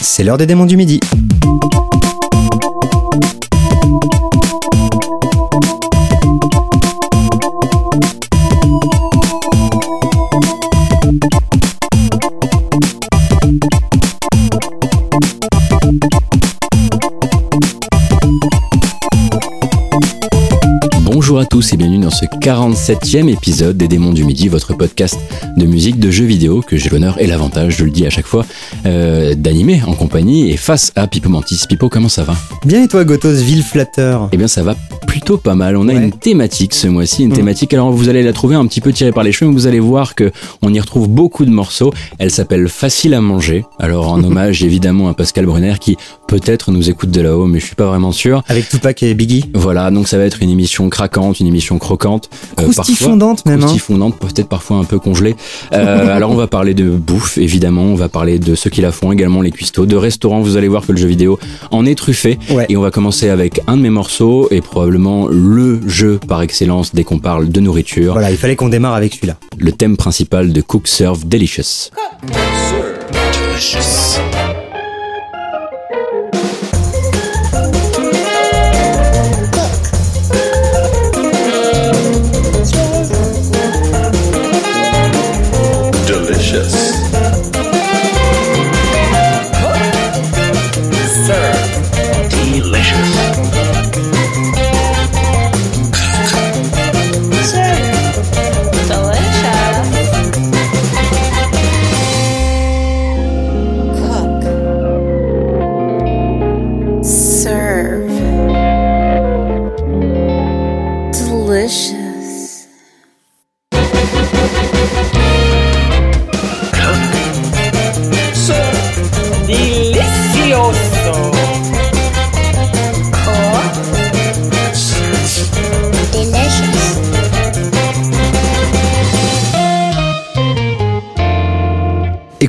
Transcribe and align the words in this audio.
C'est 0.00 0.24
l'heure 0.24 0.38
des 0.38 0.46
démons 0.46 0.64
du 0.64 0.78
midi. 0.78 1.00
47e 22.42 23.28
épisode 23.28 23.76
des 23.76 23.86
Démons 23.86 24.12
du 24.12 24.24
Midi, 24.24 24.48
votre 24.48 24.74
podcast 24.74 25.16
de 25.56 25.64
musique, 25.64 26.00
de 26.00 26.10
jeux 26.10 26.24
vidéo 26.24 26.60
que 26.60 26.76
j'ai 26.76 26.90
l'honneur 26.90 27.20
et 27.20 27.28
l'avantage, 27.28 27.76
je 27.76 27.84
le 27.84 27.90
dis 27.92 28.04
à 28.04 28.10
chaque 28.10 28.26
fois, 28.26 28.44
euh, 28.84 29.36
d'animer 29.36 29.80
en 29.86 29.94
compagnie 29.94 30.50
et 30.50 30.56
face 30.56 30.90
à 30.96 31.06
Pipo 31.06 31.28
Mantis. 31.28 31.60
Pipo, 31.68 31.88
comment 31.88 32.08
ça 32.08 32.24
va? 32.24 32.34
Bien 32.66 32.82
et 32.82 32.88
toi, 32.88 33.04
Gotos, 33.04 33.34
ville 33.34 33.62
flatteur? 33.62 34.28
Eh 34.32 34.36
bien, 34.36 34.48
ça 34.48 34.64
va 34.64 34.74
plutôt 35.06 35.36
pas 35.36 35.54
mal. 35.54 35.76
On 35.76 35.86
a 35.88 35.92
Ouais. 35.94 36.02
une 36.02 36.10
thématique 36.10 36.74
ce 36.74 36.88
mois-ci, 36.88 37.22
une 37.22 37.30
Mm. 37.30 37.34
thématique. 37.34 37.74
Alors, 37.74 37.92
vous 37.92 38.08
allez 38.08 38.24
la 38.24 38.32
trouver 38.32 38.56
un 38.56 38.66
petit 38.66 38.80
peu 38.80 38.92
tirée 38.92 39.12
par 39.12 39.22
les 39.22 39.30
cheveux, 39.30 39.48
mais 39.50 39.54
vous 39.56 39.66
allez 39.68 39.78
voir 39.80 40.14
que 40.16 40.32
on 40.62 40.72
y 40.74 40.80
retrouve 40.80 41.08
beaucoup 41.08 41.44
de 41.44 41.50
morceaux. 41.50 41.92
Elle 42.18 42.30
s'appelle 42.32 42.68
Facile 42.68 43.14
à 43.14 43.20
manger. 43.20 43.64
Alors, 43.78 44.10
en 44.10 44.22
hommage 44.24 44.64
évidemment 44.64 45.08
à 45.08 45.14
Pascal 45.14 45.46
Brunner 45.46 45.74
qui 45.78 45.96
peut-être 46.32 46.70
nous 46.72 46.88
écoute 46.88 47.10
de 47.10 47.20
là-haut, 47.20 47.44
mais 47.46 47.60
je 47.60 47.66
suis 47.66 47.74
pas 47.74 47.84
vraiment 47.86 48.10
sûr. 48.10 48.42
Avec 48.48 48.66
Tupac 48.66 49.02
et 49.02 49.12
Biggie. 49.12 49.50
Voilà, 49.52 49.90
donc 49.90 50.08
ça 50.08 50.16
va 50.16 50.24
être 50.24 50.40
une 50.40 50.48
émission 50.48 50.88
craquante, 50.88 51.40
une 51.40 51.46
émission 51.46 51.78
croquante. 51.78 52.30
euh, 52.58 52.62
Croustifondante 52.62 53.44
même. 53.44 53.56
hein. 53.60 53.66
Croustifondante, 53.66 54.16
peut-être 54.18 54.48
parfois 54.48 54.78
un 54.78 54.84
peu 54.84 54.98
congelée. 54.98 55.36
Euh, 55.74 56.08
alors 56.16 56.30
on 56.30 56.34
va 56.34 56.46
parler 56.46 56.72
de 56.72 56.88
bouffe, 56.88 57.36
évidemment, 57.36 57.82
on 57.82 57.96
va 57.96 58.08
parler 58.08 58.38
de 58.38 58.54
ceux 58.54 58.70
qui 58.70 58.80
la 58.80 58.92
font, 58.92 59.12
également 59.12 59.42
les 59.42 59.50
cuistots, 59.50 59.84
de 59.84 59.94
restaurants, 59.94 60.40
vous 60.40 60.56
allez 60.56 60.68
voir 60.68 60.86
que 60.86 60.92
le 60.92 60.98
jeu 60.98 61.06
vidéo 61.06 61.38
en 61.70 61.84
est 61.84 61.94
truffé. 61.96 62.38
Ouais. 62.48 62.64
Et 62.70 62.78
on 62.78 62.80
va 62.80 62.90
commencer 62.90 63.28
avec 63.28 63.60
un 63.66 63.76
de 63.76 63.82
mes 63.82 63.90
morceaux, 63.90 64.48
et 64.50 64.62
probablement 64.62 65.28
le 65.28 65.86
jeu 65.86 66.18
par 66.26 66.40
excellence 66.40 66.94
dès 66.94 67.04
qu'on 67.04 67.18
parle 67.18 67.50
de 67.50 67.60
nourriture, 67.60 68.14
Voilà, 68.14 68.30
il 68.30 68.38
fallait 68.38 68.56
qu'on 68.56 68.70
démarre 68.70 68.94
avec 68.94 69.12
celui-là. 69.14 69.36
le 69.58 69.72
thème 69.72 69.98
principal 69.98 70.54
de 70.54 70.60
Cook 70.62 70.88
Serve 70.88 71.26
Delicious. 71.28 71.90
Delicious. 73.52 74.18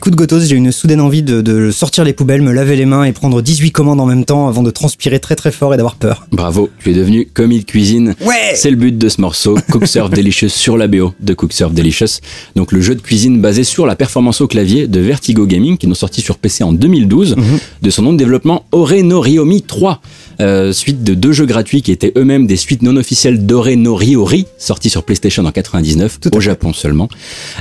Écoute, 0.03 0.15
Gotos, 0.15 0.41
j'ai 0.41 0.57
une 0.57 0.73
soudaine 0.73 0.99
envie 0.99 1.23
de, 1.23 1.39
de 1.39 1.71
sortir 1.71 2.03
les 2.03 2.11
poubelles, 2.11 2.41
me 2.41 2.51
laver 2.51 2.75
les 2.75 2.85
mains 2.85 3.05
et 3.05 3.13
prendre 3.13 3.41
18 3.41 3.71
commandes 3.71 4.01
en 4.01 4.05
même 4.05 4.25
temps 4.25 4.49
avant 4.49 4.61
de 4.61 4.69
transpirer 4.69 5.21
très 5.21 5.37
très 5.37 5.49
fort 5.49 5.73
et 5.73 5.77
d'avoir 5.77 5.95
peur. 5.95 6.27
Bravo, 6.29 6.69
tu 6.83 6.91
es 6.91 6.93
devenu 6.93 7.29
comme 7.33 7.53
il 7.53 7.63
cuisine. 7.63 8.13
Ouais 8.19 8.51
C'est 8.53 8.69
le 8.69 8.75
but 8.75 8.97
de 8.97 9.07
ce 9.07 9.21
morceau, 9.21 9.57
Cook 9.71 9.87
Serve 9.87 10.09
Delicious 10.13 10.49
sur 10.49 10.75
la 10.75 10.87
BO 10.89 11.13
de 11.21 11.33
Cook 11.33 11.53
Serve 11.53 11.73
Delicious. 11.73 12.19
Donc 12.57 12.73
le 12.73 12.81
jeu 12.81 12.95
de 12.95 12.99
cuisine 13.01 13.39
basé 13.39 13.63
sur 13.63 13.85
la 13.85 13.95
performance 13.95 14.41
au 14.41 14.47
clavier 14.47 14.87
de 14.87 14.99
Vertigo 14.99 15.45
Gaming 15.45 15.77
qui 15.77 15.87
nous 15.87 15.95
sorti 15.95 16.19
sur 16.19 16.37
PC 16.37 16.65
en 16.65 16.73
2012 16.73 17.37
de 17.81 17.89
son 17.89 18.01
nom 18.01 18.11
de 18.11 18.17
développement 18.17 18.65
Ore 18.73 18.91
no 19.03 19.21
Ryomi 19.21 19.61
3. 19.61 20.01
euh, 20.41 20.73
suite 20.73 21.05
de 21.05 21.13
deux 21.13 21.31
jeux 21.31 21.45
gratuits 21.45 21.81
qui 21.81 21.93
étaient 21.93 22.11
eux-mêmes 22.17 22.45
des 22.45 22.57
suites 22.57 22.81
non 22.81 22.97
officielles 22.97 23.45
d'Ore 23.45 23.69
no 23.77 23.95
Ryori 23.95 24.47
sortis 24.57 24.89
sur 24.89 25.03
PlayStation 25.03 25.45
en 25.45 25.51
99 25.53 26.19
Tout 26.19 26.29
à 26.33 26.37
au. 26.37 26.41
Japon 26.41 26.73
seulement. 26.73 27.07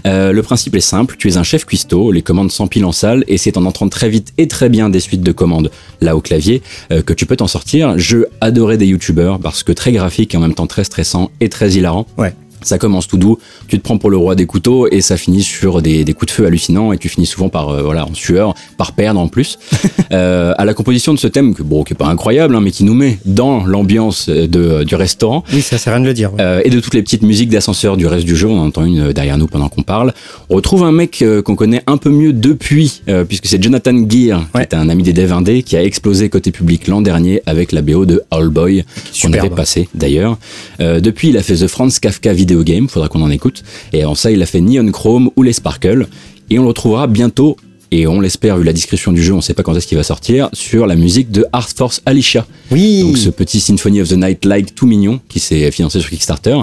Euh, 0.09 0.33
le 0.33 0.43
principe 0.43 0.75
est 0.75 0.81
simple, 0.81 1.15
tu 1.19 1.29
es 1.29 1.37
un 1.37 1.45
chef 1.45 1.67
cuistot, 1.67 2.11
les 2.11 2.23
commandes 2.33 2.51
s'empilent 2.51 2.87
en 2.87 2.93
salle 2.93 3.25
et 3.29 3.37
c'est 3.37 3.59
en 3.59 3.67
entrant 3.67 3.91
très 3.91 4.09
vite 4.09 4.33
et 4.39 4.49
très 4.49 4.71
bien 4.71 4.89
des 4.89 5.01
suites 5.01 5.21
de 5.21 5.33
commandes 5.33 5.71
là 6.01 6.17
au 6.17 6.23
clavier 6.23 6.63
euh, 6.91 7.03
que 7.03 7.13
tu 7.13 7.27
peux 7.27 7.37
t'en 7.37 7.47
sortir. 7.47 7.99
Jeu 7.99 8.27
adoré 8.41 8.79
des 8.79 8.87
youtubeurs 8.87 9.39
parce 9.39 9.63
que 9.63 9.71
très 9.71 9.93
graphique 9.93 10.33
et 10.33 10.39
en 10.39 10.41
même 10.41 10.55
temps 10.55 10.67
très 10.67 10.85
stressant 10.85 11.31
et 11.41 11.51
très 11.51 11.73
hilarant. 11.73 12.07
Ouais. 12.17 12.33
Ça 12.65 12.79
commence 12.79 13.07
tout 13.09 13.17
doux, 13.17 13.39
tu 13.69 13.79
te 13.79 13.83
prends 13.83 13.99
pour 13.99 14.11
le 14.11 14.17
roi 14.17 14.35
des 14.35 14.47
couteaux 14.47 14.89
et 14.91 15.01
ça 15.01 15.17
finit 15.17 15.43
sur 15.43 15.83
des, 15.83 16.05
des 16.05 16.13
coups 16.15 16.33
de 16.33 16.37
feu 16.37 16.47
hallucinants 16.47 16.93
et 16.93 16.99
tu 16.99 17.09
finis 17.09 17.27
souvent 17.27 17.49
par 17.49 17.69
euh, 17.71 17.83
voilà 17.83 18.07
en 18.07 18.15
sueur, 18.15 18.55
par 18.77 18.93
perdre 18.93 19.21
en 19.21 19.29
plus. 19.29 19.59
euh, 20.13 20.53
à 20.59 20.65
la 20.65 20.75
composition 20.75 21.15
de 21.15 21.19
ce 21.19 21.27
thème 21.27 21.55
que 21.55 21.63
bon 21.63 21.85
qui 21.85 21.93
est 21.95 21.97
pas 21.97 22.07
incroyable 22.07 22.55
hein, 22.57 22.61
mais 22.61 22.71
qui 22.71 22.85
nous 22.85 22.95
met 22.95 23.19
dans 23.25 23.65
l'ambiance 23.65 24.29
de, 24.29 24.85
du 24.85 24.95
restaurant 24.95 25.45
Oui, 25.53 25.63
ça 25.63 25.79
sert 25.79 25.93
à 25.93 25.97
rien 25.97 26.03
de 26.03 26.09
le 26.09 26.15
dire. 26.15 26.33
ouais. 26.35 26.41
euh, 26.41 26.61
et 26.65 26.71
de 26.71 26.81
toutes 26.81 26.95
les 26.95 27.03
petites 27.03 27.23
musiques 27.23 27.49
d'ascenseur 27.51 27.97
du 27.97 28.07
reste 28.07 28.25
du 28.25 28.37
jeu, 28.37 28.49
on 28.49 28.59
en 28.61 28.67
entend 28.67 28.85
une 28.85 29.01
euh, 29.09 29.13
derrière 29.13 29.39
nous 29.39 29.47
pendant 29.47 29.69
qu'on 29.69 29.83
parle. 29.83 30.13
On 30.51 30.57
retrouve 30.57 30.85
un 30.85 30.93
mec 30.93 31.25
qu'on 31.45 31.57
connaît 31.57 31.83
un 31.87 31.97
peu 31.97 32.11
mieux 32.11 32.33
depuis, 32.33 33.03
puisque 33.29 33.47
c'est 33.47 33.63
Jonathan 33.63 33.95
Gear, 34.09 34.45
qui 34.55 34.61
est 34.61 34.75
un 34.75 34.89
ami 34.89 35.03
des 35.03 35.13
devs 35.13 35.33
indés, 35.33 35.63
qui 35.63 35.77
a 35.77 35.83
explosé 35.83 36.29
côté 36.29 36.51
public 36.53 36.89
l'an 36.89 37.01
dernier 37.01 37.43
avec 37.47 37.73
la 37.73 37.81
BO 37.83 38.05
de 38.07 38.23
All 38.31 38.49
Boy, 38.49 38.85
qu'on 39.23 39.33
avait 39.33 39.51
passé 39.51 39.89
d'ailleurs. 39.95 40.39
Depuis, 40.79 41.29
il 41.31 41.37
a 41.37 41.43
fait 41.43 41.55
The 41.57 41.67
Franz 41.69 41.99
Kafka 42.01 42.33
Video 42.33 42.52
Game, 42.61 42.89
faudra 42.89 43.09
qu'on 43.09 43.23
en 43.23 43.31
écoute. 43.31 43.63
Et 43.93 44.05
en 44.05 44.15
ça, 44.15 44.31
il 44.31 44.43
a 44.43 44.47
fait 44.47 44.61
Neon 44.61 44.91
Chrome 44.91 45.31
ou 45.37 45.43
les 45.43 45.53
Sparkle. 45.53 46.07
Et 46.51 46.59
on 46.59 46.63
le 46.63 46.69
retrouvera 46.69 47.07
bientôt. 47.07 47.57
Et 47.91 48.07
on 48.07 48.21
l'espère, 48.21 48.57
vu 48.57 48.65
la 48.65 48.73
description 48.73 49.13
du 49.13 49.23
jeu, 49.23 49.35
on 49.35 49.43
sait 49.43 49.53
pas 49.53 49.63
quand 49.63 49.77
est-ce 49.77 49.87
qu'il 49.87 49.99
va 49.99 50.03
sortir, 50.03 50.49
sur 50.55 50.87
la 50.87 50.97
musique 50.97 51.31
de 51.31 51.45
Art 51.53 51.69
Force 51.69 52.01
Alicia. 52.07 52.47
Oui 52.71 53.03
Donc 53.03 53.19
ce 53.19 53.29
petit 53.29 53.61
Symphony 53.61 54.01
of 54.01 54.09
the 54.09 54.17
Night 54.17 54.47
like 54.47 54.75
tout 54.75 54.87
mignon 54.87 55.21
qui 55.29 55.41
s'est 55.41 55.71
financé 55.71 56.01
sur 56.01 56.09
Kickstarter 56.09 56.59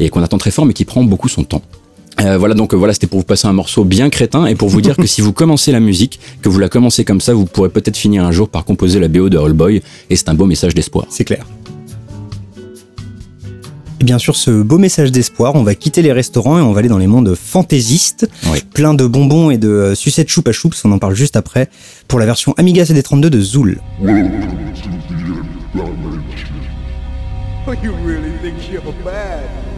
et 0.00 0.08
qu'on 0.08 0.22
attend 0.24 0.38
très 0.38 0.50
fort 0.50 0.66
mais 0.66 0.72
qui 0.72 0.84
prend 0.84 1.04
beaucoup 1.04 1.28
son 1.28 1.44
temps. 1.44 1.62
Euh, 2.20 2.36
voilà 2.36 2.54
donc 2.54 2.74
euh, 2.74 2.76
voilà 2.76 2.92
c'était 2.92 3.06
pour 3.06 3.20
vous 3.20 3.24
passer 3.24 3.48
un 3.48 3.54
morceau 3.54 3.84
bien 3.84 4.10
crétin 4.10 4.44
et 4.44 4.54
pour 4.54 4.68
vous 4.68 4.82
dire 4.82 4.96
que 4.96 5.06
si 5.06 5.22
vous 5.22 5.32
commencez 5.32 5.72
la 5.72 5.80
musique 5.80 6.20
que 6.42 6.50
vous 6.50 6.58
la 6.58 6.68
commencez 6.68 7.04
comme 7.04 7.22
ça 7.22 7.32
vous 7.32 7.46
pourrez 7.46 7.70
peut-être 7.70 7.96
finir 7.96 8.22
un 8.22 8.32
jour 8.32 8.50
par 8.50 8.66
composer 8.66 9.00
la 9.00 9.08
BO 9.08 9.30
de 9.30 9.38
All 9.38 9.54
Boy 9.54 9.80
et 10.10 10.16
c'est 10.16 10.28
un 10.28 10.34
beau 10.34 10.44
message 10.44 10.74
d'espoir. 10.74 11.06
C'est 11.08 11.24
clair. 11.24 11.46
Et 14.02 14.04
bien 14.04 14.18
sûr, 14.18 14.34
ce 14.34 14.50
beau 14.50 14.78
message 14.78 15.12
d'espoir, 15.12 15.54
on 15.54 15.62
va 15.62 15.76
quitter 15.76 16.02
les 16.02 16.10
restaurants 16.10 16.58
et 16.58 16.60
on 16.60 16.72
va 16.72 16.80
aller 16.80 16.88
dans 16.88 16.98
les 16.98 17.06
mondes 17.06 17.36
fantaisistes, 17.36 18.28
Oui. 18.50 18.60
plein 18.74 18.94
de 18.94 19.06
bonbons 19.06 19.50
et 19.50 19.58
de 19.58 19.68
euh, 19.68 19.94
sucettes 19.94 20.28
choupa 20.28 20.50
choups, 20.50 20.84
on 20.84 20.90
en 20.90 20.98
parle 20.98 21.14
juste 21.14 21.36
après, 21.36 21.70
pour 22.08 22.18
la 22.18 22.26
version 22.26 22.52
Amiga 22.58 22.82
CD32 22.82 23.20
de 23.28 23.40
Zool. 23.40 23.78
You 27.82 27.92
really 28.04 28.32
think 28.42 28.56
you're 28.70 28.82
bad? 29.04 29.71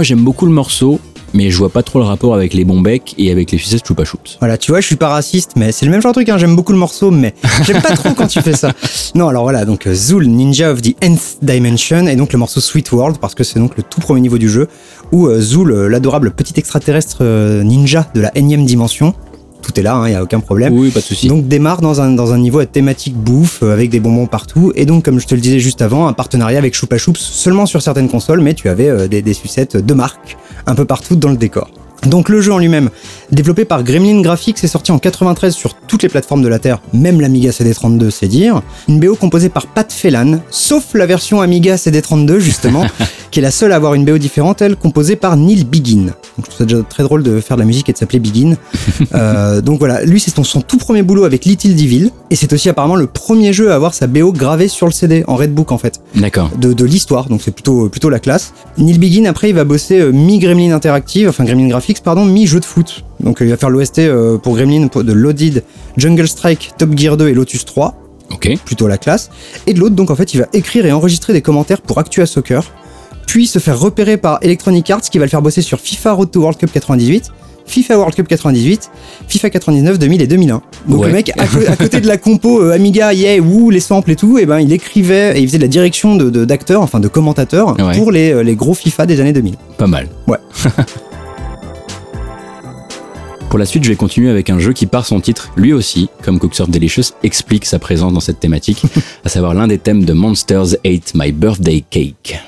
Moi 0.00 0.04
j'aime 0.04 0.24
beaucoup 0.24 0.46
le 0.46 0.52
morceau, 0.52 0.98
mais 1.34 1.50
je 1.50 1.58
vois 1.58 1.68
pas 1.68 1.82
trop 1.82 1.98
le 1.98 2.06
rapport 2.06 2.34
avec 2.34 2.54
les 2.54 2.64
bons 2.64 2.80
becs 2.80 3.14
et 3.18 3.30
avec 3.30 3.50
les 3.52 3.58
sucettes 3.58 3.86
Chupa 3.86 4.06
Chups. 4.06 4.38
Voilà, 4.38 4.56
tu 4.56 4.70
vois, 4.70 4.80
je 4.80 4.86
suis 4.86 4.96
pas 4.96 5.10
raciste, 5.10 5.56
mais 5.56 5.72
c'est 5.72 5.84
le 5.84 5.90
même 5.90 6.00
genre 6.00 6.12
de 6.12 6.14
truc. 6.14 6.30
Hein. 6.30 6.38
J'aime 6.38 6.56
beaucoup 6.56 6.72
le 6.72 6.78
morceau, 6.78 7.10
mais 7.10 7.34
j'aime 7.64 7.82
pas 7.82 7.94
trop 7.96 8.14
quand 8.14 8.26
tu 8.26 8.40
fais 8.40 8.54
ça. 8.54 8.72
Non, 9.14 9.28
alors 9.28 9.42
voilà, 9.42 9.66
donc 9.66 9.86
euh, 9.86 9.92
Zool, 9.92 10.24
Ninja 10.26 10.72
of 10.72 10.80
the 10.80 10.94
Nth 11.04 11.36
Dimension, 11.42 12.06
et 12.06 12.16
donc 12.16 12.32
le 12.32 12.38
morceau 12.38 12.60
Sweet 12.60 12.90
World, 12.92 13.18
parce 13.18 13.34
que 13.34 13.44
c'est 13.44 13.58
donc 13.58 13.76
le 13.76 13.82
tout 13.82 14.00
premier 14.00 14.22
niveau 14.22 14.38
du 14.38 14.48
jeu, 14.48 14.68
où 15.12 15.26
euh, 15.26 15.38
Zool, 15.38 15.72
euh, 15.72 15.88
l'adorable 15.88 16.30
petit 16.30 16.54
extraterrestre 16.56 17.22
ninja 17.62 18.06
de 18.14 18.22
la 18.22 18.34
énième 18.38 18.64
dimension, 18.64 19.14
tout 19.60 19.78
est 19.78 19.82
là, 19.82 20.02
il 20.06 20.12
y 20.12 20.14
a 20.14 20.22
aucun 20.22 20.40
problème. 20.40 20.72
Oui, 20.76 20.90
pas 20.90 21.00
de 21.00 21.04
souci. 21.04 21.28
Donc 21.28 21.48
démarre 21.48 21.80
dans 21.80 22.00
un, 22.00 22.10
dans 22.10 22.32
un 22.32 22.38
niveau 22.38 22.58
à 22.58 22.66
thématique 22.66 23.14
bouffe, 23.14 23.62
euh, 23.62 23.72
avec 23.72 23.90
des 23.90 24.00
bonbons 24.00 24.26
partout, 24.26 24.72
et 24.74 24.86
donc 24.86 25.04
comme 25.04 25.20
je 25.20 25.26
te 25.26 25.34
le 25.34 25.40
disais 25.40 25.60
juste 25.60 25.82
avant, 25.82 26.06
un 26.06 26.12
partenariat 26.12 26.58
avec 26.58 26.74
Choupa 26.74 26.98
Choups 26.98 27.20
seulement 27.20 27.66
sur 27.66 27.82
certaines 27.82 28.08
consoles, 28.08 28.40
mais 28.40 28.54
tu 28.54 28.68
avais 28.68 28.88
euh, 28.88 29.08
des, 29.08 29.22
des 29.22 29.34
sucettes 29.34 29.76
de 29.76 29.94
marque 29.94 30.36
un 30.66 30.74
peu 30.74 30.84
partout 30.84 31.16
dans 31.16 31.30
le 31.30 31.36
décor. 31.36 31.70
Donc 32.06 32.28
le 32.28 32.40
jeu 32.40 32.52
en 32.52 32.58
lui-même, 32.58 32.88
développé 33.30 33.64
par 33.64 33.82
Gremlin 33.82 34.22
Graphics, 34.22 34.62
est 34.64 34.68
sorti 34.68 34.90
en 34.90 34.98
93 34.98 35.54
sur 35.54 35.74
toutes 35.74 36.02
les 36.02 36.08
plateformes 36.08 36.42
de 36.42 36.48
la 36.48 36.58
Terre, 36.58 36.80
même 36.92 37.20
l'Amiga 37.20 37.50
CD32, 37.50 38.10
c'est 38.10 38.26
dire. 38.26 38.62
Une 38.88 39.00
BO 39.00 39.16
composée 39.16 39.50
par 39.50 39.66
Pat 39.66 39.92
Phelan, 39.92 40.40
sauf 40.50 40.94
la 40.94 41.06
version 41.06 41.42
Amiga 41.42 41.76
CD32 41.76 42.38
justement, 42.38 42.86
qui 43.30 43.40
est 43.40 43.42
la 43.42 43.50
seule 43.50 43.72
à 43.72 43.76
avoir 43.76 43.94
une 43.94 44.04
BO 44.04 44.16
différente, 44.18 44.62
elle 44.62 44.76
composée 44.76 45.16
par 45.16 45.36
Neil 45.36 45.64
Begin. 45.64 46.06
Donc 46.06 46.14
je 46.38 46.42
trouve 46.42 46.58
ça 46.58 46.64
déjà 46.64 46.82
très 46.82 47.02
drôle 47.02 47.22
de 47.22 47.40
faire 47.40 47.56
de 47.56 47.62
la 47.62 47.66
musique 47.66 47.88
et 47.88 47.92
de 47.92 47.98
s'appeler 47.98 48.18
Begin. 48.18 48.56
Euh, 49.14 49.60
donc 49.60 49.78
voilà, 49.78 50.04
lui 50.04 50.20
c'est 50.20 50.32
son, 50.32 50.44
son 50.44 50.60
tout 50.60 50.76
premier 50.76 51.02
boulot 51.02 51.24
avec 51.24 51.44
Little 51.44 51.74
Devil, 51.74 52.10
et 52.30 52.36
c'est 52.36 52.52
aussi 52.52 52.68
apparemment 52.68 52.96
le 52.96 53.06
premier 53.06 53.52
jeu 53.52 53.72
à 53.72 53.74
avoir 53.74 53.92
sa 53.92 54.06
BO 54.06 54.32
gravée 54.32 54.68
sur 54.68 54.86
le 54.86 54.92
CD, 54.92 55.24
en 55.26 55.36
Redbook 55.36 55.72
en 55.72 55.78
fait 55.78 56.00
D'accord. 56.14 56.50
de, 56.56 56.72
de 56.72 56.84
l'histoire, 56.84 57.28
donc 57.28 57.40
c'est 57.42 57.50
plutôt, 57.50 57.88
plutôt 57.88 58.08
la 58.08 58.18
classe. 58.18 58.52
Neil 58.78 58.98
Begin, 58.98 59.24
après, 59.24 59.48
il 59.48 59.54
va 59.54 59.64
bosser 59.64 60.00
euh, 60.00 60.12
mi-Gremlin 60.12 60.72
Interactive, 60.72 61.28
enfin 61.28 61.44
Gremlin 61.44 61.68
Graphics, 61.68 61.89
pardon, 61.98 62.24
mi-jeu 62.24 62.60
de 62.60 62.64
foot. 62.64 63.04
Donc 63.18 63.42
euh, 63.42 63.44
il 63.46 63.50
va 63.50 63.56
faire 63.56 63.70
l'OST 63.70 63.98
euh, 63.98 64.38
pour 64.38 64.54
Gremlin 64.56 64.86
de 64.94 65.12
Loaded, 65.12 65.64
Jungle 65.96 66.28
Strike, 66.28 66.70
Top 66.78 66.96
Gear 66.96 67.16
2 67.16 67.28
et 67.28 67.34
Lotus 67.34 67.64
3, 67.64 67.94
Ok. 68.32 68.48
plutôt 68.64 68.86
la 68.86 68.96
classe. 68.98 69.30
Et 69.66 69.74
de 69.74 69.80
l'autre, 69.80 69.96
donc 69.96 70.10
en 70.10 70.14
fait, 70.16 70.32
il 70.34 70.38
va 70.40 70.46
écrire 70.52 70.86
et 70.86 70.92
enregistrer 70.92 71.32
des 71.32 71.42
commentaires 71.42 71.80
pour 71.80 71.98
Actua 71.98 72.26
Soccer, 72.26 72.62
puis 73.26 73.46
se 73.48 73.58
faire 73.58 73.78
repérer 73.78 74.16
par 74.16 74.38
Electronic 74.42 74.88
Arts 74.90 75.00
qui 75.02 75.18
va 75.18 75.24
le 75.24 75.30
faire 75.30 75.42
bosser 75.42 75.62
sur 75.62 75.80
FIFA 75.80 76.12
Road 76.12 76.30
to 76.30 76.40
World 76.40 76.58
Cup 76.58 76.70
98. 76.72 77.30
FIFA 77.66 77.98
World 77.98 78.16
Cup 78.16 78.26
98, 78.26 78.90
FIFA 79.28 79.50
99, 79.50 79.96
2000 80.00 80.22
et 80.22 80.26
2001. 80.26 80.60
Donc 80.88 81.02
Ouais. 81.02 81.06
le 81.06 81.12
mec, 81.12 81.30
à, 81.38 81.76
côté 81.76 82.00
de 82.00 82.08
la 82.08 82.16
compo 82.16 82.60
euh, 82.60 82.72
Amiga, 82.72 83.12
yeah, 83.12 83.38
ouh, 83.40 83.70
les 83.70 83.78
samples 83.78 84.10
et 84.10 84.16
tout, 84.16 84.38
et 84.38 84.46
ben 84.46 84.58
il 84.58 84.72
écrivait 84.72 85.38
et 85.38 85.40
il 85.40 85.46
faisait 85.46 85.58
de 85.58 85.62
la 85.62 85.68
direction 85.68 86.16
de- 86.16 86.30
de- 86.30 86.44
d'acteurs, 86.44 86.82
enfin 86.82 86.98
de 86.98 87.06
commentateurs, 87.06 87.76
Ouais. 87.78 87.96
pour 87.96 88.10
les, 88.10 88.42
les 88.42 88.56
gros 88.56 88.74
FIFA 88.74 89.06
des 89.06 89.20
années 89.20 89.32
2000. 89.32 89.54
Pas 89.78 89.86
mal. 89.86 90.08
Ouais. 90.26 90.38
Pour 93.50 93.58
la 93.58 93.66
suite, 93.66 93.82
je 93.82 93.88
vais 93.88 93.96
continuer 93.96 94.30
avec 94.30 94.48
un 94.48 94.60
jeu 94.60 94.72
qui, 94.72 94.86
par 94.86 95.04
son 95.04 95.20
titre, 95.20 95.50
lui 95.56 95.72
aussi, 95.72 96.08
comme 96.22 96.38
Cooksurf 96.38 96.70
Delicious, 96.70 97.14
explique 97.24 97.66
sa 97.66 97.80
présence 97.80 98.12
dans 98.12 98.20
cette 98.20 98.38
thématique, 98.38 98.84
à 99.24 99.28
savoir 99.28 99.54
l'un 99.54 99.66
des 99.66 99.78
thèmes 99.78 100.04
de 100.04 100.12
Monsters 100.12 100.74
Ate 100.84 101.12
My 101.16 101.32
Birthday 101.32 101.82
Cake. 101.90 102.38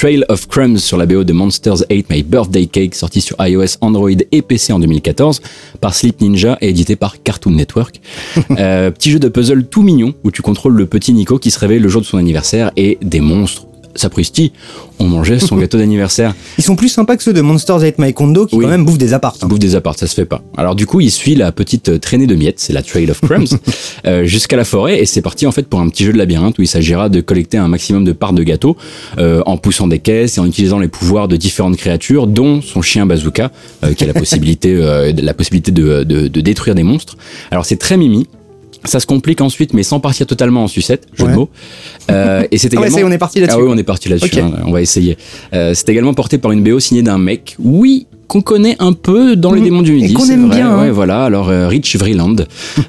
Trail 0.00 0.24
of 0.30 0.48
Crumbs 0.48 0.78
sur 0.78 0.96
la 0.96 1.04
BO 1.04 1.24
de 1.24 1.34
Monsters 1.34 1.84
8 1.90 2.08
My 2.08 2.22
Birthday 2.22 2.64
Cake, 2.64 2.94
sorti 2.94 3.20
sur 3.20 3.36
iOS, 3.38 3.76
Android 3.82 4.08
et 4.32 4.40
PC 4.40 4.72
en 4.72 4.78
2014 4.78 5.42
par 5.82 5.94
Sleep 5.94 6.22
Ninja 6.22 6.56
et 6.62 6.70
édité 6.70 6.96
par 6.96 7.22
Cartoon 7.22 7.50
Network. 7.50 8.00
Euh, 8.58 8.90
petit 8.90 9.10
jeu 9.10 9.18
de 9.18 9.28
puzzle 9.28 9.64
tout 9.64 9.82
mignon 9.82 10.12
où 10.24 10.30
tu 10.30 10.42
contrôles 10.42 10.74
le 10.74 10.86
petit 10.86 11.12
Nico 11.12 11.38
qui 11.38 11.50
se 11.50 11.58
réveille 11.58 11.78
le 11.78 11.88
jour 11.88 12.00
de 12.00 12.06
son 12.06 12.18
anniversaire 12.18 12.72
et 12.76 12.98
des 13.00 13.20
monstres. 13.20 13.66
Sapristi, 13.94 14.52
on 14.98 15.04
mangeait 15.06 15.38
son 15.38 15.56
gâteau 15.58 15.78
d'anniversaire. 15.78 16.34
Ils 16.58 16.64
sont 16.64 16.76
plus 16.76 16.88
sympas 16.88 17.16
que 17.16 17.22
ceux 17.22 17.32
de 17.32 17.40
Monsters 17.40 17.80
8 17.80 17.98
My 17.98 18.12
Kondo 18.14 18.46
qui 18.46 18.56
Oui. 18.56 18.64
quand 18.64 18.70
même 18.70 18.84
bouffent 18.84 18.98
des 18.98 19.12
apparts. 19.14 19.36
Il 19.42 19.48
bouffe 19.48 19.58
des 19.58 19.74
apparts, 19.74 19.98
ça 19.98 20.06
se 20.06 20.14
fait 20.14 20.24
pas. 20.24 20.42
Alors 20.56 20.74
du 20.74 20.86
coup, 20.86 21.00
il 21.00 21.10
suit 21.10 21.34
la 21.34 21.52
petite 21.52 21.88
euh, 21.88 21.98
traînée 21.98 22.26
de 22.26 22.34
miettes, 22.34 22.60
c'est 22.60 22.72
la 22.72 22.82
Trail 22.82 23.10
of 23.10 23.20
Crumbs, 23.20 23.58
euh, 24.06 24.24
jusqu'à 24.24 24.56
la 24.56 24.64
forêt 24.64 25.00
et 25.00 25.06
c'est 25.06 25.22
parti 25.22 25.46
en 25.46 25.52
fait 25.52 25.66
pour 25.66 25.80
un 25.80 25.88
petit 25.88 26.04
jeu 26.04 26.12
de 26.12 26.18
labyrinthe 26.18 26.58
où 26.58 26.62
il 26.62 26.68
s'agira 26.68 27.08
de 27.08 27.20
collecter 27.20 27.58
un 27.58 27.68
maximum 27.68 28.04
de 28.04 28.12
parts 28.12 28.32
de 28.32 28.42
gâteau 28.42 28.76
euh, 29.18 29.42
en 29.46 29.56
poussant 29.56 29.86
des 29.86 29.98
caisses 29.98 30.36
et 30.38 30.40
en 30.40 30.46
utilisant 30.46 30.78
les 30.78 30.88
pouvoirs 30.88 31.28
de 31.28 31.36
différentes 31.36 31.76
créatures, 31.76 32.26
dont 32.26 32.62
son 32.62 32.82
chien 32.82 33.06
bazooka, 33.06 33.50
euh, 33.84 33.94
qui 33.94 34.04
a 34.04 34.06
la 34.06 34.14
possibilité, 34.20 34.74
la 35.22 35.34
possibilité 35.34 35.72
de, 35.72 36.04
de- 36.04 36.28
de 36.28 36.40
détruire 36.40 36.74
des 36.74 36.82
monstres. 36.82 37.16
Alors 37.50 37.64
c'est 37.64 37.76
très 37.76 37.96
mimi. 37.96 38.26
Ça 38.84 38.98
se 39.00 39.06
complique 39.06 39.40
ensuite, 39.40 39.74
mais 39.74 39.82
sans 39.82 40.00
partir 40.00 40.26
totalement 40.26 40.64
en 40.64 40.68
sucette, 40.68 41.06
jeu 41.14 41.24
Ouais. 41.24 41.30
de 41.32 41.36
mots. 41.36 41.50
Euh, 42.10 42.44
et 42.50 42.58
c'est 42.58 42.68
Ah 42.76 42.80
ouais, 42.80 42.86
également. 42.86 42.98
y 42.98 43.00
est, 43.00 43.04
on 43.04 43.10
est 43.12 43.18
parti 43.18 43.40
là-dessus, 43.40 43.58
Ah 43.60 43.62
oui, 43.62 43.70
on 43.72 43.76
est 43.78 43.82
parti 43.82 44.08
là-dessus. 44.08 44.40
Hein, 44.40 44.52
on 44.66 44.72
va 44.72 44.80
essayer. 44.80 45.18
Euh, 45.52 45.74
c'est 45.74 45.88
également 45.88 46.14
porté 46.14 46.38
par 46.38 46.50
une 46.52 46.62
BO 46.62 46.80
signée 46.80 47.02
d'un 47.02 47.18
mec. 47.18 47.56
Oui. 47.58 48.06
Qu'on 48.30 48.42
connaît 48.42 48.76
un 48.78 48.92
peu 48.92 49.34
dans 49.34 49.50
les 49.52 49.58
Mhm. 49.58 49.64
démons 49.64 49.82
du 49.82 49.90
Et 49.90 50.02
midi, 50.02 50.14
qu'on 50.14 50.24
c'est 50.24 50.34
aime 50.34 50.46
vrai. 50.46 50.58
bien, 50.58 50.70
hein. 50.70 50.82
Ouais, 50.82 50.90
voilà. 50.92 51.24
Alors 51.24 51.48
euh, 51.48 51.66
Rich 51.66 51.96
Vreeland, 51.96 52.36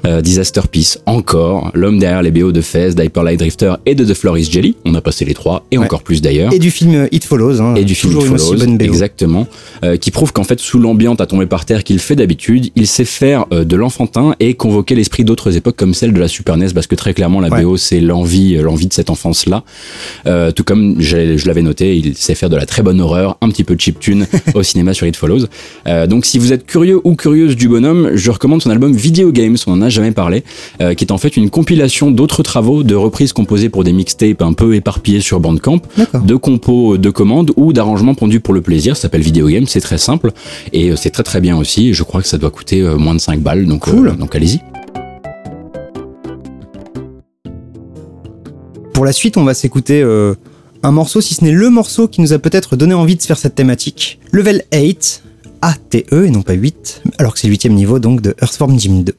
euh, 0.06 0.20
Disaster 0.22 0.60
Peace, 0.70 0.98
encore 1.04 1.72
l'homme 1.74 1.98
derrière 1.98 2.22
les 2.22 2.30
BO 2.30 2.52
de 2.52 2.60
Fez, 2.60 2.90
d'Hyper 2.94 3.24
Light 3.24 3.40
Drifter 3.40 3.74
et 3.84 3.96
de 3.96 4.04
The 4.04 4.14
Floor 4.14 4.38
is 4.38 4.44
Jelly. 4.52 4.76
On 4.84 4.94
a 4.94 5.00
passé 5.00 5.24
les 5.24 5.34
trois 5.34 5.64
et 5.72 5.78
Ouais. 5.78 5.84
encore 5.84 6.04
plus 6.04 6.22
d'ailleurs. 6.22 6.52
Et 6.52 6.60
du 6.60 6.70
film 6.70 6.94
euh, 6.94 7.08
It 7.10 7.24
Follows. 7.24 7.60
hein. 7.60 7.74
Et 7.74 7.84
du 7.84 7.96
film 7.96 8.12
It 8.20 8.22
Follows, 8.24 8.54
bonne 8.56 8.78
BO. 8.78 8.84
exactement, 8.84 9.48
euh, 9.84 9.96
qui 9.96 10.12
prouve 10.12 10.32
qu'en 10.32 10.44
fait, 10.44 10.60
sous 10.60 10.78
l'ambiance 10.78 11.20
à 11.20 11.26
tomber 11.26 11.46
par 11.46 11.64
terre 11.64 11.82
qu'il 11.82 11.98
fait 11.98 12.14
d'habitude, 12.14 12.68
il 12.76 12.86
sait 12.86 13.04
faire 13.04 13.46
de 13.50 13.74
l'enfantin 13.76 14.36
et 14.38 14.54
convoquer 14.54 14.94
l'esprit 14.94 15.24
d'autres 15.24 15.56
époques 15.56 15.74
comme 15.76 15.92
celle 15.92 16.12
de 16.12 16.20
la 16.20 16.28
Super 16.28 16.56
NES, 16.56 16.68
parce 16.72 16.86
que 16.86 16.94
très 16.94 17.14
clairement, 17.14 17.40
la 17.40 17.48
Ouais. 17.48 17.62
BO, 17.64 17.76
c'est 17.76 17.98
l'envie, 18.00 18.54
l'envie 18.58 18.86
de 18.86 18.92
cette 18.92 19.10
enfance-là. 19.10 19.64
Tout 20.54 20.62
comme 20.62 21.00
j'ai- 21.00 21.36
je 21.36 21.48
l'avais 21.48 21.62
noté, 21.62 21.96
il 21.96 22.14
sait 22.16 22.36
faire 22.36 22.48
de 22.48 22.54
la 22.56 22.64
très 22.64 22.84
bonne 22.84 23.00
horreur, 23.00 23.38
un 23.40 23.48
petit 23.50 23.64
peu 23.64 23.74
de 23.74 23.80
chiptune 23.80 24.28
au 24.54 24.62
cinéma 24.62 24.94
sur 24.94 25.04
It 25.08 25.16
Follows. 25.16 25.31
Euh, 25.86 26.06
donc, 26.06 26.24
si 26.26 26.38
vous 26.38 26.52
êtes 26.52 26.66
curieux 26.66 27.00
ou 27.04 27.14
curieuse 27.16 27.56
du 27.56 27.68
bonhomme, 27.68 28.10
je 28.14 28.30
recommande 28.30 28.62
son 28.62 28.70
album 28.70 28.92
Video 28.92 29.32
Games, 29.32 29.56
on 29.66 29.72
en 29.72 29.82
a 29.82 29.88
jamais 29.88 30.12
parlé, 30.12 30.44
euh, 30.80 30.94
qui 30.94 31.04
est 31.04 31.12
en 31.12 31.18
fait 31.18 31.36
une 31.36 31.50
compilation 31.50 32.10
d'autres 32.10 32.42
travaux 32.42 32.82
de 32.82 32.94
reprises 32.94 33.32
composées 33.32 33.68
pour 33.68 33.84
des 33.84 33.92
mixtapes 33.92 34.42
un 34.42 34.52
peu 34.52 34.74
éparpillés 34.74 35.20
sur 35.20 35.40
Bandcamp 35.40 35.80
de 36.24 36.34
compos 36.36 36.98
de 36.98 37.10
commandes 37.10 37.52
ou 37.56 37.72
d'arrangements 37.72 38.14
pondus 38.14 38.40
pour 38.40 38.54
le 38.54 38.60
plaisir. 38.60 38.96
Ça 38.96 39.02
s'appelle 39.02 39.22
Video 39.22 39.48
Game, 39.48 39.66
c'est 39.66 39.80
très 39.80 39.98
simple 39.98 40.32
et 40.72 40.90
euh, 40.90 40.96
c'est 40.96 41.10
très 41.10 41.22
très 41.22 41.40
bien 41.40 41.56
aussi. 41.56 41.94
Je 41.94 42.02
crois 42.02 42.22
que 42.22 42.28
ça 42.28 42.38
doit 42.38 42.50
coûter 42.50 42.82
moins 42.82 43.14
de 43.14 43.20
5 43.20 43.40
balles, 43.40 43.66
donc, 43.66 43.82
Cool. 43.82 44.16
donc 44.16 44.34
allez-y. 44.34 44.60
Pour 48.92 49.04
la 49.04 49.12
suite, 49.12 49.36
on 49.36 49.44
va 49.44 49.54
s'écouter 49.54 50.02
euh, 50.02 50.34
un 50.82 50.90
morceau, 50.90 51.20
si 51.20 51.34
ce 51.34 51.44
n'est 51.44 51.52
le 51.52 51.70
morceau 51.70 52.08
qui 52.08 52.20
nous 52.20 52.32
a 52.32 52.38
peut-être 52.38 52.76
donné 52.76 52.94
envie 52.94 53.16
de 53.16 53.22
faire 53.22 53.38
cette 53.38 53.54
thématique. 53.54 54.18
Level 54.32 54.64
8, 54.72 55.22
A-T-E 55.60 56.26
et 56.26 56.30
non 56.30 56.42
pas 56.42 56.54
8, 56.54 57.02
alors 57.18 57.34
que 57.34 57.40
c'est 57.40 57.46
le 57.46 57.52
huitième 57.52 57.74
niveau 57.74 57.98
donc 57.98 58.20
de 58.20 58.34
Earthworm 58.40 58.78
Jim 58.78 59.02
2. 59.04 59.14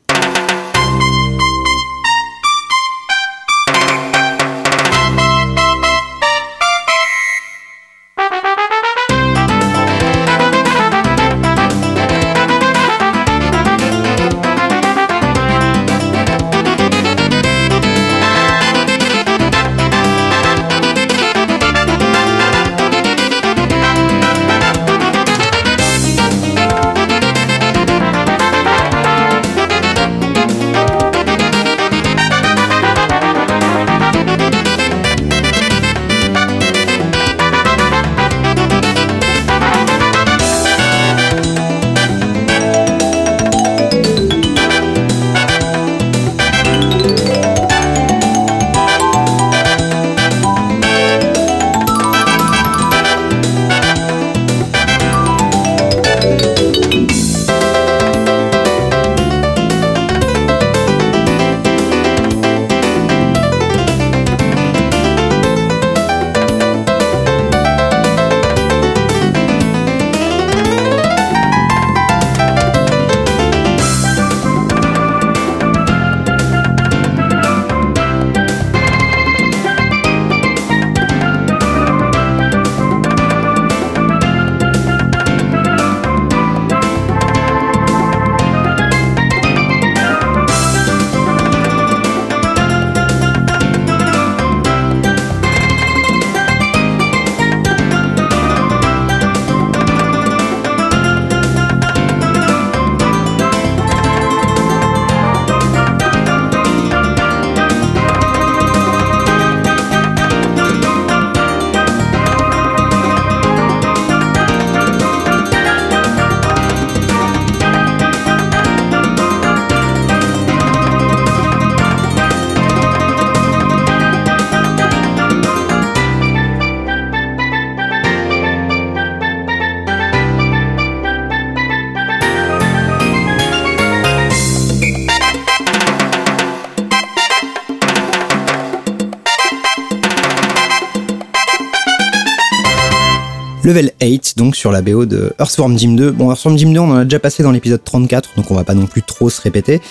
Level 143.63 143.91
8, 144.01 144.37
donc 144.37 144.57
sur 144.57 144.73
la 144.73 144.81
BO 144.81 145.05
de 145.05 145.33
Earthworm 145.39 145.79
Jim 145.79 145.93
2. 145.93 146.11
Bon, 146.11 146.29
Earthworm 146.29 146.57
Jim 146.57 146.71
2, 146.71 146.79
on 146.79 146.91
en 146.91 146.97
a 146.97 147.03
déjà 147.05 147.19
passé 147.19 147.43
dans 147.43 147.51
l'épisode 147.51 147.81
34, 147.81 148.31
donc 148.35 148.51
on 148.51 148.55
va 148.55 148.65
pas 148.65 148.73
non 148.73 148.87
plus 148.87 149.01
trop 149.03 149.29
se 149.29 149.41
répéter. 149.41 149.81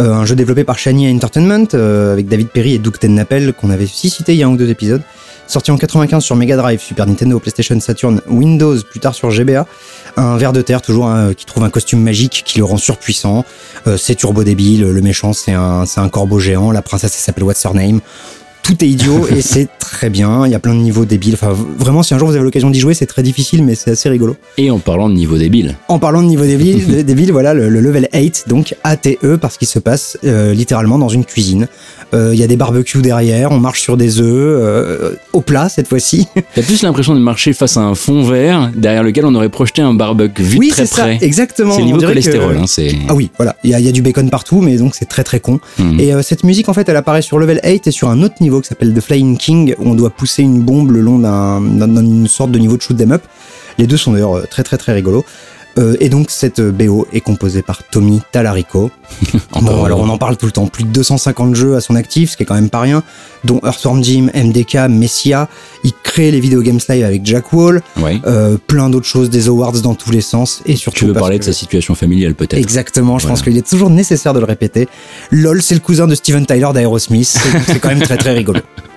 Euh, 0.00 0.14
un 0.14 0.24
jeu 0.24 0.34
développé 0.34 0.64
par 0.64 0.78
Shiny 0.78 1.14
Entertainment, 1.14 1.66
euh, 1.74 2.14
avec 2.14 2.26
David 2.26 2.48
Perry 2.48 2.74
et 2.74 2.78
Doug 2.78 2.98
Tennapel, 2.98 3.52
qu'on 3.52 3.68
avait 3.68 3.84
aussi 3.84 4.08
cité 4.08 4.32
il 4.32 4.38
y 4.38 4.42
a 4.42 4.46
un 4.46 4.50
ou 4.50 4.56
deux 4.56 4.70
épisodes. 4.70 5.02
Sorti 5.46 5.70
en 5.70 5.76
95 5.76 6.24
sur 6.24 6.36
Mega 6.36 6.56
Drive, 6.56 6.80
Super 6.80 7.06
Nintendo, 7.06 7.38
PlayStation, 7.38 7.78
Saturn, 7.80 8.20
Windows, 8.28 8.76
plus 8.82 9.00
tard 9.00 9.14
sur 9.14 9.30
GBA. 9.30 9.66
Un 10.16 10.36
ver 10.38 10.54
de 10.54 10.62
terre, 10.62 10.80
toujours, 10.80 11.08
hein, 11.08 11.34
qui 11.34 11.44
trouve 11.44 11.64
un 11.64 11.70
costume 11.70 12.02
magique 12.02 12.42
qui 12.46 12.58
le 12.58 12.64
rend 12.64 12.78
surpuissant. 12.78 13.44
Euh, 13.86 13.98
c'est 13.98 14.14
turbo 14.14 14.42
débile, 14.42 14.88
le 14.88 15.00
méchant 15.02 15.34
c'est 15.34 15.52
un, 15.52 15.84
c'est 15.84 16.00
un 16.00 16.08
corbeau 16.08 16.38
géant, 16.38 16.70
la 16.70 16.82
princesse 16.82 17.14
elle 17.14 17.20
s'appelle 17.20 17.44
What's 17.44 17.62
Her 17.62 17.74
Name. 17.74 18.00
Tout 18.62 18.84
est 18.84 18.88
idiot 18.88 19.26
et 19.28 19.42
c'est 19.42 19.68
très 19.90 20.10
bien. 20.10 20.46
Il 20.46 20.52
y 20.52 20.54
a 20.54 20.58
plein 20.58 20.74
de 20.74 20.80
niveaux 20.80 21.04
débiles. 21.04 21.34
Enfin, 21.34 21.54
vraiment, 21.78 22.02
si 22.02 22.14
un 22.14 22.18
jour 22.18 22.28
vous 22.28 22.34
avez 22.34 22.44
l'occasion 22.44 22.70
d'y 22.70 22.80
jouer, 22.80 22.94
c'est 22.94 23.06
très 23.06 23.22
difficile, 23.22 23.64
mais 23.64 23.74
c'est 23.74 23.90
assez 23.90 24.08
rigolo. 24.08 24.36
Et 24.56 24.70
en 24.70 24.78
parlant 24.78 25.08
de 25.08 25.14
niveau 25.14 25.36
débile, 25.38 25.76
En 25.88 25.98
parlant 25.98 26.22
de 26.22 26.26
niveau 26.28 26.44
débile, 26.44 27.04
débile 27.06 27.32
voilà, 27.32 27.54
le, 27.54 27.68
le 27.68 27.80
level 27.80 28.08
8, 28.14 28.44
donc 28.48 28.74
ATE, 28.84 29.36
parce 29.40 29.56
qu'il 29.56 29.68
se 29.68 29.78
passe 29.78 30.18
euh, 30.24 30.52
littéralement 30.54 30.98
dans 30.98 31.08
une 31.08 31.24
cuisine. 31.24 31.68
Euh, 32.14 32.30
Il 32.32 32.40
y 32.40 32.42
a 32.42 32.46
des 32.46 32.56
barbecues 32.56 33.02
derrière, 33.02 33.50
on 33.52 33.58
marche 33.58 33.80
sur 33.82 33.96
des 33.96 34.20
œufs, 34.20 34.26
euh, 34.28 35.12
au 35.32 35.40
plat 35.40 35.68
cette 35.68 35.88
fois-ci. 35.88 36.26
t'as 36.54 36.62
plus 36.62 36.82
l'impression 36.82 37.14
de 37.14 37.20
marcher 37.20 37.52
face 37.52 37.76
à 37.76 37.80
un 37.80 37.94
fond 37.94 38.22
vert 38.24 38.70
derrière 38.74 39.02
lequel 39.02 39.26
on 39.26 39.34
aurait 39.34 39.48
projeté 39.50 39.82
un 39.82 39.94
barbecue 39.94 40.42
vu 40.42 40.58
oui, 40.58 40.68
très 40.68 40.86
c'est 40.86 40.94
ça, 40.94 41.02
près. 41.02 41.18
exactement. 41.20 41.74
C'est 41.74 41.82
niveau 41.82 41.98
dirait 41.98 42.14
que- 42.14 42.20
cholestérol, 42.20 42.56
hein, 42.56 42.64
c'est. 42.66 42.92
Ah 43.08 43.14
oui, 43.14 43.30
voilà, 43.36 43.56
il 43.64 43.70
y, 43.70 43.74
a- 43.74 43.80
il 43.80 43.84
y 43.86 43.88
a 43.88 43.92
du 43.92 44.02
bacon 44.02 44.30
partout, 44.30 44.60
mais 44.62 44.76
donc 44.76 44.94
c'est 44.94 45.04
très 45.06 45.24
très 45.24 45.40
con. 45.40 45.60
Mhm. 45.78 46.00
Et 46.00 46.12
cette 46.22 46.44
musique, 46.44 46.68
en 46.68 46.72
fait, 46.74 46.88
elle 46.88 46.96
apparaît 46.96 47.22
sur 47.22 47.38
level 47.38 47.60
8 47.64 47.86
et 47.86 47.90
sur 47.90 48.08
un 48.08 48.22
autre 48.22 48.36
niveau 48.40 48.60
qui 48.60 48.68
s'appelle 48.68 48.92
The 48.94 49.00
Flying 49.00 49.36
King, 49.36 49.74
où 49.78 49.88
on 49.88 49.94
doit 49.94 50.10
pousser 50.10 50.42
une 50.42 50.60
bombe 50.62 50.90
le 50.90 51.00
long 51.00 51.18
d'un- 51.18 51.60
d'un- 51.60 52.02
d'une 52.02 52.28
sorte 52.28 52.50
de 52.50 52.58
niveau 52.58 52.76
de 52.76 52.82
shoot 52.82 53.00
'em 53.00 53.12
up. 53.12 53.22
Les 53.78 53.86
deux 53.86 53.96
sont 53.96 54.12
d'ailleurs 54.12 54.36
euh, 54.38 54.44
très 54.50 54.62
très 54.64 54.76
très 54.78 54.92
rigolos. 54.92 55.24
Euh, 55.76 55.96
et 56.00 56.08
donc 56.08 56.30
cette 56.30 56.58
euh, 56.58 56.72
BO 56.72 57.06
est 57.12 57.20
composée 57.20 57.62
par 57.62 57.84
Tommy 57.84 58.20
Talarico. 58.32 58.90
Bon, 59.60 59.84
alors 59.84 60.00
on 60.00 60.08
en 60.08 60.18
parle 60.18 60.36
tout 60.36 60.46
le 60.46 60.52
temps. 60.52 60.66
Plus 60.66 60.82
de 60.84 60.88
250 60.88 61.54
jeux 61.54 61.76
à 61.76 61.80
son 61.80 61.94
actif, 61.94 62.30
ce 62.32 62.36
qui 62.36 62.42
est 62.42 62.46
quand 62.46 62.54
même 62.56 62.70
pas 62.70 62.80
rien, 62.80 63.02
dont 63.44 63.60
Earthworm 63.64 64.02
Jim, 64.02 64.28
MDK, 64.34 64.88
Messia. 64.88 65.48
Il 65.84 65.92
crée 66.02 66.30
les 66.32 66.40
Video 66.40 66.62
Games 66.62 66.80
Live 66.88 67.04
avec 67.04 67.24
Jack 67.24 67.52
Wall, 67.52 67.82
Ouais. 68.00 68.20
euh, 68.26 68.56
plein 68.66 68.88
d'autres 68.90 69.06
choses, 69.06 69.30
des 69.30 69.46
awards 69.48 69.72
dans 69.82 69.94
tous 69.94 70.10
les 70.10 70.20
sens, 70.20 70.62
et 70.66 70.74
surtout 70.74 70.98
Tu 71.00 71.06
veux 71.06 71.12
parler 71.12 71.36
que- 71.38 71.44
de 71.44 71.50
sa 71.50 71.52
situation 71.52 71.94
familiale 71.94 72.34
peut-être 72.34 72.54
Exactement, 72.54 73.18
je 73.18 73.24
Voilà. 73.24 73.36
pense 73.36 73.42
qu'il 73.44 73.56
est 73.56 73.68
toujours 73.68 73.90
nécessaire 73.90 74.34
de 74.34 74.40
le 74.40 74.46
répéter. 74.46 74.88
LOL, 75.30 75.62
c'est 75.62 75.74
le 75.74 75.80
cousin 75.80 76.06
de 76.08 76.14
Steven 76.16 76.44
Tyler 76.46 76.68
d'Aerosmith, 76.74 77.36
c'est 77.66 77.78
quand 77.80 77.88
même 77.90 78.02
très 78.02 78.16
très 78.16 78.32
rigolo. 78.32 78.60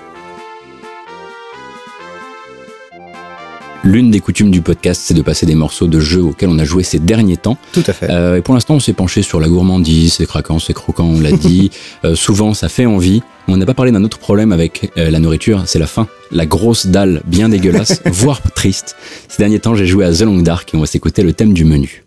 L'une 3.83 4.11
des 4.11 4.19
coutumes 4.19 4.51
du 4.51 4.61
podcast, 4.61 5.01
c'est 5.03 5.15
de 5.15 5.23
passer 5.23 5.47
des 5.47 5.55
morceaux 5.55 5.87
de 5.87 5.99
jeux 5.99 6.21
auxquels 6.21 6.49
on 6.49 6.59
a 6.59 6.63
joué 6.63 6.83
ces 6.83 6.99
derniers 6.99 7.37
temps. 7.37 7.57
Tout 7.73 7.83
à 7.87 7.93
fait. 7.93 8.11
Euh, 8.11 8.37
et 8.37 8.41
pour 8.41 8.53
l'instant, 8.53 8.75
on 8.75 8.79
s'est 8.79 8.93
penché 8.93 9.23
sur 9.23 9.39
la 9.39 9.47
gourmandise, 9.47 10.13
c'est 10.13 10.27
craquant, 10.27 10.59
c'est 10.59 10.73
croquant, 10.73 11.05
on 11.05 11.19
l'a 11.19 11.31
dit. 11.31 11.71
Euh, 12.03 12.15
souvent, 12.15 12.53
ça 12.53 12.67
fait 12.67 12.85
envie. 12.85 13.21
On 13.47 13.57
n'a 13.57 13.65
pas 13.65 13.73
parlé 13.73 13.91
d'un 13.91 14.03
autre 14.03 14.17
problème 14.17 14.51
avec 14.51 14.91
euh, 14.97 15.11
la 15.11 15.19
nourriture, 15.19 15.63
c'est 15.65 15.77
la 15.77 15.85
faim. 15.85 16.07
La 16.31 16.45
grosse 16.45 16.87
dalle 16.87 17.21
bien 17.25 17.49
dégueulasse, 17.49 18.01
voire 18.05 18.41
triste. 18.53 18.95
Ces 19.27 19.37
derniers 19.43 19.59
temps, 19.59 19.75
j'ai 19.75 19.85
joué 19.85 20.05
à 20.05 20.11
The 20.11 20.21
Long 20.21 20.41
Dark 20.41 20.73
et 20.73 20.77
on 20.77 20.79
va 20.79 20.87
s'écouter 20.87 21.21
le 21.21 21.33
thème 21.33 21.53
du 21.53 21.63
menu. 21.63 22.03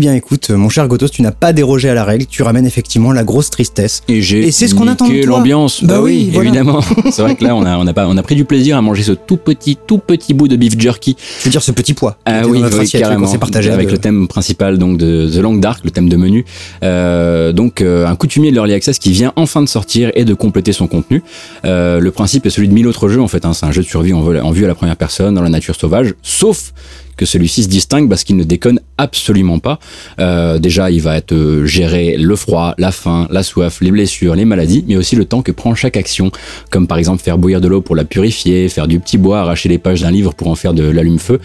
Bien 0.00 0.14
écoute, 0.14 0.50
mon 0.50 0.68
cher 0.68 0.88
Gotos, 0.88 1.08
tu 1.08 1.22
n'as 1.22 1.30
pas 1.30 1.52
dérogé 1.52 1.88
à 1.88 1.94
la 1.94 2.04
règle, 2.04 2.26
tu 2.26 2.42
ramènes 2.42 2.66
effectivement 2.66 3.12
la 3.12 3.22
grosse 3.22 3.50
tristesse. 3.50 4.02
Et 4.08 4.18
Et 4.18 4.50
c'est 4.50 4.66
ce 4.66 4.74
qu'on 4.74 4.88
attend 4.88 5.08
de 5.08 5.20
toi. 5.22 5.38
l'ambiance. 5.38 5.84
Bah 5.84 5.94
Bah, 5.94 6.00
oui, 6.02 6.24
oui, 6.26 6.30
voilà. 6.32 6.48
évidemment. 6.48 6.80
c'est 7.10 7.22
vrai 7.22 7.36
que 7.36 7.44
là, 7.44 7.54
on 7.54 7.64
a, 7.64 7.76
on 7.78 7.86
a 7.86 7.92
pas, 7.92 8.06
on 8.08 8.16
a 8.16 8.22
pris 8.22 8.34
du 8.34 8.44
plaisir 8.44 8.76
à 8.76 8.82
manger 8.82 9.02
ce 9.02 9.12
tout 9.12 9.36
petit, 9.36 9.76
tout 9.86 9.98
petit 9.98 10.34
bout 10.34 10.48
de 10.48 10.56
beef 10.56 10.78
jerky. 10.78 11.16
Je 11.40 11.44
veux 11.44 11.50
dire 11.50 11.62
ce 11.62 11.70
petit 11.72 11.94
poids. 11.94 12.16
Ah 12.24 12.42
oui, 12.46 12.60
carrément. 12.90 13.26
s'est 13.26 13.38
partagé 13.38 13.70
avec 13.70 13.90
le 13.90 13.98
thème 13.98 14.26
principal 14.28 14.78
donc 14.78 14.98
de 14.98 15.28
The 15.32 15.36
Long 15.38 15.54
Dark, 15.56 15.84
le 15.84 15.90
thème 15.90 16.08
de 16.08 16.16
menu. 16.16 16.44
Euh, 16.82 17.52
donc 17.52 17.80
euh, 17.80 18.06
un 18.06 18.16
coutumier 18.16 18.50
de 18.50 18.54
l'Early 18.56 18.72
Access 18.74 18.98
qui 18.98 19.12
vient 19.12 19.32
enfin 19.36 19.62
de 19.62 19.68
sortir 19.68 20.10
et 20.14 20.24
de 20.24 20.34
compléter 20.34 20.72
son 20.72 20.86
contenu. 20.86 21.22
Euh, 21.64 22.00
le 22.00 22.10
principe 22.10 22.46
est 22.46 22.50
celui 22.50 22.68
de 22.68 22.74
mille 22.74 22.86
autres 22.86 23.08
jeux 23.08 23.20
en 23.20 23.28
fait. 23.28 23.44
hein. 23.44 23.52
C'est 23.52 23.66
un 23.66 23.72
jeu 23.72 23.82
de 23.82 23.86
survie 23.86 24.12
en 24.12 24.50
vue 24.50 24.64
à 24.64 24.68
la 24.68 24.74
première 24.74 24.96
personne 24.96 25.34
dans 25.34 25.42
la 25.42 25.50
nature 25.50 25.74
sauvage, 25.74 26.14
sauf 26.22 26.72
que 27.20 27.26
celui-ci 27.26 27.64
se 27.64 27.68
distingue 27.68 28.08
parce 28.08 28.24
qu'il 28.24 28.36
ne 28.36 28.44
déconne 28.44 28.80
absolument 28.96 29.58
pas. 29.58 29.78
Euh, 30.20 30.58
déjà, 30.58 30.90
il 30.90 31.02
va 31.02 31.18
être 31.18 31.32
euh, 31.32 31.66
gérer 31.66 32.16
le 32.16 32.34
froid, 32.34 32.74
la 32.78 32.92
faim, 32.92 33.28
la 33.30 33.42
soif, 33.42 33.82
les 33.82 33.90
blessures, 33.90 34.34
les 34.34 34.46
maladies, 34.46 34.86
mais 34.88 34.96
aussi 34.96 35.16
le 35.16 35.26
temps 35.26 35.42
que 35.42 35.52
prend 35.52 35.74
chaque 35.74 35.98
action, 35.98 36.32
comme 36.70 36.86
par 36.86 36.96
exemple 36.96 37.22
faire 37.22 37.36
bouillir 37.36 37.60
de 37.60 37.68
l'eau 37.68 37.82
pour 37.82 37.94
la 37.94 38.04
purifier, 38.04 38.70
faire 38.70 38.88
du 38.88 39.00
petit 39.00 39.18
bois, 39.18 39.40
arracher 39.40 39.68
les 39.68 39.76
pages 39.76 40.00
d'un 40.00 40.10
livre 40.10 40.32
pour 40.32 40.48
en 40.48 40.54
faire 40.54 40.72
de 40.72 40.82
l'allume-feu. 40.82 41.40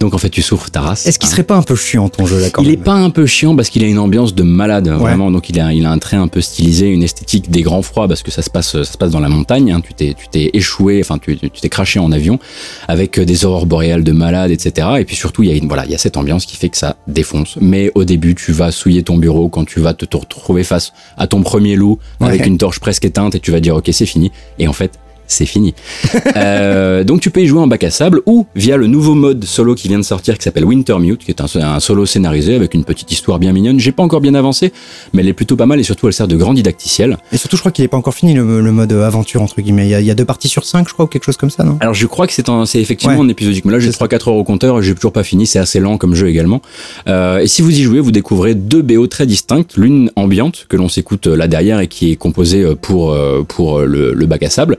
Donc 0.00 0.14
en 0.14 0.18
fait, 0.18 0.30
tu 0.30 0.42
souffres 0.42 0.70
ta 0.70 0.80
race. 0.80 1.06
Est-ce 1.06 1.18
qu'il 1.18 1.26
hein. 1.28 1.32
serait 1.32 1.42
pas 1.42 1.56
un 1.56 1.62
peu 1.62 1.74
chiant 1.74 2.08
ton 2.08 2.24
jeu 2.24 2.40
là 2.40 2.50
quand 2.50 2.62
Il 2.62 2.70
est 2.70 2.76
pas 2.76 2.94
un 2.94 3.10
peu 3.10 3.26
chiant 3.26 3.56
parce 3.56 3.68
qu'il 3.68 3.82
a 3.82 3.86
une 3.86 3.98
ambiance 3.98 4.34
de 4.34 4.42
malade 4.42 4.88
vraiment 4.88 5.30
donc 5.30 5.48
il 5.50 5.58
a 5.60 5.72
il 5.72 5.84
a 5.86 5.90
un 5.90 5.98
trait 5.98 6.16
un 6.16 6.28
peu 6.28 6.40
stylisé 6.40 6.88
une 6.88 7.02
esthétique 7.02 7.50
des 7.50 7.62
grands 7.62 7.82
froids 7.82 8.06
parce 8.06 8.22
que 8.22 8.30
ça 8.30 8.42
se 8.42 8.50
passe 8.50 8.72
ça 8.72 8.84
se 8.84 8.96
passe 8.96 9.10
dans 9.10 9.20
la 9.20 9.28
montagne 9.28 9.72
hein. 9.72 9.80
tu 9.80 9.94
t'es 9.94 10.14
tu 10.16 10.28
t'es 10.28 10.50
échoué 10.52 11.00
enfin 11.02 11.18
tu 11.18 11.36
tu 11.36 11.50
t'es 11.50 11.68
craché 11.68 11.98
en 11.98 12.12
avion 12.12 12.38
avec 12.86 13.18
euh, 13.18 13.24
des 13.24 13.44
aurores 13.44 13.66
boréales 13.66 14.04
de 14.04 14.12
malade 14.12 14.50
etc 14.50 14.88
et 14.98 15.04
puis 15.04 15.16
surtout 15.18 15.42
il 15.42 15.50
y 15.50 15.52
a 15.52 15.56
une 15.56 15.68
voilà 15.68 15.84
il 15.84 15.90
y 15.90 15.94
a 15.94 15.98
cette 15.98 16.16
ambiance 16.16 16.46
qui 16.46 16.56
fait 16.56 16.68
que 16.68 16.76
ça 16.76 16.96
défonce. 17.06 17.58
Mais 17.60 17.90
au 17.94 18.04
début 18.04 18.34
tu 18.34 18.52
vas 18.52 18.70
souiller 18.70 19.02
ton 19.02 19.18
bureau 19.18 19.48
quand 19.48 19.64
tu 19.64 19.80
vas 19.80 19.94
te, 19.94 20.04
te 20.04 20.16
retrouver 20.16 20.64
face 20.64 20.92
à 21.16 21.26
ton 21.26 21.42
premier 21.42 21.76
loup 21.76 21.98
avec 22.20 22.46
une 22.46 22.58
torche 22.58 22.80
presque 22.80 23.04
éteinte 23.04 23.34
et 23.34 23.40
tu 23.40 23.50
vas 23.50 23.60
dire 23.60 23.76
ok 23.76 23.88
c'est 23.92 24.06
fini. 24.06 24.32
Et 24.58 24.68
en 24.68 24.72
fait 24.72 24.98
c'est 25.28 25.46
fini. 25.46 25.74
Euh, 26.36 27.04
donc 27.04 27.20
tu 27.20 27.30
peux 27.30 27.40
y 27.40 27.46
jouer 27.46 27.60
en 27.60 27.66
bac 27.66 27.82
à 27.84 27.90
sable 27.90 28.20
ou 28.26 28.46
via 28.54 28.76
le 28.76 28.86
nouveau 28.86 29.14
mode 29.14 29.44
solo 29.44 29.74
qui 29.74 29.88
vient 29.88 29.98
de 29.98 30.04
sortir 30.04 30.36
qui 30.36 30.44
s'appelle 30.44 30.64
Wintermute, 30.64 31.24
qui 31.24 31.30
est 31.30 31.40
un, 31.40 31.46
un 31.62 31.80
solo 31.80 32.06
scénarisé 32.06 32.54
avec 32.54 32.74
une 32.74 32.84
petite 32.84 33.10
histoire 33.10 33.38
bien 33.38 33.52
mignonne. 33.52 33.80
J'ai 33.80 33.92
pas 33.92 34.02
encore 34.02 34.20
bien 34.20 34.34
avancé, 34.34 34.72
mais 35.12 35.22
elle 35.22 35.28
est 35.28 35.32
plutôt 35.32 35.56
pas 35.56 35.66
mal 35.66 35.80
et 35.80 35.82
surtout 35.82 36.06
elle 36.06 36.12
sert 36.12 36.28
de 36.28 36.36
grand 36.36 36.54
didacticiel. 36.54 37.18
Et 37.32 37.36
surtout, 37.38 37.56
je 37.56 37.62
crois 37.62 37.72
qu'il 37.72 37.84
est 37.84 37.88
pas 37.88 37.96
encore 37.96 38.14
fini 38.14 38.34
le, 38.34 38.60
le 38.60 38.72
mode 38.72 38.92
aventure 38.92 39.42
entre 39.42 39.60
guillemets. 39.60 39.86
Il 39.86 39.90
y, 39.90 39.94
a, 39.94 40.00
il 40.00 40.06
y 40.06 40.10
a 40.10 40.14
deux 40.14 40.24
parties 40.24 40.48
sur 40.48 40.64
cinq, 40.64 40.88
je 40.88 40.92
crois, 40.92 41.06
ou 41.06 41.08
quelque 41.08 41.24
chose 41.24 41.36
comme 41.36 41.50
ça, 41.50 41.64
non? 41.64 41.76
Alors 41.80 41.94
je 41.94 42.06
crois 42.06 42.26
que 42.26 42.32
c'est 42.32 42.48
en- 42.48 42.64
c'est 42.66 42.80
effectivement 42.80 43.14
Ouais. 43.14 43.20
en 43.20 43.28
épisodique, 43.28 43.64
mais 43.64 43.72
là 43.72 43.78
j'ai 43.80 43.90
C'est 43.92 43.98
ça. 43.98 44.06
3-4 44.06 44.28
heures 44.28 44.34
au 44.36 44.44
compteur 44.44 44.80
j'ai 44.82 44.94
toujours 44.94 45.12
pas 45.12 45.24
fini, 45.24 45.46
c'est 45.46 45.58
assez 45.58 45.80
lent 45.80 45.96
comme 45.98 46.14
jeu 46.14 46.28
également. 46.28 46.60
Euh, 47.08 47.38
et 47.38 47.46
si 47.46 47.62
vous 47.62 47.76
y 47.78 47.82
jouez, 47.82 48.00
vous 48.00 48.12
découvrez 48.12 48.54
deux 48.54 48.82
BO 48.82 49.06
très 49.06 49.26
distinctes, 49.26 49.76
l'une 49.76 50.10
ambiante 50.16 50.66
que 50.68 50.76
l'on 50.76 50.88
s'écoute 50.88 51.26
euh, 51.26 51.36
là 51.36 51.48
derrière 51.48 51.80
et 51.80 51.88
qui 51.88 52.12
est 52.12 52.16
composée 52.16 52.62
euh, 52.62 52.74
pour, 52.74 53.12
euh, 53.12 53.44
pour 53.46 53.78
euh, 53.80 53.86
le, 53.86 54.12
le 54.12 54.26
bac 54.26 54.42
à 54.42 54.50
sable, 54.50 54.76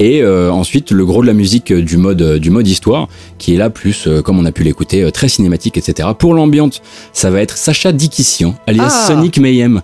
et 0.00 0.22
euh, 0.22 0.50
ensuite 0.50 0.90
le 0.92 1.04
gros 1.04 1.20
de 1.20 1.26
la 1.26 1.34
musique 1.34 1.70
euh, 1.70 1.82
du 1.82 1.98
mode, 1.98 2.22
euh, 2.22 2.38
du 2.38 2.48
mode 2.50 2.66
histoire, 2.66 3.06
qui 3.38 3.54
est 3.54 3.58
là 3.58 3.68
plus, 3.68 4.06
euh, 4.06 4.22
comme 4.22 4.38
on 4.38 4.46
a 4.46 4.50
pu 4.50 4.64
l'écouter, 4.64 5.12
très 5.12 5.28
cinématique, 5.28 5.76
etc. 5.76 6.08
Pour 6.18 6.32
l'ambiante, 6.32 6.80
ça 7.12 7.30
va 7.30 7.42
être 7.42 7.56
Sacha 7.58 7.92
Dikissian, 7.92 8.54
alias 8.66 8.88
Ah. 8.90 9.06
Sonic 9.06 9.38
Mayhem. 9.38 9.82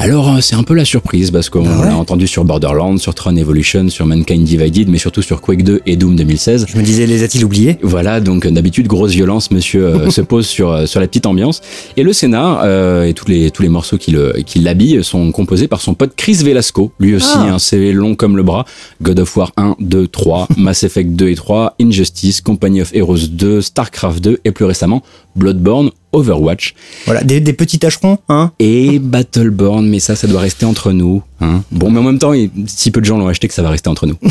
Alors 0.00 0.28
euh, 0.28 0.40
c'est 0.40 0.54
un 0.54 0.62
peu 0.62 0.74
la 0.74 0.84
surprise 0.84 1.32
parce 1.32 1.50
qu'on 1.50 1.66
Ah 1.68 1.80
ouais 1.80 1.86
l'a 1.86 1.96
entendu 1.96 2.28
sur 2.28 2.44
Borderlands, 2.44 2.98
sur 2.98 3.14
Tron 3.16 3.34
Evolution, 3.34 3.88
sur 3.88 4.06
Mankind 4.06 4.44
Divided, 4.44 4.88
mais 4.88 4.98
surtout 4.98 5.22
sur 5.22 5.40
Quake 5.40 5.64
2 5.64 5.80
et 5.86 5.96
Doom 5.96 6.14
2016. 6.14 6.66
Je 6.68 6.76
me 6.78 6.82
disais, 6.84 7.04
les 7.06 7.24
a-t-il 7.24 7.44
oubliés? 7.44 7.78
Voilà, 7.82 8.20
donc 8.20 8.46
euh, 8.46 8.50
d'habitude 8.52 8.86
grosse 8.86 9.10
violence, 9.10 9.50
monsieur 9.50 9.86
euh, 9.86 10.10
se 10.18 10.20
pose 10.20 10.46
sur 10.46 10.70
euh, 10.70 10.86
sur 10.86 11.00
la 11.00 11.08
petite 11.08 11.26
ambiance. 11.26 11.62
Et 11.96 12.04
le 12.04 12.12
scénar 12.12 12.60
euh, 12.62 13.06
et 13.06 13.12
tous 13.12 13.26
les 13.26 13.50
tous 13.50 13.62
les 13.62 13.68
morceaux 13.68 13.98
qui 13.98 14.12
le 14.12 14.34
qui 14.46 14.60
l'habillent 14.60 15.02
sont 15.02 15.32
composés 15.32 15.66
par 15.66 15.80
son 15.80 15.94
pote 15.94 16.12
Chris 16.16 16.34
Velasco, 16.44 16.92
lui 17.00 17.16
aussi 17.16 17.34
Ah. 17.34 17.52
un 17.54 17.58
CV 17.58 17.90
long 17.92 18.14
comme 18.14 18.36
le 18.36 18.44
bras. 18.44 18.66
God 19.02 19.18
of 19.18 19.36
War 19.36 19.52
1, 19.56 19.74
2, 19.80 20.06
3, 20.06 20.46
Mass 20.56 20.84
Effect 20.84 21.10
2 21.10 21.28
et 21.28 21.34
3, 21.34 21.74
Injustice, 21.80 22.40
Company 22.40 22.80
of 22.82 22.94
Heroes 22.94 23.26
2, 23.30 23.60
Starcraft 23.62 24.22
2 24.22 24.38
et 24.44 24.52
plus 24.52 24.64
récemment 24.64 25.02
Bloodborne, 25.34 25.90
Overwatch 26.12 26.74
Voilà, 27.06 27.22
des, 27.22 27.40
des 27.40 27.52
petits 27.52 27.78
tâcherons, 27.78 28.18
hein 28.28 28.52
et 28.58 28.98
Battleborn, 28.98 29.86
mais 29.88 29.98
ça, 30.00 30.16
ça 30.16 30.26
doit 30.26 30.40
rester 30.40 30.64
entre 30.66 30.92
nous. 30.92 31.22
Hein. 31.40 31.62
Bon, 31.70 31.90
mais 31.90 31.98
en 32.00 32.02
même 32.04 32.18
temps, 32.18 32.32
il- 32.32 32.50
si 32.66 32.90
peu 32.90 33.00
de 33.00 33.06
gens 33.06 33.18
l'ont 33.18 33.28
acheté, 33.28 33.46
que 33.48 33.54
ça 33.54 33.62
va 33.62 33.70
rester 33.70 33.88
entre 33.90 34.06
nous. 34.06 34.16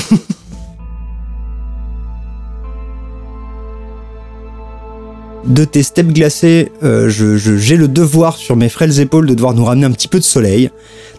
De 5.46 5.64
tes 5.64 5.82
steppes 5.84 6.12
glacées, 6.12 6.72
euh, 6.84 7.10
je- 7.10 7.38
je- 7.38 7.56
j'ai 7.58 7.78
le 7.78 7.88
devoir 7.88 8.36
sur 8.36 8.58
mes 8.58 8.68
frêles 8.68 9.00
épaules 9.00 9.28
de 9.28 9.34
devoir 9.34 9.54
nous 9.54 9.64
ramener 9.64 9.86
un 9.86 9.92
petit 9.92 10.10
peu 10.10 10.20
de 10.20 10.24
soleil. 10.26 10.70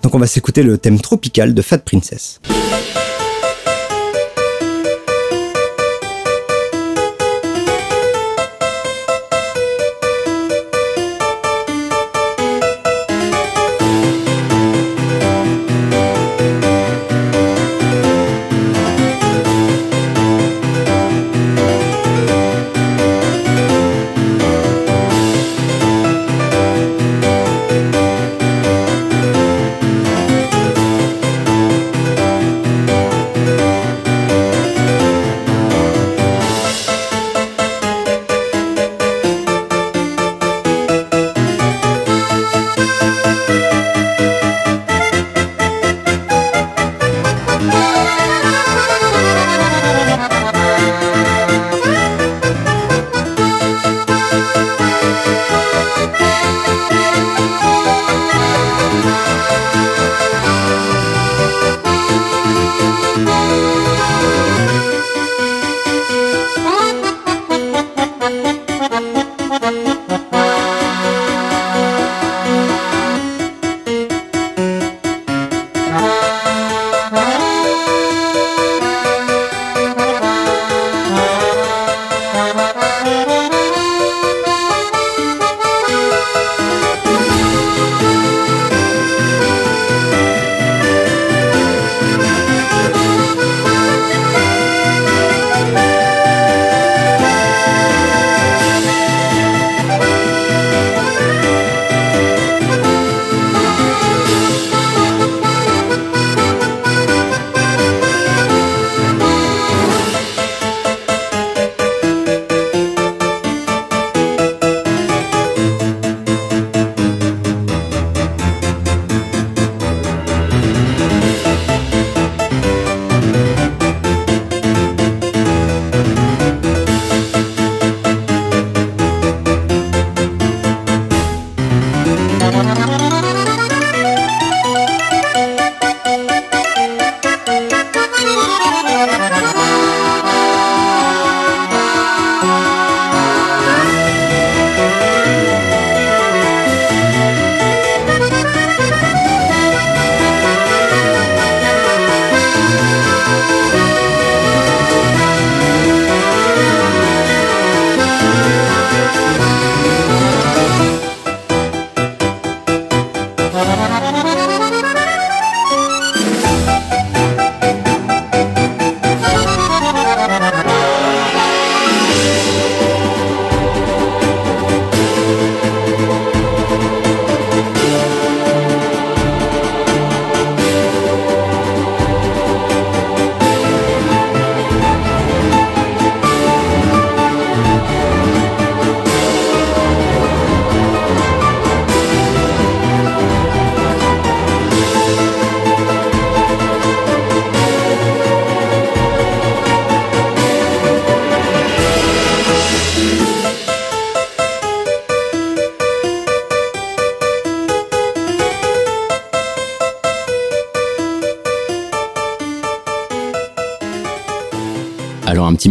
Donc 0.03 0.15
on 0.15 0.19
va 0.19 0.27
s'écouter 0.27 0.63
le 0.63 0.77
thème 0.77 1.01
tropical 1.01 1.55
de 1.55 1.63
Fat 1.63 1.79
Princess. 1.79 2.41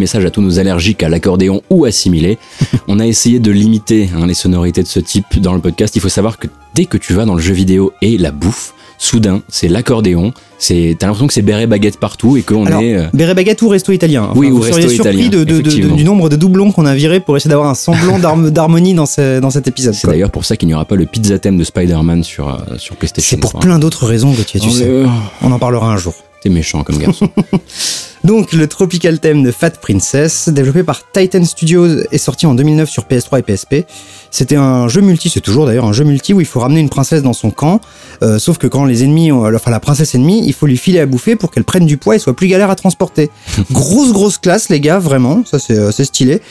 Message 0.08 0.24
à 0.24 0.30
tous 0.30 0.42
nos 0.42 0.58
allergiques 0.58 1.04
à 1.04 1.10
l'accordéon 1.10 1.62
ou 1.70 1.84
assimilés. 1.84 2.38
On 2.88 3.02
a 3.02 3.06
essayé 3.06 3.40
de 3.40 3.52
limiter 3.52 4.10
hein, 4.16 4.26
les 4.26 4.34
sonorités 4.34 4.82
de 4.82 4.88
ce 4.88 5.02
type 5.02 5.40
dans 5.42 5.54
le 5.54 5.60
podcast. 5.60 5.98
Il 5.98 6.02
faut 6.02 6.08
savoir 6.08 6.38
que 6.38 6.48
dès 6.76 6.86
que 6.86 6.96
tu 6.98 7.12
vas 7.14 7.26
dans 7.26 7.36
le 7.36 7.42
jeu 7.42 7.54
vidéo 7.54 7.92
et 8.02 8.18
la 8.18 8.32
bouffe, 8.32 8.74
soudain, 8.98 9.42
c'est 9.50 9.68
l'accordéon. 9.68 10.32
C'est, 10.60 10.96
t'as 10.98 11.08
l'impression 11.08 11.28
que 11.28 11.34
c'est 11.34 11.42
béret 11.42 11.68
baguette 11.68 12.00
partout 12.00 12.38
et 12.38 12.42
qu'on 12.42 12.66
est. 12.80 12.96
euh, 12.96 13.08
Béret 13.14 13.34
Baguette 13.36 13.62
ou 13.64 13.68
Resto 13.68 13.92
Italien. 13.92 14.24
Enfin, 14.30 14.40
Oui, 14.40 14.48
ou 14.48 14.56
vous 14.58 14.64
seriez 14.64 14.86
Resto 14.88 15.04
surpris 15.04 15.26
Italien, 15.26 15.30
de- 15.30 15.44
de- 15.44 15.62
de- 15.62 15.96
du 15.96 16.04
nombre 16.06 16.30
de 16.30 16.38
doublons 16.38 16.72
qu'on 16.72 16.86
a 16.86 16.96
virés 16.96 17.20
pour 17.20 17.36
essayer 17.36 17.50
d'avoir 17.50 17.68
un 17.70 17.76
semblant 17.76 18.18
d'harm- 18.18 18.50
d'harmonie 18.58 18.94
dans, 18.94 19.06
ce- 19.06 19.42
dans 19.42 19.50
cet 19.50 19.68
épisode. 19.68 19.94
C'est 19.94 20.08
d'ailleurs 20.08 20.32
pour 20.32 20.46
ça 20.46 20.56
qu'il 20.56 20.70
n'y 20.70 20.74
aura 20.74 20.86
pas 20.86 20.96
le 20.96 21.06
pizza 21.06 21.38
thème 21.38 21.58
de 21.58 21.66
Spider-Man 21.66 22.24
sur, 22.24 22.48
euh, 22.48 22.78
sur 22.78 22.96
PlayStation. 22.96 23.30
C'est 23.36 23.42
pour 23.42 23.60
plein 23.60 23.78
d'autres 23.78 24.06
raisons, 24.08 24.32
Gauthier, 24.32 24.62
tu 24.62 24.70
Oh, 24.72 24.74
sais. 24.74 24.86
euh, 24.88 25.06
On 25.42 25.52
en 25.52 25.60
parlera 25.60 25.92
un 25.92 25.98
jour. 25.98 26.14
T'es 26.42 26.50
méchant 26.50 26.84
comme 26.84 26.98
garçon. 26.98 27.30
Donc, 28.28 28.52
le 28.52 28.68
Tropical 28.68 29.22
Theme 29.22 29.42
de 29.42 29.52
Fat 29.52 29.70
Princess, 29.82 30.50
développé 30.50 30.84
par 30.84 31.10
Titan 31.14 31.46
Studios, 31.46 31.88
est 32.12 32.18
sorti 32.18 32.46
en 32.46 32.56
2009 32.56 32.90
sur 32.90 33.04
PS3 33.06 33.40
et 33.40 33.42
PSP. 33.42 33.86
C'était 34.32 34.58
un 34.58 34.90
jeu 34.90 35.00
multi, 35.00 35.30
c'est 35.30 35.40
toujours 35.40 35.66
d'ailleurs 35.66 35.86
un 35.86 35.94
jeu 35.94 36.04
multi 36.04 36.34
où 36.34 36.42
il 36.42 36.46
faut 36.46 36.60
ramener 36.60 36.82
une 36.82 36.90
princesse 36.90 37.24
dans 37.24 37.32
son 37.32 37.52
camp. 37.52 37.80
euh, 38.24 38.38
sauf 38.38 38.58
que 38.58 38.68
quand 38.68 38.84
les 38.84 39.06
ennemis, 39.06 39.32
ont- 39.32 39.46
enfin 39.56 39.72
la 39.72 39.80
princesse 39.80 40.14
ennemie, 40.14 40.44
il 40.46 40.52
faut 40.54 40.66
lui 40.66 40.76
filer 40.76 41.00
à 41.00 41.06
bouffer 41.06 41.38
pour 41.38 41.52
qu'elle 41.52 41.64
prenne 41.64 41.86
du 41.86 41.96
poids 41.96 42.18
et 42.18 42.20
soit 42.20 42.36
plus 42.36 42.48
galère 42.48 42.70
à 42.70 42.76
transporter. 42.76 43.30
grosse 43.72 44.12
grosse 44.12 44.38
classe 44.40 44.68
les 44.68 44.82
gars, 44.82 45.00
vraiment, 45.00 45.44
ça 45.46 45.58
c'est 45.58 45.78
euh, 45.78 45.92
c'est 45.92 46.04
stylé. 46.04 46.42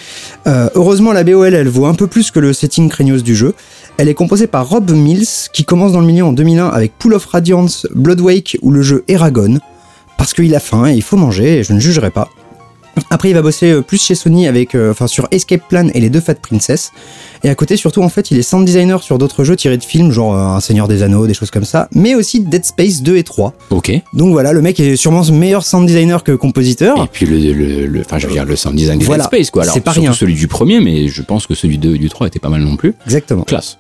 Euh, 0.47 0.71
heureusement 0.77 1.13
la 1.13 1.25
BOL 1.25 1.53
elle 1.55 1.69
vaut 1.69 1.85
un 1.87 1.95
peu 1.95 2.07
plus 2.07 2.31
que 2.31 2.41
le 2.41 2.55
setting 2.55 2.89
craignos 2.89 3.23
du 3.23 3.37
jeu. 3.37 3.55
Elle 3.99 4.09
est 4.09 4.15
composée 4.15 4.47
par 4.47 4.67
Rob 4.69 4.91
Mills 4.93 5.27
qui 5.53 5.65
commence 5.67 5.93
dans 5.93 6.01
le 6.01 6.07
milieu 6.07 6.25
en 6.25 6.33
2001 6.33 6.69
avec 6.69 6.97
Pool 6.99 7.13
of 7.15 7.27
Radiance, 7.27 7.87
Bloodwake 7.95 8.57
ou 8.63 8.71
le 8.71 8.81
jeu 8.83 9.05
Eragon 9.09 9.59
parce 10.27 10.35
qu'il 10.35 10.53
a 10.57 10.59
faim 10.61 10.89
et 10.89 10.95
il 10.95 11.03
faut 11.03 11.17
manger 11.17 11.59
et 11.59 11.63
je 11.63 11.73
ne 11.73 11.79
jugerai 11.79 12.11
pas. 12.11 12.29
Après, 13.11 13.29
il 13.31 13.35
va 13.35 13.43
bosser 13.43 13.71
euh, 13.71 13.81
plus 13.81 14.03
chez 14.03 14.17
Sony 14.17 14.49
avec, 14.49 14.75
euh, 14.75 14.91
enfin, 14.91 15.07
sur 15.07 15.29
Escape 15.31 15.61
Plan 15.69 15.87
et 15.95 16.01
les 16.01 16.11
deux 16.11 16.19
Fat 16.19 16.35
Princess. 16.35 16.91
Et 17.45 17.49
à 17.49 17.55
côté, 17.55 17.77
surtout, 17.77 18.03
en 18.03 18.09
fait, 18.09 18.33
il 18.33 18.39
est 18.39 18.43
sound 18.43 18.65
designer 18.67 19.05
sur 19.05 19.19
d'autres 19.19 19.45
jeux 19.45 19.55
tirés 19.55 19.77
de 19.77 19.85
films, 19.85 20.11
genre 20.11 20.35
euh, 20.35 20.57
Un 20.57 20.59
Seigneur 20.61 20.89
des 20.89 21.05
Anneaux, 21.05 21.29
des 21.29 21.35
choses 21.35 21.53
comme 21.53 21.65
ça, 21.67 21.89
mais 21.95 22.17
aussi 22.17 22.41
Dead 22.41 22.65
Space 22.65 23.03
2 23.03 23.19
et 23.19 23.23
3. 23.23 23.53
ok. 23.71 23.91
Et 23.91 24.03
Donc 24.15 24.33
voilà, 24.33 24.53
le 24.53 24.63
mec 24.63 24.81
est 24.81 24.97
sûrement 24.97 25.23
meilleur 25.31 25.65
sound 25.65 25.87
designer 25.87 26.25
que 26.25 26.33
compositeur. 26.33 27.07
puis 27.13 27.25
le, 27.27 27.37
le, 27.53 27.87
le- 27.87 28.01
enfin, 28.01 28.19
je 28.19 28.27
veux 28.27 28.33
dire, 28.33 28.47
le 28.47 28.57
sound 28.57 28.75
design 28.75 28.99
de 28.99 29.05
Voilà. 29.05 29.25
Dead 29.25 29.33
Space, 29.33 29.51
quoi. 29.51 29.63
Alors, 29.63 29.75
C'est 29.75 29.81
pas 29.81 29.93
surtout 29.93 30.07
rien. 30.07 30.13
celui 30.15 30.35
du 30.35 30.49
premier, 30.49 30.81
mais 30.81 31.07
je 31.07 31.23
pense 31.23 31.47
que 31.47 31.55
celui 31.55 31.79
du 31.79 31.89
2 31.89 31.95
et 31.95 31.99
du 31.99 32.09
3 32.09 32.27
était 32.27 32.41
pas 32.41 32.49
mal 32.49 32.63
non 32.63 32.77
plus. 32.77 32.95
Exactement. 33.05 33.43
Classe. 33.45 33.79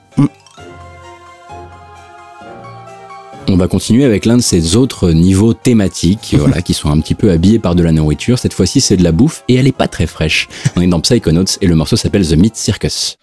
On 3.49 3.57
va 3.57 3.69
continuer 3.69 4.05
avec 4.05 4.25
l'un 4.25 4.37
de 4.37 4.43
ces 4.43 4.77
autres 4.77 5.13
niveaux 5.13 5.55
thématiques, 5.55 6.35
voilà, 6.39 6.63
qui 6.63 6.75
sont 6.75 6.91
un 6.91 7.01
petit 7.01 7.15
peu 7.15 7.31
habillés 7.31 7.59
par 7.59 7.75
de 7.75 7.83
la 7.83 7.93
nourriture. 7.93 8.39
Cette 8.39 8.55
fois-ci, 8.55 8.81
c'est 8.81 8.97
de 8.97 9.05
la 9.05 9.13
bouffe 9.13 9.45
et 9.49 9.55
elle 9.55 9.67
est 9.67 9.73
pas 9.73 9.89
très 9.89 10.07
fraîche. 10.07 10.49
On 10.75 10.81
est 10.81 10.87
dans 10.87 11.01
Psychonauts 11.01 11.45
et 11.61 11.67
le 11.67 11.75
morceau 11.75 11.97
s'appelle 11.97 12.27
The 12.27 12.37
Meat 12.37 12.57
Circus. 12.57 13.17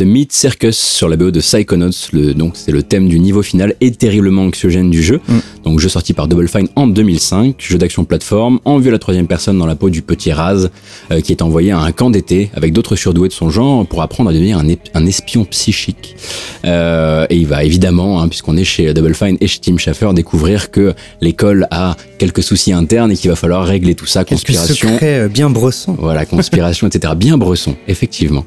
The 0.00 0.04
Meat 0.04 0.32
Circus 0.32 0.78
sur 0.78 1.10
la 1.10 1.18
BO 1.18 1.30
de 1.30 1.40
Psychonauts, 1.40 1.90
donc 2.34 2.54
c'est 2.56 2.72
le 2.72 2.82
thème 2.82 3.06
du 3.06 3.20
niveau 3.20 3.42
final 3.42 3.74
et 3.82 3.90
terriblement 3.90 4.44
anxiogène 4.44 4.90
du 4.90 5.02
jeu. 5.02 5.20
Donc 5.70 5.78
jeu 5.78 5.88
sorti 5.88 6.14
par 6.14 6.26
Double 6.26 6.48
Fine 6.48 6.66
en 6.74 6.88
2005, 6.88 7.54
jeu 7.60 7.78
d'action 7.78 8.04
plateforme, 8.04 8.58
en 8.64 8.78
vue 8.78 8.88
à 8.88 8.90
la 8.90 8.98
troisième 8.98 9.28
personne 9.28 9.56
dans 9.56 9.66
la 9.66 9.76
peau 9.76 9.88
du 9.88 10.02
petit 10.02 10.32
Raz, 10.32 10.68
euh, 11.12 11.20
qui 11.20 11.30
est 11.30 11.42
envoyé 11.42 11.70
à 11.70 11.78
un 11.78 11.92
camp 11.92 12.10
d'été 12.10 12.50
avec 12.54 12.72
d'autres 12.72 12.96
surdoués 12.96 13.28
de 13.28 13.32
son 13.32 13.50
genre 13.50 13.86
pour 13.86 14.02
apprendre 14.02 14.30
à 14.30 14.32
devenir 14.32 14.58
un, 14.58 15.06
espion 15.06 15.44
psychique. 15.44 16.16
Euh, 16.64 17.24
et 17.30 17.36
il 17.36 17.46
va 17.46 17.62
évidemment, 17.62 18.20
hein, 18.20 18.26
puisqu'on 18.26 18.56
est 18.56 18.64
chez 18.64 18.92
Double 18.92 19.14
Fine 19.14 19.36
et 19.40 19.46
chez 19.46 19.60
Tim 19.60 19.78
Schafer, 19.78 20.12
découvrir 20.12 20.72
que 20.72 20.92
l'école 21.20 21.68
a 21.70 21.96
quelques 22.20 22.42
soucis 22.42 22.72
internes 22.72 23.10
et 23.10 23.16
qu'il 23.16 23.30
va 23.30 23.36
falloir 23.36 23.64
régler 23.64 23.94
tout 23.94 24.06
ça, 24.06 24.24
conspiration. 24.24 24.90
secrets 24.90 25.20
euh, 25.20 25.28
bien 25.28 25.48
bressants. 25.48 25.96
Voilà, 25.98 26.26
conspiration, 26.26 26.86
etc. 26.86 27.14
Bien 27.16 27.38
bresson, 27.38 27.74
effectivement. 27.88 28.44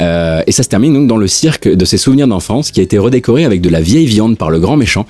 Euh, 0.00 0.42
et 0.46 0.52
ça 0.52 0.62
se 0.62 0.68
termine 0.68 0.94
donc 0.94 1.08
dans 1.08 1.18
le 1.18 1.26
cirque 1.26 1.68
de 1.68 1.84
ses 1.84 1.98
souvenirs 1.98 2.26
d'enfance, 2.26 2.70
qui 2.70 2.80
a 2.80 2.82
été 2.82 2.96
redécoré 2.96 3.44
avec 3.44 3.60
de 3.60 3.68
la 3.68 3.82
vieille 3.82 4.06
viande 4.06 4.38
par 4.38 4.48
le 4.48 4.60
grand 4.60 4.78
méchant, 4.78 5.04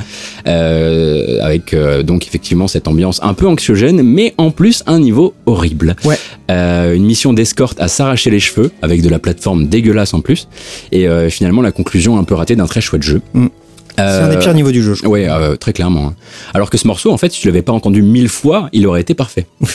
euh, 0.49 1.39
avec 1.43 1.75
euh, 1.75 2.03
donc 2.03 2.27
effectivement 2.27 2.69
cette 2.69 2.89
ambiance 2.89 3.21
un 3.23 3.35
peu 3.35 3.47
anxiogène, 3.47 4.03
mais 4.03 4.35
en 4.39 4.51
plus 4.51 4.83
un 4.87 4.99
niveau 5.01 5.35
horrible. 5.47 5.97
Ouais. 6.05 6.17
Euh, 6.51 6.95
une 6.95 7.05
mission 7.05 7.33
d'escorte 7.33 7.81
à 7.81 7.89
s'arracher 7.89 8.31
les 8.31 8.41
cheveux, 8.41 8.71
avec 8.83 9.03
de 9.03 9.09
la 9.09 9.19
plateforme 9.19 9.67
dégueulasse 9.67 10.15
en 10.15 10.21
plus, 10.21 10.49
et 10.93 11.09
euh, 11.09 11.29
finalement 11.31 11.63
la 11.63 11.73
conclusion 11.73 12.19
un 12.19 12.25
peu 12.25 12.35
ratée 12.35 12.57
d'un 12.57 12.67
très 12.67 12.81
chouette 12.81 13.03
jeu. 13.03 13.21
Mm. 13.35 13.47
C'est 13.95 14.03
un 14.03 14.29
des 14.31 14.39
pires 14.39 14.55
niveaux 14.55 14.71
du 14.71 14.83
jeu, 14.83 14.95
je. 14.95 15.07
Ouais, 15.07 15.29
euh, 15.29 15.55
très 15.55 15.75
clairement. 15.75 16.07
hein. 16.09 16.15
Alors 16.55 16.71
que 16.71 16.79
ce 16.79 16.87
morceau, 16.87 17.13
en 17.13 17.19
fait, 17.19 17.31
si 17.31 17.43
tu 17.43 17.49
l'avais 17.49 17.61
pas 17.61 17.75
entendu 17.75 18.01
mille 18.01 18.31
fois, 18.31 18.71
il 18.73 18.87
aurait 18.87 19.03
été 19.03 19.13
parfait. 19.13 19.47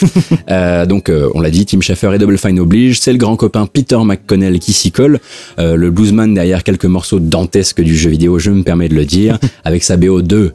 Euh, 0.50 0.86
donc, 0.86 1.12
on 1.34 1.40
l'a 1.40 1.50
dit, 1.50 1.66
Tim 1.66 1.80
Schafer 1.80 2.14
et 2.14 2.18
Double 2.18 2.38
Fine 2.38 2.58
oblige. 2.58 3.00
C'est 3.00 3.12
le 3.12 3.18
grand 3.18 3.36
copain 3.36 3.66
Peter 3.66 3.98
McConnell 4.02 4.58
qui 4.58 4.72
s'y 4.72 4.90
colle. 4.90 5.20
Le 5.58 5.90
bluesman 5.90 6.32
derrière 6.34 6.64
quelques 6.64 6.86
morceaux 6.86 7.20
dantesques 7.20 7.82
du 7.82 7.96
jeu 7.96 8.10
vidéo, 8.10 8.38
je 8.38 8.50
me 8.50 8.62
permets 8.62 8.88
de 8.88 8.94
le 8.94 9.04
dire, 9.04 9.38
avec 9.64 9.84
sa 9.84 9.96
BO 9.96 10.22
2. 10.22 10.52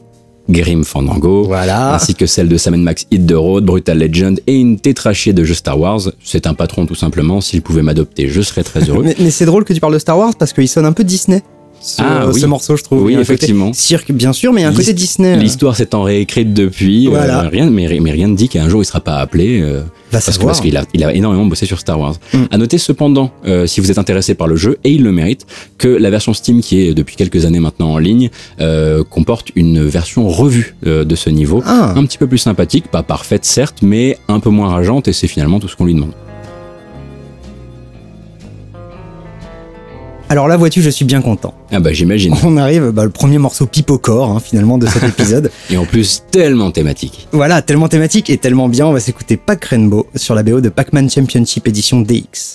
Grim 0.48 0.84
Fandango, 0.84 1.44
Voilà. 1.44 1.94
ainsi 1.94 2.14
que 2.14 2.26
celle 2.26 2.48
de 2.48 2.56
Sam 2.56 2.76
Max 2.76 3.06
Hit 3.10 3.26
the 3.26 3.32
Road, 3.32 3.64
Brutal 3.64 3.98
Legend 3.98 4.40
et 4.46 4.54
une 4.56 4.78
tétrachée 4.78 5.32
de 5.32 5.42
jeux 5.44 5.54
Star 5.54 5.78
Wars. 5.80 6.00
C'est 6.22 6.46
un 6.46 6.54
patron 6.54 6.84
tout 6.86 6.94
simplement. 6.94 7.40
S'il 7.40 7.62
pouvait 7.62 7.82
m'adopter, 7.82 8.28
je 8.28 8.40
serais 8.42 8.62
très 8.62 8.80
heureux. 8.88 9.02
Mais, 9.04 9.16
mais 9.18 9.30
c'est 9.30 9.46
drôle 9.46 9.64
que 9.64 9.72
tu 9.72 9.80
parles 9.80 9.94
de 9.94 9.98
Star 9.98 10.18
Wars 10.18 10.34
parce 10.38 10.52
qu'il 10.52 10.68
sonne 10.68 10.84
un 10.86 10.92
peu 10.92 11.04
Disney. 11.04 11.42
Ce, 11.84 12.00
Ah, 12.02 12.26
oui. 12.32 12.40
ce 12.40 12.46
morceau, 12.46 12.76
je 12.76 12.82
trouve. 12.82 13.02
Oui, 13.02 13.14
effectivement. 13.14 13.72
Cirque, 13.74 14.10
bien 14.10 14.32
sûr, 14.32 14.52
mais 14.52 14.62
il 14.62 14.64
y 14.64 14.66
a 14.66 14.70
un 14.70 14.74
côté 14.74 14.92
Disney. 14.94 15.36
L'histoire 15.36 15.76
s'étant 15.76 16.02
réécrite 16.02 16.54
depuis, 16.54 17.06
euh, 17.06 17.10
Voilà. 17.10 17.42
rien, 17.42 17.68
mais, 17.68 17.98
mais 18.00 18.10
rien 18.10 18.28
ne 18.28 18.34
dit 18.36 18.48
qu'un 18.48 18.68
jour 18.68 18.82
il 18.82 18.86
sera 18.86 19.00
pas 19.00 19.16
appelé. 19.16 19.60
euh, 19.60 19.82
Va 20.10 20.20
parce 20.40 20.60
qu'il 20.60 20.76
a, 20.76 20.84
il 20.94 21.02
a 21.04 21.12
énormément 21.12 21.44
bossé 21.44 21.66
sur 21.66 21.78
Star 21.80 21.98
Wars. 22.00 22.14
Mm. 22.32 22.38
À 22.52 22.56
noter 22.58 22.78
cependant, 22.78 23.32
euh, 23.46 23.66
si 23.66 23.80
vous 23.80 23.90
êtes 23.90 23.98
intéressé 23.98 24.34
par 24.34 24.46
le 24.46 24.54
jeu, 24.56 24.78
et 24.84 24.90
il 24.92 25.02
le 25.02 25.10
mérite, 25.12 25.44
que 25.76 25.88
la 25.88 26.08
version 26.08 26.32
Steam 26.32 26.60
qui 26.60 26.80
est 26.82 26.94
depuis 26.94 27.16
quelques 27.16 27.44
années 27.44 27.58
maintenant 27.60 27.90
en 27.92 27.98
ligne 27.98 28.30
euh, 28.60 29.02
comporte 29.04 29.48
une 29.56 29.84
version 29.84 30.28
revue 30.28 30.76
euh, 30.86 31.04
de 31.04 31.14
ce 31.16 31.30
niveau, 31.30 31.62
Ah. 31.66 31.92
un 31.96 32.04
petit 32.06 32.16
peu 32.18 32.26
plus 32.28 32.38
sympathique, 32.38 32.88
pas 32.92 33.02
parfaite 33.02 33.44
certes, 33.44 33.78
mais 33.82 34.16
un 34.28 34.38
peu 34.40 34.50
moins 34.50 34.68
rageante, 34.68 35.08
et 35.08 35.12
c'est 35.12 35.26
finalement 35.28 35.58
tout 35.60 35.68
ce 35.68 35.76
qu'on 35.76 35.84
lui 35.84 35.94
demande. 35.94 36.12
Alors 40.30 40.48
là, 40.48 40.56
vois-tu, 40.56 40.80
je 40.82 40.90
suis 40.90 41.04
bien 41.04 41.20
content. 41.20 41.54
Ah 41.70 41.80
bah 41.80 41.92
j'imagine. 41.92 42.34
On 42.44 42.56
arrive, 42.56 42.90
bah, 42.90 43.04
le 43.04 43.10
premier 43.10 43.38
morceau 43.38 43.66
pipe 43.66 43.90
au 43.90 43.98
corps, 43.98 44.30
hein, 44.30 44.40
finalement, 44.40 44.78
de 44.78 44.86
cet 44.86 45.02
épisode. 45.08 45.50
Et 45.70 45.76
en 45.76 45.84
plus 45.84 46.22
tellement 46.30 46.70
thématique. 46.70 47.28
voilà, 47.32 47.62
tellement 47.62 47.88
thématique 47.88 48.30
et 48.30 48.38
tellement 48.38 48.68
bien, 48.68 48.86
on 48.86 48.92
va 48.92 49.00
s'écouter 49.00 49.36
Pac 49.36 49.64
Rainbow 49.66 50.06
sur 50.16 50.34
la 50.34 50.42
BO 50.42 50.60
de 50.60 50.70
Pac-Man 50.70 51.10
Championship 51.10 51.68
Edition 51.68 52.00
DX. 52.00 52.54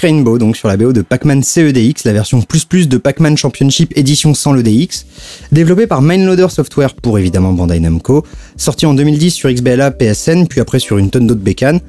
Rainbow, 0.00 0.38
donc 0.38 0.56
sur 0.56 0.68
la 0.68 0.76
BO 0.76 0.92
de 0.92 1.02
Pac-Man 1.02 1.42
CEDX, 1.42 2.04
la 2.04 2.12
version 2.12 2.40
plus 2.42 2.64
plus 2.64 2.88
de 2.88 2.96
Pac-Man 2.98 3.36
Championship 3.36 3.92
édition 3.96 4.34
sans 4.34 4.52
le 4.52 4.62
DX, 4.62 5.06
développé 5.52 5.86
par 5.86 6.02
Mindloader 6.02 6.48
Software 6.50 6.94
pour 6.94 7.18
évidemment 7.18 7.52
Bandai 7.52 7.80
Namco, 7.80 8.24
sorti 8.56 8.86
en 8.86 8.94
2010 8.94 9.30
sur 9.30 9.50
XBLA, 9.52 9.90
PSN, 9.92 10.46
puis 10.46 10.60
après 10.60 10.78
sur 10.78 10.98
une 10.98 11.10
tonne 11.10 11.26
d'autres 11.26 11.40
bécanes. 11.40 11.80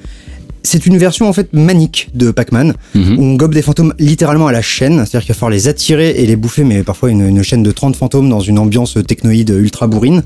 C'est 0.61 0.85
une 0.85 0.97
version 0.97 1.29
en 1.29 1.33
fait 1.33 1.53
manique 1.53 2.09
de 2.13 2.31
Pac-Man, 2.31 2.73
Mhm. 2.93 3.17
où 3.17 3.23
on 3.23 3.35
gobe 3.35 3.53
des 3.53 3.61
fantômes 3.61 3.93
littéralement 3.97 4.47
à 4.47 4.51
la 4.51 4.61
chaîne, 4.61 4.97
c'est-à-dire 5.05 5.21
qu'il 5.21 5.33
va 5.33 5.35
falloir 5.35 5.51
les 5.51 5.67
attirer 5.69 6.09
et 6.11 6.25
les 6.25 6.35
bouffer, 6.35 6.65
mais 6.65 6.83
parfois 6.83 7.09
une, 7.11 7.21
une 7.27 7.43
chaîne 7.43 7.63
de 7.63 7.71
30 7.71 7.95
fantômes 7.95 8.29
dans 8.29 8.41
une 8.41 8.59
ambiance 8.59 8.97
technoïde 9.07 9.49
ultra 9.57 9.87
bourrine, 9.87 10.21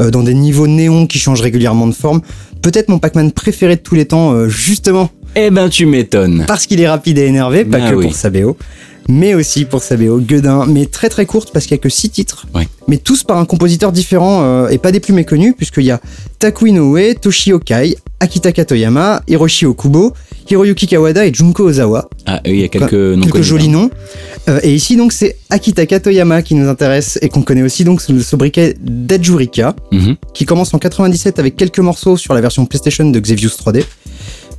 euh, 0.00 0.10
dans 0.10 0.24
des 0.24 0.34
niveaux 0.34 0.66
néons 0.66 1.06
qui 1.06 1.18
changent 1.20 1.40
régulièrement 1.42 1.86
de 1.86 1.92
forme. 1.92 2.22
Peut-être 2.60 2.88
mon 2.88 2.98
Pac-Man 2.98 3.30
préféré 3.30 3.76
de 3.76 3.80
tous 3.80 3.94
les 3.94 4.06
temps, 4.06 4.32
euh, 4.32 4.48
justement 4.48 5.10
Eh 5.36 5.50
ben, 5.50 5.68
tu 5.68 5.86
m'étonnes. 5.86 6.44
parce 6.46 6.66
qu'il 6.66 6.80
est 6.80 6.88
rapide 6.88 7.18
et 7.18 7.26
énervé, 7.26 7.64
pas 7.64 7.78
Ah 7.82 7.90
que 7.90 7.94
oui. 7.96 8.06
pour 8.06 8.14
sa 8.14 8.30
BO, 8.30 8.56
mais 9.08 9.34
aussi 9.34 9.64
pour 9.64 9.82
sa 9.82 9.96
BO 9.96 10.18
Guedin, 10.18 10.66
mais 10.66 10.86
très 10.86 11.08
très 11.08 11.26
courte 11.26 11.50
parce 11.52 11.66
qu'il 11.66 11.76
y 11.76 11.80
a 11.80 11.82
que 11.82 11.88
6 11.88 12.10
titres, 12.10 12.46
Ouais. 12.54 12.66
mais 12.88 12.96
tous 12.98 13.22
par 13.22 13.38
un 13.38 13.44
compositeur 13.44 13.92
différent 13.92 14.40
euh, 14.42 14.68
et 14.68 14.78
pas 14.78 14.90
des 14.92 15.00
plus 15.00 15.12
méconnus, 15.12 15.54
puisqu'il 15.56 15.84
y 15.84 15.90
a 15.90 16.00
Taku 16.38 16.66
Inoue, 16.66 16.98
Toshi 17.20 17.52
Okai, 17.52 17.96
Akita 18.20 18.50
Katoyama, 18.52 19.22
Hiroshi 19.28 19.64
Okubo, 19.66 20.12
Hiroyuki 20.50 20.86
Kawada 20.88 21.24
et 21.24 21.32
Junko 21.32 21.64
Ozawa. 21.68 22.08
Ah 22.26 22.40
il 22.44 22.56
y 22.58 22.64
a 22.64 22.68
quelques 22.68 22.92
noms 22.94 23.20
quelques 23.22 23.42
jolis 23.42 23.66
hein. 23.68 23.72
noms. 23.72 23.90
Euh, 24.48 24.58
et 24.64 24.74
ici 24.74 24.96
donc 24.96 25.12
c'est 25.12 25.36
Akita 25.50 25.86
Katoyama 25.86 26.42
qui 26.42 26.54
nous 26.56 26.68
intéresse 26.68 27.18
et 27.22 27.28
qu'on 27.28 27.42
connaît 27.42 27.62
aussi 27.62 27.84
donc 27.84 28.00
sous 28.00 28.12
le 28.12 28.22
sobriquet 28.22 28.74
d'Ajurika 28.80 29.76
Mhm. 29.92 30.16
qui 30.34 30.46
commence 30.46 30.74
en 30.74 30.78
97 30.78 31.38
avec 31.38 31.54
quelques 31.54 31.78
morceaux 31.78 32.16
sur 32.16 32.34
la 32.34 32.40
version 32.40 32.66
PlayStation 32.66 33.08
de 33.08 33.20
Xevious 33.20 33.50
3D. 33.50 33.84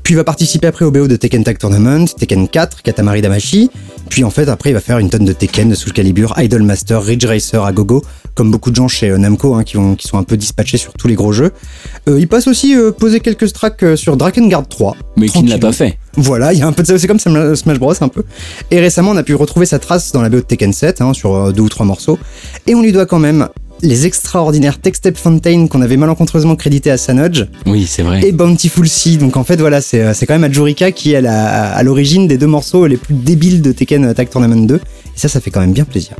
Puis 0.09 0.15
il 0.15 0.17
va 0.17 0.23
participer 0.23 0.65
après 0.65 0.85
au 0.85 0.89
BO 0.89 1.07
de 1.07 1.15
Tekken 1.15 1.43
Tag 1.43 1.59
Tournament, 1.59 2.05
Tekken 2.17 2.47
4, 2.47 2.81
Katamari 2.81 3.21
Damashi. 3.21 3.69
Puis 4.09 4.23
en 4.23 4.31
fait 4.31 4.49
après 4.49 4.71
il 4.71 4.73
va 4.73 4.79
faire 4.79 4.97
une 4.97 5.07
tonne 5.07 5.23
de 5.23 5.33
Tekken, 5.33 5.69
de 5.69 5.75
Soul 5.75 5.93
Calibur, 5.93 6.33
Idol 6.39 6.63
Master, 6.63 7.03
Ridge 7.03 7.27
Racer 7.27 7.63
à 7.63 7.71
gogo, 7.71 8.03
comme 8.33 8.49
beaucoup 8.49 8.71
de 8.71 8.75
gens 8.75 8.87
chez 8.87 9.11
euh, 9.11 9.19
Namco 9.19 9.53
hein, 9.53 9.63
qui, 9.63 9.77
vont, 9.77 9.93
qui 9.93 10.07
sont 10.07 10.17
un 10.17 10.23
peu 10.23 10.35
dispatchés 10.35 10.79
sur 10.79 10.93
tous 10.93 11.07
les 11.07 11.13
gros 11.13 11.31
jeux. 11.31 11.51
Euh, 12.07 12.19
il 12.19 12.27
passe 12.27 12.47
aussi 12.47 12.75
euh, 12.75 12.91
poser 12.91 13.19
quelques 13.19 13.53
tracks 13.53 13.85
sur 13.95 14.17
Drakengard 14.17 14.67
3. 14.67 14.95
Mais 15.15 15.27
qui 15.27 15.43
ne 15.43 15.49
l'a 15.51 15.59
pas 15.59 15.73
fait. 15.73 15.99
Voilà, 16.15 16.53
il 16.53 16.59
y 16.59 16.63
a 16.63 16.65
un 16.65 16.71
peu 16.71 16.81
de 16.81 16.87
ça, 16.87 16.97
c'est 16.97 17.05
comme 17.05 17.19
Smash 17.19 17.77
Bros 17.77 17.93
un 18.01 18.07
peu. 18.07 18.23
Et 18.71 18.79
récemment, 18.79 19.11
on 19.11 19.17
a 19.17 19.21
pu 19.21 19.35
retrouver 19.35 19.67
sa 19.67 19.77
trace 19.77 20.11
dans 20.11 20.23
la 20.23 20.29
BO 20.29 20.37
de 20.37 20.41
Tekken 20.41 20.73
7, 20.73 21.01
hein, 21.01 21.13
sur 21.13 21.53
deux 21.53 21.61
ou 21.61 21.69
trois 21.69 21.85
morceaux. 21.85 22.17
Et 22.65 22.73
on 22.73 22.81
lui 22.81 22.91
doit 22.91 23.05
quand 23.05 23.19
même 23.19 23.47
les 23.81 24.05
extraordinaires 24.05 24.79
Tech 24.79 24.95
Step 24.95 25.17
Fontaine 25.17 25.69
qu'on 25.69 25.81
avait 25.81 25.97
malencontreusement 25.97 26.55
crédité 26.55 26.91
à 26.91 26.97
Sanodge 26.97 27.45
Oui, 27.65 27.85
c'est 27.87 28.03
vrai. 28.03 28.21
et 28.25 28.31
Bountiful 28.31 28.87
Sea. 28.89 29.17
Donc 29.17 29.37
en 29.37 29.43
fait, 29.43 29.57
voilà, 29.57 29.81
c'est 29.81 30.01
euh, 30.01 30.13
c'est 30.13 30.25
quand 30.25 30.33
même 30.33 30.43
Ajurika 30.49 30.91
qui 30.91 31.13
est 31.13 31.17
à 31.17 31.21
la- 31.21 31.71
à 31.73 31.83
l'origine 31.83 32.27
des 32.27 32.37
deux 32.37 32.47
morceaux 32.47 32.87
les 32.87 32.97
plus 32.97 33.13
débiles 33.15 33.61
de 33.61 33.71
Tekken 33.71 34.13
Tag 34.13 34.29
Tournament 34.29 34.65
2. 34.67 34.75
Et 34.75 34.79
ça, 35.15 35.27
ça 35.29 35.39
fait 35.39 35.49
quand 35.51 35.61
même 35.61 35.73
bien 35.73 35.85
plaisir. 35.85 36.15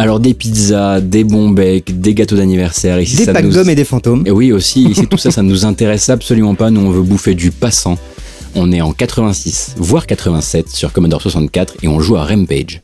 Alors 0.00 0.20
des 0.20 0.32
pizzas, 0.32 1.00
des 1.00 1.24
bons 1.24 1.50
becs, 1.50 2.00
des 2.00 2.14
gâteaux 2.14 2.36
d'anniversaire. 2.36 3.00
Ici, 3.00 3.16
Des 3.16 3.24
ça 3.24 3.32
packs 3.32 3.44
nous... 3.44 3.52
gommes 3.52 3.70
et 3.70 3.74
des 3.74 3.84
fantômes. 3.84 4.22
Et 4.26 4.30
oui, 4.30 4.52
aussi, 4.52 4.84
ici, 4.84 5.06
tout 5.10 5.18
ça, 5.18 5.32
ça 5.32 5.42
ne 5.42 5.48
nous 5.48 5.64
intéresse 5.64 6.08
absolument 6.08 6.54
pas. 6.54 6.70
Nous, 6.70 6.80
on 6.80 6.90
veut 6.90 7.02
bouffer 7.02 7.34
du 7.34 7.50
passant. 7.50 7.98
On 8.54 8.70
est 8.72 8.80
en 8.80 8.92
86, 8.92 9.74
voire 9.76 10.06
87 10.06 10.68
sur 10.70 10.92
Commodore 10.92 11.20
64 11.20 11.74
et 11.82 11.88
on 11.88 11.98
joue 12.00 12.16
à 12.16 12.24
Rampage. 12.24 12.80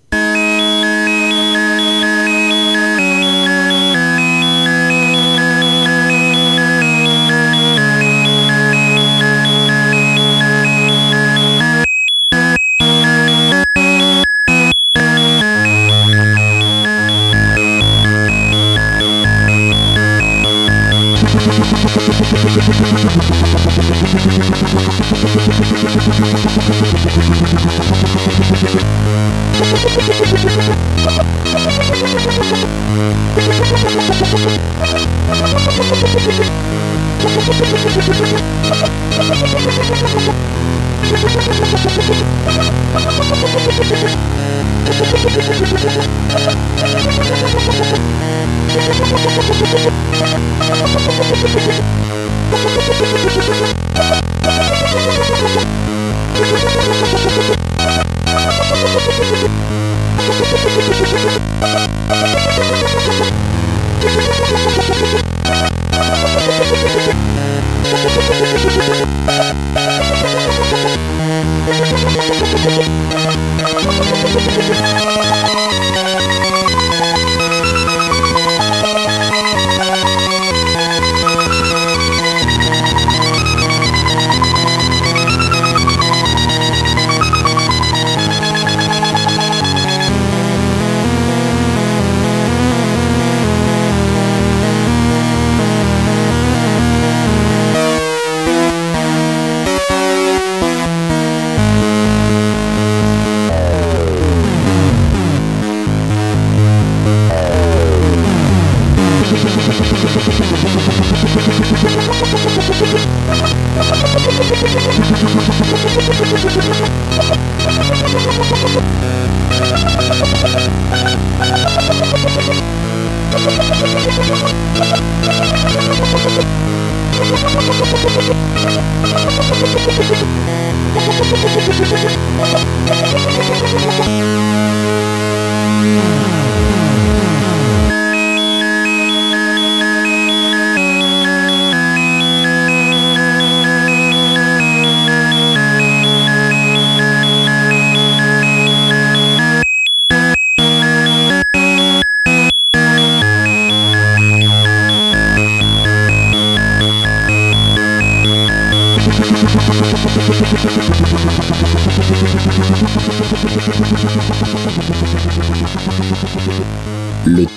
Le 55.34 55.74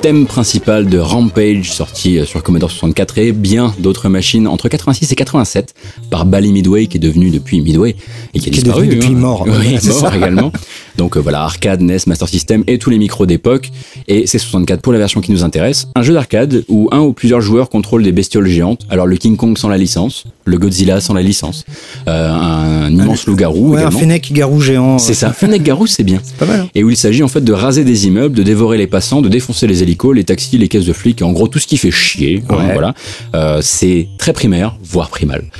thème 0.07 0.25
principal 0.25 0.87
de 0.87 0.99
Rampage, 0.99 1.69
sorti 1.69 2.17
euh, 2.17 2.23
sur 2.23 2.41
Commodore 2.41 2.71
64 2.71 3.17
et 3.17 3.31
bien 3.33 3.75
d'autres 3.77 4.07
machines 4.07 4.47
entre 4.47 4.69
86 4.69 5.11
et 5.11 5.15
87 5.15 5.73
par 6.09 6.25
Bally 6.25 6.53
Midway, 6.53 6.87
qui 6.87 6.95
est 6.95 7.01
devenu 7.01 7.29
depuis 7.29 7.59
Midway 7.59 7.97
et 8.33 8.39
qui 8.39 8.47
a 8.47 8.53
Qui 8.53 8.59
est 8.59 8.63
disparu. 8.63 8.85
devenu 8.87 9.01
depuis 9.01 9.13
hein. 9.13 9.17
mort. 9.19 9.45
Oui, 9.45 9.73
mort 9.73 9.81
ça. 9.81 10.15
également. 10.15 10.53
Donc 10.95 11.17
euh, 11.17 11.19
voilà, 11.19 11.41
arcade, 11.41 11.81
NES, 11.81 11.97
Master 12.07 12.29
System 12.29 12.63
et 12.67 12.77
tous 12.77 12.89
les 12.89 12.99
micros 12.99 13.25
d'époque. 13.25 13.69
Et 14.07 14.27
c'est 14.27 14.39
64 14.39 14.79
pour 14.79 14.93
la 14.93 14.99
version 14.99 15.19
qui 15.19 15.33
nous 15.33 15.43
intéresse. 15.43 15.87
Un 15.95 16.03
jeu 16.03 16.13
d'arcade 16.13 16.63
où 16.69 16.87
un 16.93 17.01
ou 17.01 17.11
plusieurs 17.11 17.41
joueurs 17.41 17.69
contrôlent 17.69 18.03
des 18.03 18.13
bestioles 18.13 18.47
géantes. 18.47 18.87
Alors 18.89 19.07
le 19.07 19.17
King 19.17 19.35
Kong 19.35 19.57
sans 19.57 19.67
la 19.67 19.77
licence, 19.77 20.23
le 20.45 20.57
Godzilla 20.57 21.01
sans 21.01 21.15
la 21.15 21.21
licence, 21.21 21.65
un 22.07 22.89
immense 22.91 23.25
loup-garou 23.25 23.73
Ouais, 23.75 23.83
un 23.83 23.91
fennec 23.91 24.31
garou 24.31 24.61
géant. 24.61 24.97
C'est 24.97 25.13
ça, 25.13 25.31
Fennec 25.33 25.61
Garou, 25.63 25.87
c'est 25.87 26.03
bien. 26.03 26.19
Pas 26.39 26.45
mal. 26.45 26.61
hein. 26.61 26.67
Et 26.75 26.83
où 26.83 26.89
il 26.89 26.97
s'agit 26.97 27.23
en 27.23 27.27
fait 27.27 27.41
de 27.41 27.51
raser 27.53 27.83
des 27.83 28.07
immeubles, 28.07 28.35
de 28.35 28.43
dévorer 28.43 28.77
les 28.77 28.87
passants, 28.87 29.21
de 29.21 29.29
défoncer 29.29 29.67
les 29.67 29.83
hélicos, 29.83 30.15
les 30.15 30.23
taxis, 30.23 30.57
les 30.57 30.67
caisses 30.67 30.85
de 30.85 30.93
flics, 30.93 31.21
en 31.21 31.31
gros 31.31 31.47
tout 31.47 31.59
ce 31.59 31.67
qui 31.67 31.77
fait 31.77 31.91
chier. 31.91 32.43
hein, 32.49 32.55
voilà, 32.73 32.93
Euh, 33.35 33.59
c'est 33.61 34.07
très 34.17 34.33
primaire, 34.33 34.75
voire 34.83 35.09
primal. 35.09 35.43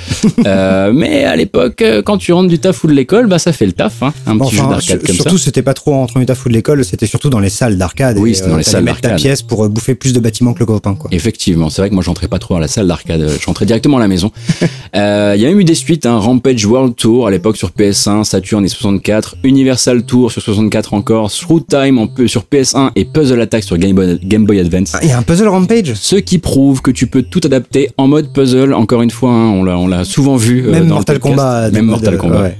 Euh, 0.46 0.92
mais 0.94 1.24
à 1.24 1.36
l'époque, 1.36 1.82
euh, 1.82 2.00
quand 2.00 2.16
tu 2.16 2.32
rentres 2.32 2.48
du 2.48 2.58
taf 2.58 2.82
ou 2.84 2.86
de 2.86 2.92
l'école, 2.92 3.26
bah 3.26 3.38
ça 3.38 3.52
fait 3.52 3.66
le 3.66 3.72
taf, 3.72 4.02
hein, 4.02 4.12
un 4.26 4.34
Bon, 4.36 4.46
petit 4.46 4.56
jeu 4.56 4.62
enfin, 4.62 4.70
d'arcade 4.70 4.98
comme 5.04 5.08
ça. 5.16 5.22
surtout, 5.22 5.38
c'était 5.38 5.62
pas 5.62 5.74
trop 5.74 5.94
entre 5.94 6.18
du 6.18 6.26
taf 6.26 6.44
ou 6.46 6.48
de 6.48 6.54
l'école, 6.54 6.84
c'était 6.84 7.06
surtout 7.06 7.28
dans 7.28 7.40
les 7.40 7.48
salles 7.50 7.76
d'arcade. 7.76 8.16
Oui, 8.18 8.34
c'était 8.34 8.48
dans 8.48 8.56
les 8.56 8.62
salles 8.62 8.84
mettre 8.84 9.00
ta 9.00 9.08
d'arcade. 9.10 9.22
pièce 9.22 9.42
pour 9.42 9.64
euh, 9.64 9.68
bouffer 9.68 9.94
plus 9.94 10.12
de 10.12 10.20
bâtiments 10.20 10.54
que 10.54 10.60
le 10.60 10.66
copain, 10.66 10.94
quoi. 10.94 11.10
Effectivement, 11.12 11.68
c'est 11.70 11.82
vrai 11.82 11.90
que 11.90 11.94
moi 11.94 12.02
j'entrais 12.04 12.28
pas 12.28 12.38
trop 12.38 12.54
dans 12.54 12.60
la 12.60 12.68
salle 12.68 12.86
d'arcade, 12.86 13.28
je 13.40 13.46
rentrais 13.46 13.66
directement 13.66 13.98
à 13.98 14.00
la 14.00 14.08
maison. 14.08 14.30
Euh, 14.96 15.34
Il 15.36 15.42
y 15.42 15.44
a 15.44 15.48
même 15.50 15.60
eu 15.60 15.64
des 15.64 15.74
suites, 15.74 16.06
hein, 16.06 16.18
Rampage 16.38 16.64
World 16.66 16.94
Tour 16.94 17.26
à 17.26 17.32
l'époque 17.32 17.56
sur 17.56 17.70
PS1, 17.70 18.22
Saturn 18.22 18.64
et 18.64 18.68
64, 18.68 19.38
Universal 19.42 20.04
Tour 20.04 20.30
sur 20.30 20.40
64 20.40 20.94
encore, 20.94 21.32
Through 21.32 21.62
Time 21.68 21.98
en 21.98 22.08
sur 22.28 22.44
PS1 22.44 22.90
et 22.94 23.04
Puzzle 23.04 23.40
Attack 23.40 23.64
sur 23.64 23.76
Game 23.76 23.96
Boy, 23.96 24.20
Game 24.22 24.44
Boy 24.46 24.60
Advance. 24.60 24.92
Ah, 24.94 25.00
Il 25.02 25.08
y 25.08 25.12
a 25.12 25.18
un 25.18 25.22
puzzle 25.22 25.48
rampage. 25.48 25.94
Ce 25.94 26.14
qui 26.14 26.38
prouve 26.38 26.80
que 26.80 26.92
tu 26.92 27.08
peux 27.08 27.22
tout 27.22 27.40
adapter 27.42 27.90
en 27.96 28.06
mode 28.06 28.32
puzzle. 28.32 28.72
Encore 28.72 29.02
une 29.02 29.10
fois, 29.10 29.32
hein, 29.32 29.50
on 29.50 29.88
l'a, 29.88 30.04
souvent 30.04 30.36
vu. 30.36 30.64
euh, 30.64 30.70
Même 30.70 30.82
dans 30.82 30.84
le 30.84 30.88
Mortal 31.00 31.18
podcast. 31.18 31.36
Kombat. 31.40 31.70
Même 31.72 31.86
Mortal 31.86 32.14
de- 32.14 32.18
Kombat. 32.20 32.42
ouais. 32.42 32.56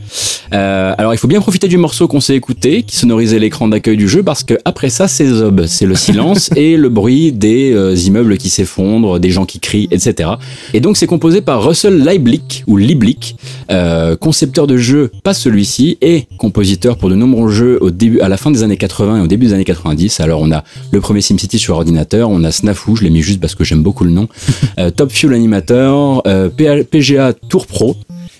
Euh, 0.54 0.94
alors, 0.98 1.14
il 1.14 1.18
faut 1.18 1.28
bien 1.28 1.40
profiter 1.40 1.68
du 1.68 1.76
morceau 1.76 2.08
qu'on 2.08 2.20
s'est 2.20 2.34
écouté, 2.34 2.82
qui 2.82 2.96
sonorisait 2.96 3.38
l'écran 3.38 3.68
d'accueil 3.68 3.96
du 3.98 4.08
jeu, 4.08 4.22
parce 4.24 4.42
que 4.42 4.54
après 4.64 4.88
ça, 4.88 5.06
c'est 5.06 5.26
Zob. 5.28 5.66
C'est 5.66 5.86
le 5.86 5.94
silence 5.94 6.50
et 6.56 6.76
le 6.76 6.88
bruit 6.88 7.30
des 7.32 7.72
euh, 7.74 7.94
immeubles 7.94 8.38
qui 8.38 8.48
s'effondrent, 8.48 9.20
des 9.20 9.30
gens 9.30 9.44
qui 9.44 9.60
crient, 9.60 9.86
etc. 9.92 10.30
Et 10.74 10.80
donc, 10.80 10.96
c'est 10.96 11.06
composé 11.06 11.42
par 11.42 11.62
Russell 11.64 12.02
Lieblich, 12.02 12.64
ou 12.66 12.76
Lieblich, 12.78 13.36
euh, 13.70 14.16
concepteur 14.16 14.66
de 14.66 14.76
jeux, 14.76 15.10
pas 15.22 15.34
celui-ci, 15.34 15.98
et 16.00 16.26
compositeur 16.38 16.96
pour 16.96 17.10
de 17.10 17.14
nombreux 17.14 17.50
jeux 17.50 17.78
au 17.80 17.90
début, 17.90 18.20
à 18.20 18.28
la 18.28 18.36
fin 18.36 18.50
des 18.50 18.62
années 18.62 18.76
80 18.76 19.18
et 19.18 19.20
au 19.20 19.26
début 19.26 19.46
des 19.46 19.52
années 19.52 19.64
90. 19.64 20.20
Alors, 20.20 20.40
on 20.40 20.50
a 20.52 20.64
le 20.90 21.00
premier 21.00 21.20
SimCity 21.20 21.58
sur 21.58 21.76
ordinateur, 21.76 22.30
on 22.30 22.44
a 22.44 22.50
Snafu, 22.50 22.96
je 22.96 23.04
l'ai 23.04 23.10
mis 23.10 23.22
juste 23.22 23.40
parce 23.40 23.54
que 23.54 23.64
j'aime 23.64 23.82
beaucoup 23.82 24.04
le 24.04 24.10
nom, 24.10 24.28
euh, 24.78 24.90
Top 24.90 25.10
Fuel 25.10 25.34
Animator, 25.34 26.22
euh, 26.26 26.48
PGA 26.48 27.32
Tour 27.32 27.66
Pro, 27.66 27.96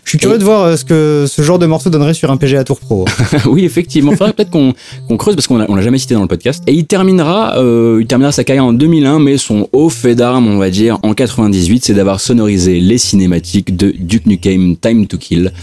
Je 0.09 0.13
suis 0.13 0.19
curieux 0.21 0.39
de 0.39 0.45
voir 0.45 0.63
euh, 0.63 0.77
ce 0.79 0.87
que 0.87 1.27
ce 1.29 1.43
genre 1.43 1.59
de 1.59 1.67
morceau 1.67 1.91
donnerait 1.91 2.15
sur 2.15 2.31
un 2.31 2.39
PGA 2.39 2.65
Tour 2.65 2.81
Pro. 2.81 3.05
oui, 3.45 3.67
effectivement. 3.67 4.13
Faudrait 4.13 4.33
peut-être 4.33 4.49
qu'on 4.49 4.73
creuse 5.19 5.35
parce 5.35 5.47
qu'on 5.47 5.59
l'a- 5.59 5.83
jamais 5.83 5.99
cité 5.99 6.15
dans 6.15 6.23
le 6.23 6.29
podcast. 6.29 6.63
Et 6.67 6.73
il 6.73 6.87
terminera, 6.87 7.59
euh, 7.59 7.99
il 8.01 8.07
terminera 8.07 8.33
sa 8.33 8.43
carrière 8.43 8.65
en 8.65 8.73
2001, 8.73 9.19
mais 9.19 9.37
son 9.37 9.69
haut 9.75 9.91
fait 9.91 10.15
d'armes, 10.15 10.49
on 10.49 10.57
va 10.57 10.71
dire, 10.71 10.99
en 11.03 11.13
98, 11.13 11.85
c'est 11.85 11.93
d'avoir 11.93 12.21
sonorisé 12.21 12.81
les 12.81 12.97
cinématiques 12.97 13.77
de 13.77 13.93
Duke 13.99 14.25
Nukem 14.25 14.79
Time 14.79 15.07
to 15.07 15.19
Kill. 15.19 15.53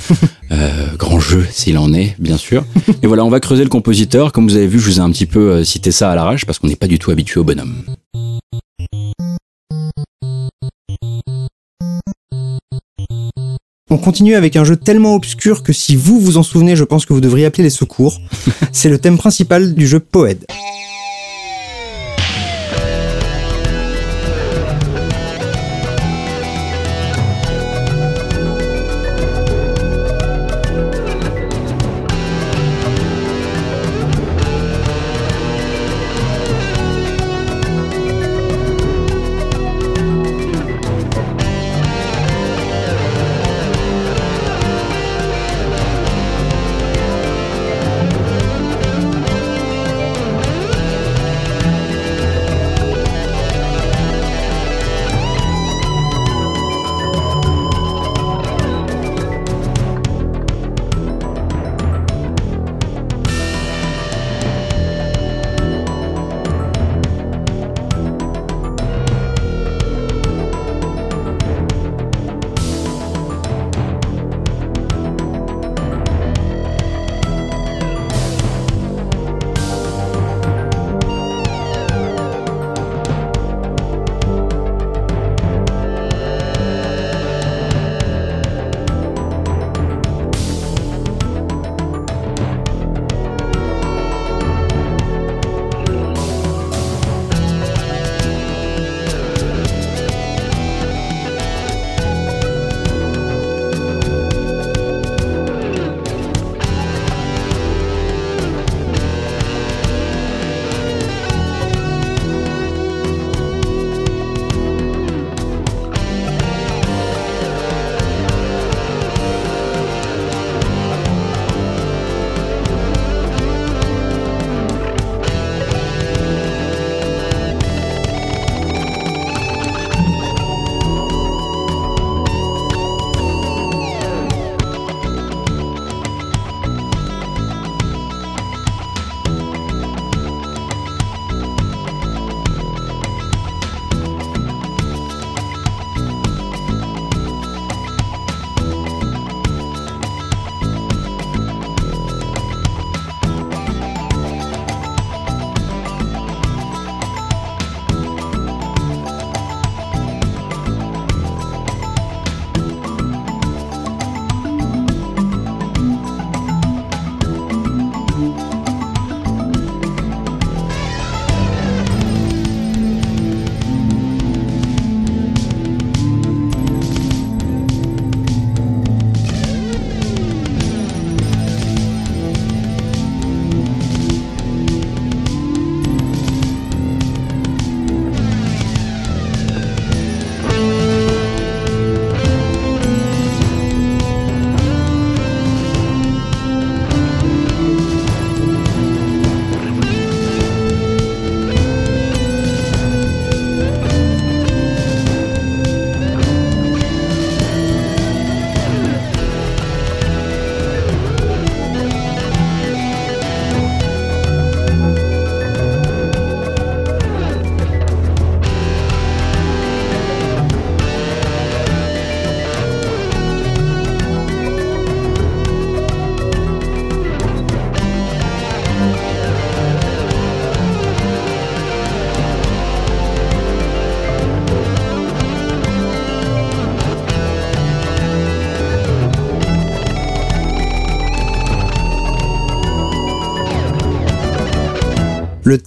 Euh, 0.51 0.69
grand 0.99 1.19
jeu, 1.19 1.43
s'il 1.49 1.75
en 1.79 1.91
est, 1.91 2.15
bien 2.19 2.37
sûr. 2.37 2.63
Et 3.01 3.07
voilà, 3.07 3.25
on 3.25 3.29
va 3.29 3.39
creuser 3.39 3.63
le 3.63 3.69
compositeur. 3.69 4.31
Comme 4.31 4.47
vous 4.47 4.55
avez 4.55 4.67
vu, 4.67 4.79
je 4.79 4.85
vous 4.85 4.97
ai 4.99 5.01
un 5.01 5.09
petit 5.09 5.25
peu 5.25 5.63
cité 5.63 5.91
ça 5.91 6.11
à 6.11 6.15
l'arrache 6.15 6.45
parce 6.45 6.59
qu'on 6.59 6.67
n'est 6.67 6.75
pas 6.75 6.85
du 6.85 6.99
tout 6.99 7.09
habitué 7.09 7.39
au 7.39 7.43
bonhomme. 7.43 7.73
On 13.95 13.97
continue 13.97 14.35
avec 14.35 14.57
un 14.57 14.65
jeu 14.65 14.75
tellement 14.75 15.15
obscur 15.15 15.63
que 15.63 15.71
si 15.71 15.95
vous 15.95 16.19
vous 16.19 16.35
en 16.35 16.43
souvenez, 16.43 16.75
je 16.75 16.83
pense 16.83 17.05
que 17.05 17.13
vous 17.13 17.21
devriez 17.21 17.45
appeler 17.45 17.63
les 17.63 17.69
secours. 17.69 18.19
C'est 18.73 18.89
le 18.89 18.97
thème 18.97 19.17
principal 19.17 19.73
du 19.73 19.87
jeu 19.87 20.01
Poed. 20.01 20.45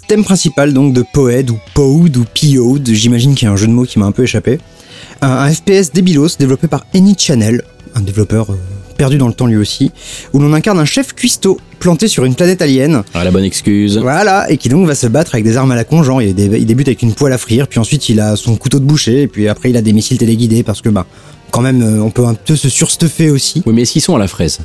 Thème 0.09 0.25
principal 0.25 0.73
donc 0.73 0.93
de 0.95 1.03
Poed 1.13 1.51
ou 1.51 1.59
Poed 1.75 2.17
ou 2.17 2.25
Piod, 2.33 2.89
j'imagine 2.93 3.35
qu'il 3.35 3.47
y 3.47 3.49
a 3.49 3.53
un 3.53 3.57
jeu 3.57 3.67
de 3.67 3.73
mots 3.73 3.85
qui 3.85 3.99
m'a 3.99 4.07
un 4.07 4.13
peu 4.13 4.25
échappé. 4.25 4.59
Un, 5.21 5.29
un 5.29 5.53
FPS 5.53 5.93
débilos 5.93 6.37
développé 6.39 6.67
par 6.67 6.85
Any 6.95 7.15
Channel, 7.17 7.63
un 7.95 8.01
développeur 8.01 8.51
euh, 8.51 8.57
perdu 8.97 9.19
dans 9.19 9.29
le 9.29 9.35
temps 9.35 9.47
lui 9.47 9.57
aussi, 9.57 9.93
où 10.33 10.39
l'on 10.39 10.53
incarne 10.55 10.79
un 10.79 10.85
chef 10.85 11.13
cuistot 11.15 11.59
planté 11.79 12.09
sur 12.09 12.25
une 12.25 12.35
planète 12.35 12.63
alien. 12.63 13.03
Ah, 13.15 13.23
la 13.23 13.31
bonne 13.31 13.45
excuse. 13.45 13.99
Voilà, 13.99 14.51
et 14.51 14.57
qui 14.57 14.69
donc 14.69 14.87
va 14.87 14.95
se 14.95 15.07
battre 15.07 15.35
avec 15.35 15.45
des 15.45 15.57
armes 15.57 15.71
à 15.73 15.77
la 15.77 15.85
con, 15.85 16.03
genre 16.03 16.23
il, 16.23 16.35
dé- 16.35 16.51
il 16.59 16.67
débute 16.67 16.89
avec 16.89 17.03
une 17.03 17.13
poêle 17.15 17.33
à 17.33 17.39
frire, 17.39 17.69
puis 17.69 17.79
ensuite 17.79 18.09
il 18.09 18.19
a 18.21 18.35
son 18.37 18.57
couteau 18.57 18.79
de 18.81 18.85
boucher, 18.85 19.23
et 19.23 19.29
puis 19.29 19.47
après 19.49 19.71
il 19.71 19.77
a 19.77 19.83
des 19.83 19.93
missiles 19.93 20.19
téléguidés, 20.19 20.63
parce 20.63 20.81
que 20.81 20.89
bah, 20.89 21.07
quand 21.51 21.61
même, 21.63 21.83
euh, 21.83 22.01
on 22.03 22.11
peut 22.11 22.25
un 22.27 22.35
peu 22.35 22.57
se 22.57 22.69
surstuffer 22.69 23.31
aussi. 23.31 23.63
Oui, 23.67 23.73
mais 23.75 23.83
est-ce 23.83 23.93
qu'ils 23.93 24.03
sont 24.03 24.17
à 24.17 24.19
la 24.19 24.29
fraise? 24.29 24.59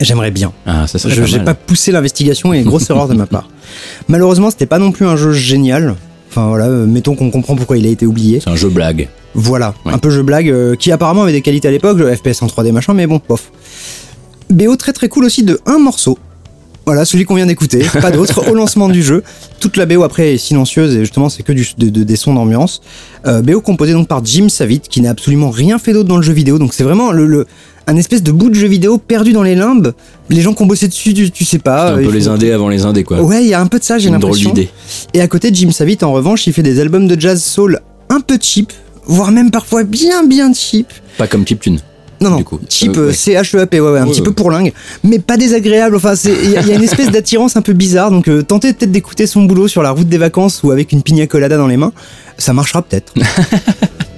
J'aimerais 0.00 0.30
bien. 0.30 0.52
Ah, 0.66 0.86
ça 0.86 0.98
Je 1.08 1.20
mal. 1.36 1.44
pas 1.44 1.54
poussé 1.54 1.90
l'investigation 1.92 2.52
et 2.52 2.62
grosse 2.62 2.90
erreur 2.90 3.08
de 3.08 3.14
ma 3.14 3.26
part. 3.26 3.48
Malheureusement, 4.08 4.50
c'était 4.50 4.66
pas 4.66 4.78
non 4.78 4.92
plus 4.92 5.06
un 5.06 5.16
jeu 5.16 5.32
génial. 5.32 5.94
Enfin 6.30 6.48
voilà, 6.48 6.66
euh, 6.66 6.86
mettons 6.86 7.14
qu'on 7.14 7.30
comprend 7.30 7.56
pourquoi 7.56 7.78
il 7.78 7.86
a 7.86 7.90
été 7.90 8.04
oublié. 8.06 8.40
C'est 8.40 8.50
un 8.50 8.56
jeu 8.56 8.68
blague. 8.68 9.08
Voilà, 9.34 9.74
Ouais. 9.84 9.92
un 9.92 9.98
peu 9.98 10.10
jeu 10.10 10.22
blague 10.22 10.50
euh, 10.50 10.76
qui 10.76 10.92
apparemment 10.92 11.22
avait 11.22 11.32
des 11.32 11.42
qualités 11.42 11.68
à 11.68 11.70
l'époque, 11.70 11.98
le 11.98 12.14
FPS 12.14 12.42
en 12.42 12.46
3D 12.46 12.72
machin, 12.72 12.92
mais 12.94 13.06
bon, 13.06 13.20
bof. 13.28 13.50
BO 14.50 14.76
très 14.76 14.92
très 14.92 15.08
cool 15.08 15.24
aussi 15.24 15.42
de 15.42 15.60
un 15.66 15.78
morceau. 15.78 16.18
Voilà, 16.84 17.04
celui 17.04 17.24
qu'on 17.24 17.34
vient 17.34 17.46
d'écouter, 17.46 17.84
pas 18.00 18.10
d'autre, 18.12 18.48
au 18.48 18.54
lancement 18.54 18.88
du 18.88 19.02
jeu. 19.02 19.24
Toute 19.60 19.76
la 19.76 19.86
BO 19.86 20.04
après 20.04 20.34
est 20.34 20.38
silencieuse 20.38 20.94
et 20.94 21.00
justement 21.00 21.28
c'est 21.28 21.42
que 21.42 21.52
du, 21.52 21.66
de- 21.78 21.88
de- 21.88 22.04
des 22.04 22.16
sons 22.16 22.32
d'ambiance. 22.34 22.80
Euh, 23.26 23.42
BO 23.42 23.60
composé 23.60 23.92
donc 23.92 24.06
par 24.08 24.24
Jim 24.24 24.48
Savit 24.48 24.80
qui 24.80 25.00
n'a 25.00 25.10
absolument 25.10 25.50
rien 25.50 25.78
fait 25.78 25.92
d'autre 25.92 26.08
dans 26.08 26.16
le 26.16 26.22
jeu 26.22 26.32
vidéo, 26.32 26.58
donc 26.58 26.74
c'est 26.74 26.84
vraiment 26.84 27.10
le, 27.12 27.26
le- 27.26 27.46
un 27.86 27.96
espèce 27.96 28.22
de 28.22 28.32
bout 28.32 28.48
de 28.50 28.54
jeu 28.54 28.66
vidéo 28.66 28.98
perdu 28.98 29.32
dans 29.32 29.42
les 29.42 29.54
limbes. 29.54 29.92
Les 30.28 30.40
gens 30.40 30.52
qui 30.54 30.62
ont 30.62 30.66
bossé 30.66 30.88
dessus, 30.88 31.14
tu, 31.14 31.30
tu 31.30 31.44
sais 31.44 31.58
pas. 31.60 31.92
Un 31.92 31.98
euh, 31.98 32.04
peu 32.04 32.10
les 32.12 32.28
indés 32.28 32.50
avant 32.50 32.68
les 32.68 32.84
indés, 32.84 33.04
quoi. 33.04 33.20
Ouais, 33.22 33.42
il 33.44 33.48
y 33.48 33.54
a 33.54 33.60
un 33.60 33.66
peu 33.66 33.78
de 33.78 33.84
ça, 33.84 33.98
j'ai 33.98 34.10
l'impression. 34.10 34.52
Et 35.14 35.20
à 35.20 35.28
côté, 35.28 35.50
Jim 35.52 35.70
Savit, 35.70 35.98
en 36.02 36.12
revanche, 36.12 36.46
il 36.46 36.52
fait 36.52 36.62
des 36.62 36.80
albums 36.80 37.06
de 37.06 37.20
jazz 37.20 37.42
soul 37.42 37.80
un 38.08 38.20
peu 38.20 38.38
cheap, 38.40 38.72
voire 39.06 39.30
même 39.32 39.50
parfois 39.50 39.84
bien 39.84 40.24
bien 40.24 40.52
cheap. 40.52 40.88
Pas 41.18 41.26
comme 41.26 41.46
Chiptune. 41.46 41.78
Non, 42.18 42.30
non, 42.30 42.42
coup, 42.42 42.58
cheap, 42.70 42.96
euh, 42.96 43.00
euh, 43.00 43.06
ouais. 43.08 43.12
C-H-E-A-P, 43.12 43.78
ouais, 43.78 43.90
ouais, 43.90 43.98
un 43.98 44.06
Ouais, 44.06 44.10
petit 44.10 44.22
peu 44.22 44.32
pourlingue, 44.32 44.72
mais 45.04 45.18
pas 45.18 45.36
désagréable. 45.36 45.96
Enfin, 45.96 46.16
c'est- 46.16 46.32
il 46.44 46.50
y, 46.50 46.56
a- 46.56 46.62
il 46.62 46.68
y 46.68 46.72
a 46.72 46.74
une 46.76 46.82
espèce 46.82 47.10
d'attirance 47.10 47.58
un 47.58 47.62
peu 47.62 47.74
bizarre, 47.74 48.10
donc 48.10 48.26
euh, 48.28 48.42
tentez 48.42 48.72
peut-être 48.72 48.90
d'écouter 48.90 49.26
son 49.26 49.42
boulot 49.42 49.68
sur 49.68 49.82
la 49.82 49.90
route 49.90 50.08
des 50.08 50.16
vacances 50.16 50.62
ou 50.62 50.70
avec 50.70 50.92
une 50.92 51.02
pina 51.02 51.26
colada 51.26 51.58
dans 51.58 51.66
les 51.66 51.76
mains, 51.76 51.92
ça 52.38 52.54
marchera 52.54 52.80
peut-être. 52.80 53.12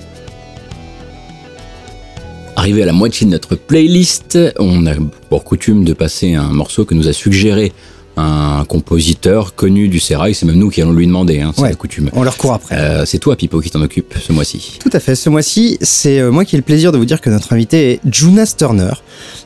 Arrivé 2.58 2.82
à 2.82 2.86
la 2.86 2.92
moitié 2.92 3.24
de 3.24 3.30
notre 3.30 3.54
playlist, 3.54 4.36
on 4.58 4.84
a 4.88 4.94
pour 5.30 5.44
coutume 5.44 5.84
de 5.84 5.92
passer 5.92 6.34
un 6.34 6.48
morceau 6.48 6.84
que 6.84 6.92
nous 6.92 7.06
a 7.06 7.12
suggéré 7.12 7.72
un 8.16 8.64
compositeur 8.64 9.54
connu 9.54 9.86
du 9.86 10.00
Serail. 10.00 10.34
C'est 10.34 10.44
même 10.44 10.56
nous 10.58 10.68
qui 10.68 10.82
allons 10.82 10.92
lui 10.92 11.06
demander, 11.06 11.40
hein, 11.40 11.52
c'est 11.54 11.62
Ouais. 11.62 11.68
la 11.68 11.76
coutume. 11.76 12.10
On 12.14 12.24
leur 12.24 12.36
court 12.36 12.54
après. 12.54 12.74
Euh, 12.74 13.04
c'est 13.06 13.18
toi, 13.20 13.36
Pipo, 13.36 13.60
qui 13.60 13.70
t'en 13.70 13.80
occupe 13.80 14.12
ce 14.20 14.32
mois-ci. 14.32 14.78
Tout 14.82 14.90
à 14.92 14.98
fait. 14.98 15.14
Ce 15.14 15.30
mois-ci, 15.30 15.78
c'est 15.82 16.18
euh, 16.18 16.32
moi 16.32 16.44
qui 16.44 16.56
ai 16.56 16.58
le 16.58 16.64
plaisir 16.64 16.90
de 16.90 16.98
vous 16.98 17.04
dire 17.04 17.20
que 17.20 17.30
notre 17.30 17.52
invité 17.52 17.92
est 17.92 18.00
Jonas 18.10 18.54
Turner, 18.58 18.90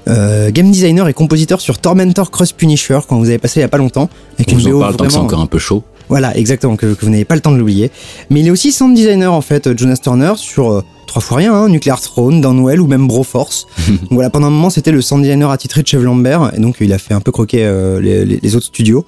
euh, 0.09 0.51
game 0.51 0.71
designer 0.71 1.07
et 1.07 1.13
compositeur 1.13 1.61
sur 1.61 1.77
Tormentor 1.81 2.31
Cross 2.31 2.53
Punisher, 2.53 3.01
quand 3.07 3.19
vous 3.19 3.29
avez 3.29 3.37
passé 3.37 3.61
il 3.61 3.63
y 3.63 3.65
a 3.65 3.69
pas 3.69 3.77
longtemps. 3.77 4.09
Avec 4.39 4.49
On 4.49 4.53
une 4.59 4.71
vous 4.71 4.77
en 4.79 4.81
parle 4.81 4.97
tant 4.97 5.05
que 5.05 5.13
c'est 5.13 5.19
encore 5.19 5.41
un 5.41 5.47
peu 5.47 5.59
chaud. 5.59 5.83
Voilà, 6.09 6.35
exactement, 6.35 6.77
que, 6.77 6.95
que 6.95 7.05
vous 7.05 7.11
n'avez 7.11 7.27
pas 7.27 7.35
le 7.35 7.43
temps 7.43 7.53
de 7.53 7.59
l'oublier. 7.59 7.91
Mais 8.31 8.41
il 8.41 8.47
est 8.47 8.51
aussi 8.51 8.73
sound 8.73 8.95
designer, 8.97 9.35
en 9.35 9.43
fait, 9.43 9.77
Jonas 9.79 9.99
Turner, 10.03 10.33
sur 10.37 10.83
trois 11.13 11.21
fois 11.21 11.37
rien, 11.37 11.53
hein, 11.55 11.69
Nuclear 11.69 12.01
Throne, 12.01 12.41
Downwell 12.41 12.81
ou 12.81 12.87
même 12.87 13.07
Broforce. 13.07 13.67
donc 13.87 13.99
voilà, 14.13 14.31
pendant 14.31 14.47
un 14.47 14.51
moment, 14.51 14.71
c'était 14.71 14.93
le 14.93 15.03
sound 15.03 15.23
designer 15.23 15.51
attitré 15.51 15.83
de 15.83 15.87
Chef 15.87 16.03
Lambert, 16.03 16.53
et 16.57 16.59
donc 16.61 16.77
il 16.81 16.91
a 16.95 16.97
fait 16.99 17.13
un 17.13 17.21
peu 17.21 17.31
croquer 17.33 17.67
euh, 17.67 18.01
les, 18.01 18.57
autres 18.57 18.65
studios. 18.67 19.05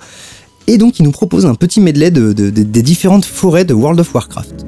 Et 0.67 0.77
donc, 0.77 0.99
il 0.99 1.03
nous 1.05 1.13
propose 1.13 1.47
un 1.47 1.55
petit 1.55 1.81
medley 1.81 2.11
de, 2.11 2.35
de- 2.35 2.51
de- 2.51 2.63
des 2.63 2.83
différentes 2.83 3.25
forêts 3.25 3.65
de 3.65 3.73
World 3.73 4.01
of 4.01 4.15
Warcraft. 4.15 4.67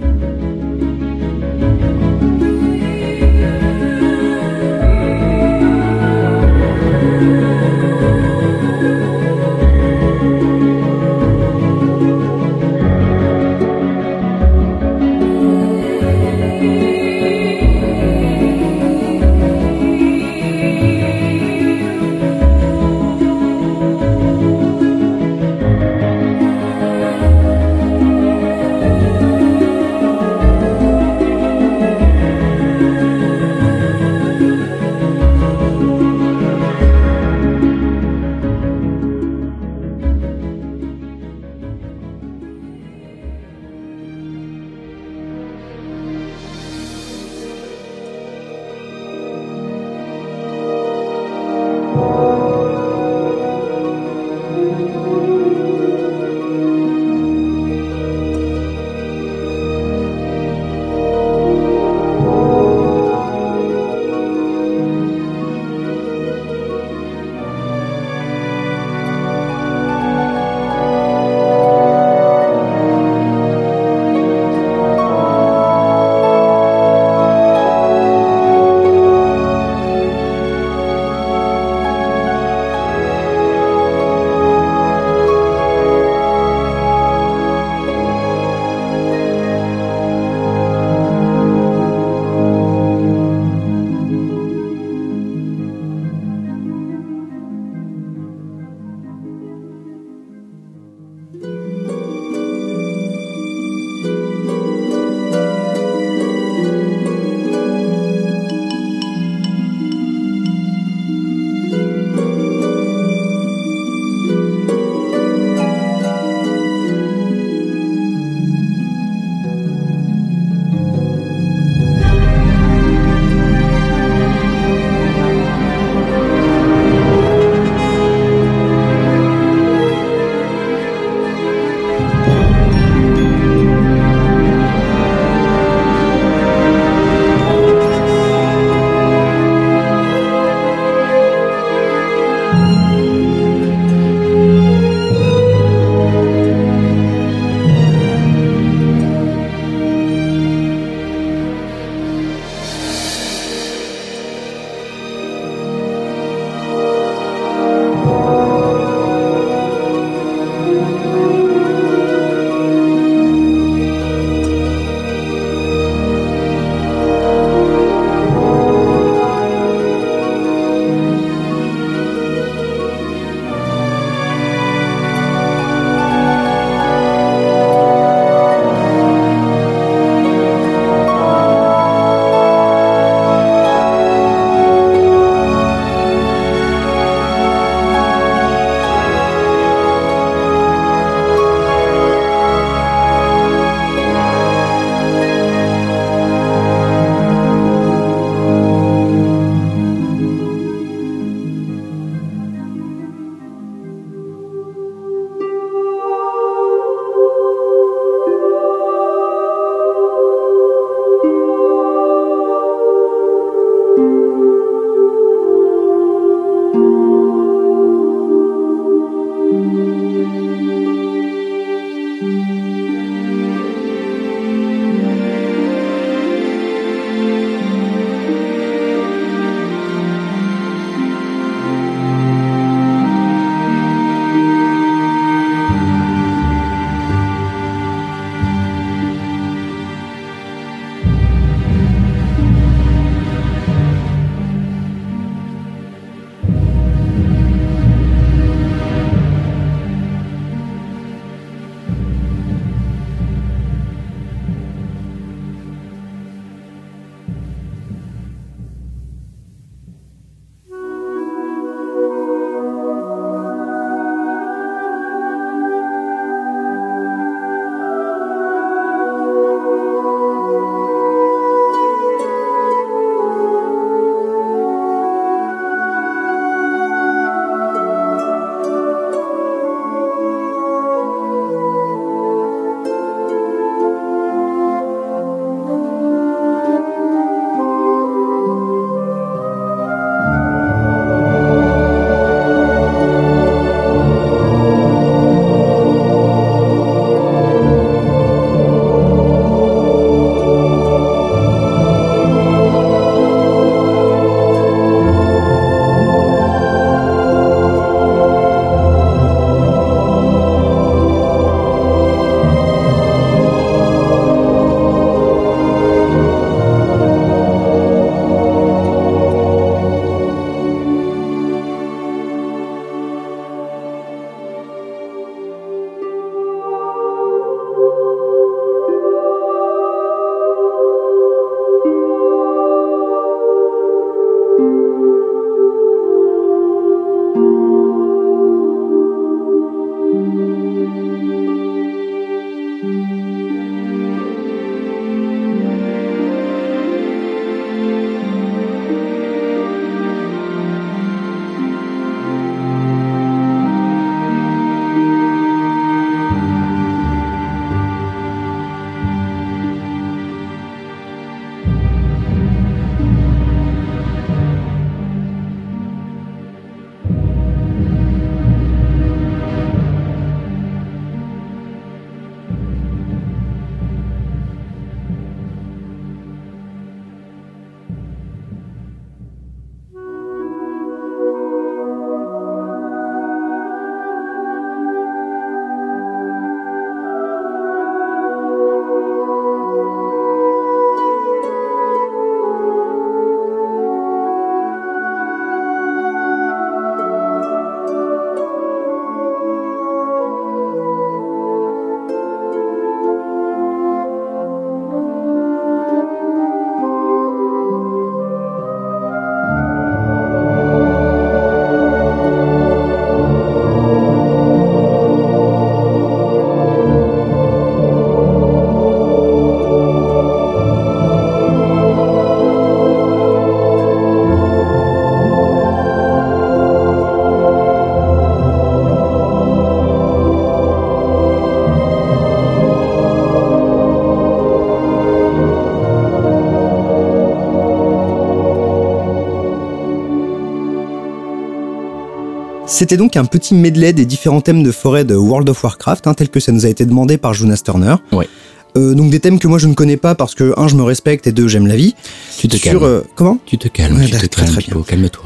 C'était 442.77 442.99
donc 442.99 443.17
un 443.17 443.25
petit 443.25 443.55
medley 443.55 443.95
des 443.95 444.05
différents 444.05 444.43
thèmes 444.43 444.63
de 444.63 444.71
forêt 444.71 445.05
de 445.07 445.15
World 445.15 445.49
of 445.49 445.65
Warcraft, 445.65 446.09
hein, 446.09 446.13
tel 446.13 446.29
que 446.29 446.41
ça 446.41 446.53
nous 446.53 446.67
a 446.67 446.69
été 446.69 446.85
demandé 446.85 447.17
par 447.17 447.33
Jonas 447.33 447.63
Turner. 447.65 447.95
Ouais. 448.13 448.29
Euh, 448.77 448.93
donc 448.93 449.09
des 449.11 449.19
thèmes 449.19 449.39
que 449.39 449.49
moi 449.49 449.59
je 449.59 449.67
ne 449.67 449.73
connais 449.73 449.97
pas 449.97 450.15
parce 450.15 450.35
que 450.35 450.53
un 450.59 450.69
je 450.69 450.75
me 450.77 450.83
respecte 450.83 451.27
et 451.27 451.33
deux 451.33 451.49
j'aime 451.49 451.67
la 451.67 451.77
vie. 451.77 451.95
Tu 452.37 452.49
te 452.49 452.57
Sur 452.59 452.73
calmes. 452.81 452.83
euh, 452.83 453.01
comment? 453.15 453.39
Tu 453.47 453.57
te 453.57 453.69
calmes, 453.69 453.97
Ouais, 453.97 454.05
tu 454.05 454.11
te 454.29 454.39
d'accord, 454.41 454.63
calmes, 454.63 454.85
calme-toi. 454.85 455.25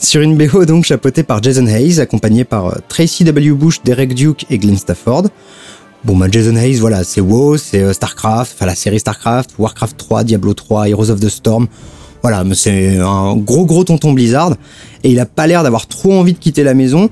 Sur 0.00 0.22
une 0.22 0.36
BO 0.36 0.64
donc 0.64 0.84
chapeautée 0.86 1.22
par 1.22 1.40
Jason 1.40 1.68
Hayes, 1.68 2.00
accompagné 2.00 2.42
par 2.42 2.66
euh, 2.66 2.74
Tracy 2.88 3.22
W. 3.22 3.52
Bush, 3.52 3.80
Derek 3.84 4.12
Duke 4.14 4.46
et 4.50 4.58
Glenn 4.58 4.76
Stafford. 4.76 5.28
Bon 6.04 6.16
bah 6.16 6.26
Jason 6.28 6.56
Hayes, 6.56 6.80
voilà, 6.80 7.04
c'est 7.04 7.20
WoW, 7.20 7.58
c'est 7.58 7.80
euh, 7.80 7.92
Starcraft, 7.92 8.54
enfin 8.56 8.66
la 8.66 8.74
série 8.74 8.98
Starcraft, 8.98 9.50
Warcraft 9.56 9.96
3, 9.96 10.24
Diablo 10.24 10.52
3, 10.52 10.88
Heroes 10.88 11.10
of 11.10 11.20
the 11.20 11.28
Storm. 11.28 11.68
Voilà, 12.22 12.42
mais 12.42 12.56
c'est 12.56 12.96
un 12.98 13.36
gros 13.36 13.64
gros 13.64 13.84
tonton 13.84 14.12
Blizzard 14.12 14.54
et 15.04 15.10
il 15.10 15.20
a 15.20 15.26
pas 15.26 15.46
l'air 15.46 15.62
d'avoir 15.62 15.86
trop 15.86 16.12
envie 16.14 16.32
de 16.32 16.38
quitter 16.38 16.62
la 16.64 16.74
maison. 16.74 17.10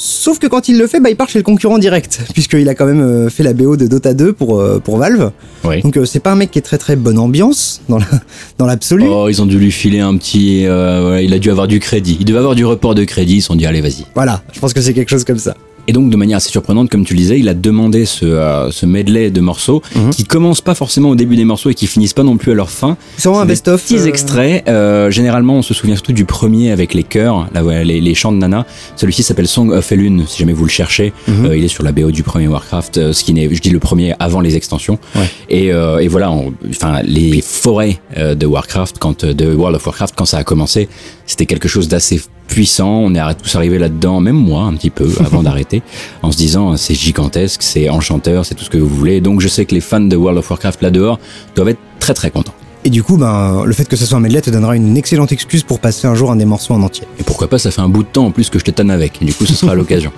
Sauf 0.00 0.38
que 0.38 0.46
quand 0.46 0.68
il 0.68 0.78
le 0.78 0.86
fait, 0.86 1.00
bah, 1.00 1.10
il 1.10 1.16
part 1.16 1.28
chez 1.28 1.40
le 1.40 1.42
concurrent 1.42 1.78
direct, 1.78 2.20
puisqu'il 2.32 2.68
a 2.68 2.74
quand 2.76 2.86
même 2.86 3.00
euh, 3.00 3.28
fait 3.30 3.42
la 3.42 3.52
BO 3.52 3.76
de 3.76 3.88
Dota 3.88 4.14
2 4.14 4.32
pour, 4.32 4.60
euh, 4.60 4.78
pour 4.78 4.96
Valve. 4.96 5.32
Oui. 5.64 5.82
Donc 5.82 5.96
euh, 5.96 6.04
c'est 6.04 6.20
pas 6.20 6.30
un 6.30 6.36
mec 6.36 6.52
qui 6.52 6.58
est 6.60 6.62
très 6.62 6.78
très 6.78 6.94
bonne 6.94 7.18
ambiance 7.18 7.80
dans 7.88 7.98
la- 7.98 8.06
dans 8.58 8.66
l'absolu. 8.66 9.06
Oh, 9.08 9.28
ils 9.28 9.42
ont 9.42 9.46
dû 9.46 9.58
lui 9.58 9.72
filer 9.72 9.98
un 9.98 10.16
petit. 10.16 10.66
euh, 10.66 11.00
voilà, 11.02 11.22
il 11.22 11.34
a 11.34 11.40
dû 11.40 11.50
avoir 11.50 11.66
du 11.66 11.80
crédit. 11.80 12.16
Il 12.20 12.26
devait 12.26 12.38
avoir 12.38 12.54
du 12.54 12.64
report 12.64 12.94
de 12.94 13.02
crédit. 13.02 13.38
Ils 13.38 13.40
se 13.40 13.48
sont 13.48 13.56
dit, 13.56 13.66
allez, 13.66 13.80
vas-y. 13.80 14.04
Voilà, 14.14 14.40
je 14.52 14.60
pense 14.60 14.72
que 14.72 14.80
c'est 14.80 14.94
quelque 14.94 15.10
chose 15.10 15.24
comme 15.24 15.38
ça. 15.38 15.56
Et 15.88 15.92
donc, 15.92 16.10
de 16.10 16.16
manière 16.16 16.36
assez 16.36 16.50
surprenante, 16.50 16.90
comme 16.90 17.04
tu 17.04 17.14
le 17.14 17.18
disais, 17.18 17.38
il 17.40 17.48
a 17.48 17.54
demandé 17.54 18.04
ce, 18.04 18.24
euh, 18.26 18.70
ce 18.70 18.84
medley 18.86 19.30
de 19.30 19.40
morceaux 19.40 19.82
Mhm. 19.96 20.10
qui 20.10 20.24
commencent 20.24 20.60
pas 20.60 20.74
forcément 20.74 21.08
au 21.08 21.14
début 21.16 21.34
des 21.34 21.44
morceaux 21.46 21.70
et 21.70 21.74
qui 21.74 21.86
finissent 21.86 22.12
pas 22.12 22.22
non 22.22 22.36
plus 22.36 22.52
à 22.52 22.54
leur 22.54 22.70
fin. 22.70 22.96
C'est 23.16 23.28
un 23.28 23.46
best-of. 23.46 23.82
Petits 23.82 23.96
euh, 23.98 24.04
extraits. 24.06 24.68
euh, 24.68 25.10
généralement, 25.10 25.54
on 25.56 25.62
se 25.62 25.72
souvient 25.74 25.94
surtout 25.96 26.12
du 26.12 26.26
premier 26.26 26.70
avec 26.72 26.92
les 26.94 27.02
chœurs, 27.04 27.48
là, 27.54 27.64
ouais, 27.64 27.84
les, 27.84 28.00
les 28.02 28.14
chants 28.14 28.32
de 28.32 28.36
Nana. 28.38 28.66
Celui-ci 28.96 29.22
s'appelle 29.22 29.48
Song 29.48 29.70
of 29.72 29.90
Elune, 29.90 30.24
si 30.26 30.38
jamais 30.40 30.52
vous 30.52 30.64
le 30.64 30.70
cherchez. 30.70 31.12
Euh, 31.28 31.56
il 31.56 31.64
est 31.64 31.68
sur 31.68 31.82
la 31.82 31.92
BO 31.92 32.10
du 32.10 32.22
premier 32.22 32.48
Warcraft, 32.48 33.12
ce 33.12 33.24
qui 33.24 33.32
n'est, 33.32 33.48
je 33.54 33.60
dis 33.62 33.70
le 33.70 33.78
premier 33.80 34.14
avant 34.18 34.40
les 34.40 34.56
extensions. 34.56 34.98
Ouais. 35.16 35.22
Et, 35.48 35.72
euh, 35.72 35.98
et 36.00 36.08
voilà, 36.08 36.30
enfin, 36.68 37.00
les 37.02 37.40
forêts 37.40 37.98
de 38.16 38.46
Warcraft, 38.46 38.98
quand 38.98 39.24
de 39.24 39.54
World 39.54 39.76
of 39.76 39.86
Warcraft, 39.86 40.14
quand 40.16 40.26
ça 40.26 40.36
a 40.38 40.44
commencé, 40.44 40.88
c'était 41.24 41.46
quelque 41.46 41.68
chose 41.68 41.88
d'assez 41.88 42.20
puissant. 42.48 42.88
On 42.88 43.14
est 43.14 43.34
tous 43.34 43.54
arrivés 43.54 43.78
là-dedans, 43.78 44.20
même 44.20 44.36
moi 44.36 44.62
un 44.62 44.74
petit 44.74 44.90
peu, 44.90 45.08
avant 45.24 45.42
d'arrêter, 45.44 45.82
en 46.22 46.32
se 46.32 46.36
disant 46.36 46.76
c'est 46.76 46.94
gigantesque, 46.94 47.62
c'est 47.62 47.88
enchanteur, 47.88 48.44
c'est 48.44 48.56
tout 48.56 48.64
ce 48.64 48.70
que 48.70 48.78
vous 48.78 48.88
voulez. 48.88 49.20
Donc 49.20 49.40
je 49.40 49.46
sais 49.46 49.64
que 49.64 49.74
les 49.74 49.80
fans 49.80 50.00
de 50.00 50.16
World 50.16 50.38
of 50.38 50.50
Warcraft 50.50 50.82
là 50.82 50.90
dehors 50.90 51.20
doivent 51.54 51.68
être 51.68 51.80
très 52.00 52.14
très 52.14 52.30
contents. 52.30 52.54
Et 52.84 52.90
du 52.90 53.02
coup, 53.02 53.16
ben, 53.16 53.64
le 53.64 53.72
fait 53.72 53.86
que 53.88 53.96
ce 53.96 54.06
soit 54.06 54.18
un 54.18 54.20
medley 54.20 54.40
te 54.40 54.50
donnera 54.50 54.76
une 54.76 54.96
excellente 54.96 55.32
excuse 55.32 55.62
pour 55.62 55.80
passer 55.80 56.06
un 56.06 56.14
jour 56.14 56.30
un 56.30 56.36
des 56.36 56.44
morceaux 56.44 56.74
en 56.74 56.82
entier. 56.82 57.06
Et 57.18 57.22
pourquoi 57.22 57.48
pas, 57.48 57.58
ça 57.58 57.70
fait 57.70 57.80
un 57.80 57.88
bout 57.88 58.04
de 58.04 58.08
temps 58.08 58.26
en 58.26 58.30
plus 58.30 58.50
que 58.50 58.58
je 58.58 58.64
te 58.64 58.70
tanne 58.70 58.90
avec. 58.90 59.22
Du 59.22 59.34
coup, 59.34 59.46
ce 59.46 59.54
sera 59.54 59.74
l'occasion. 59.76 60.12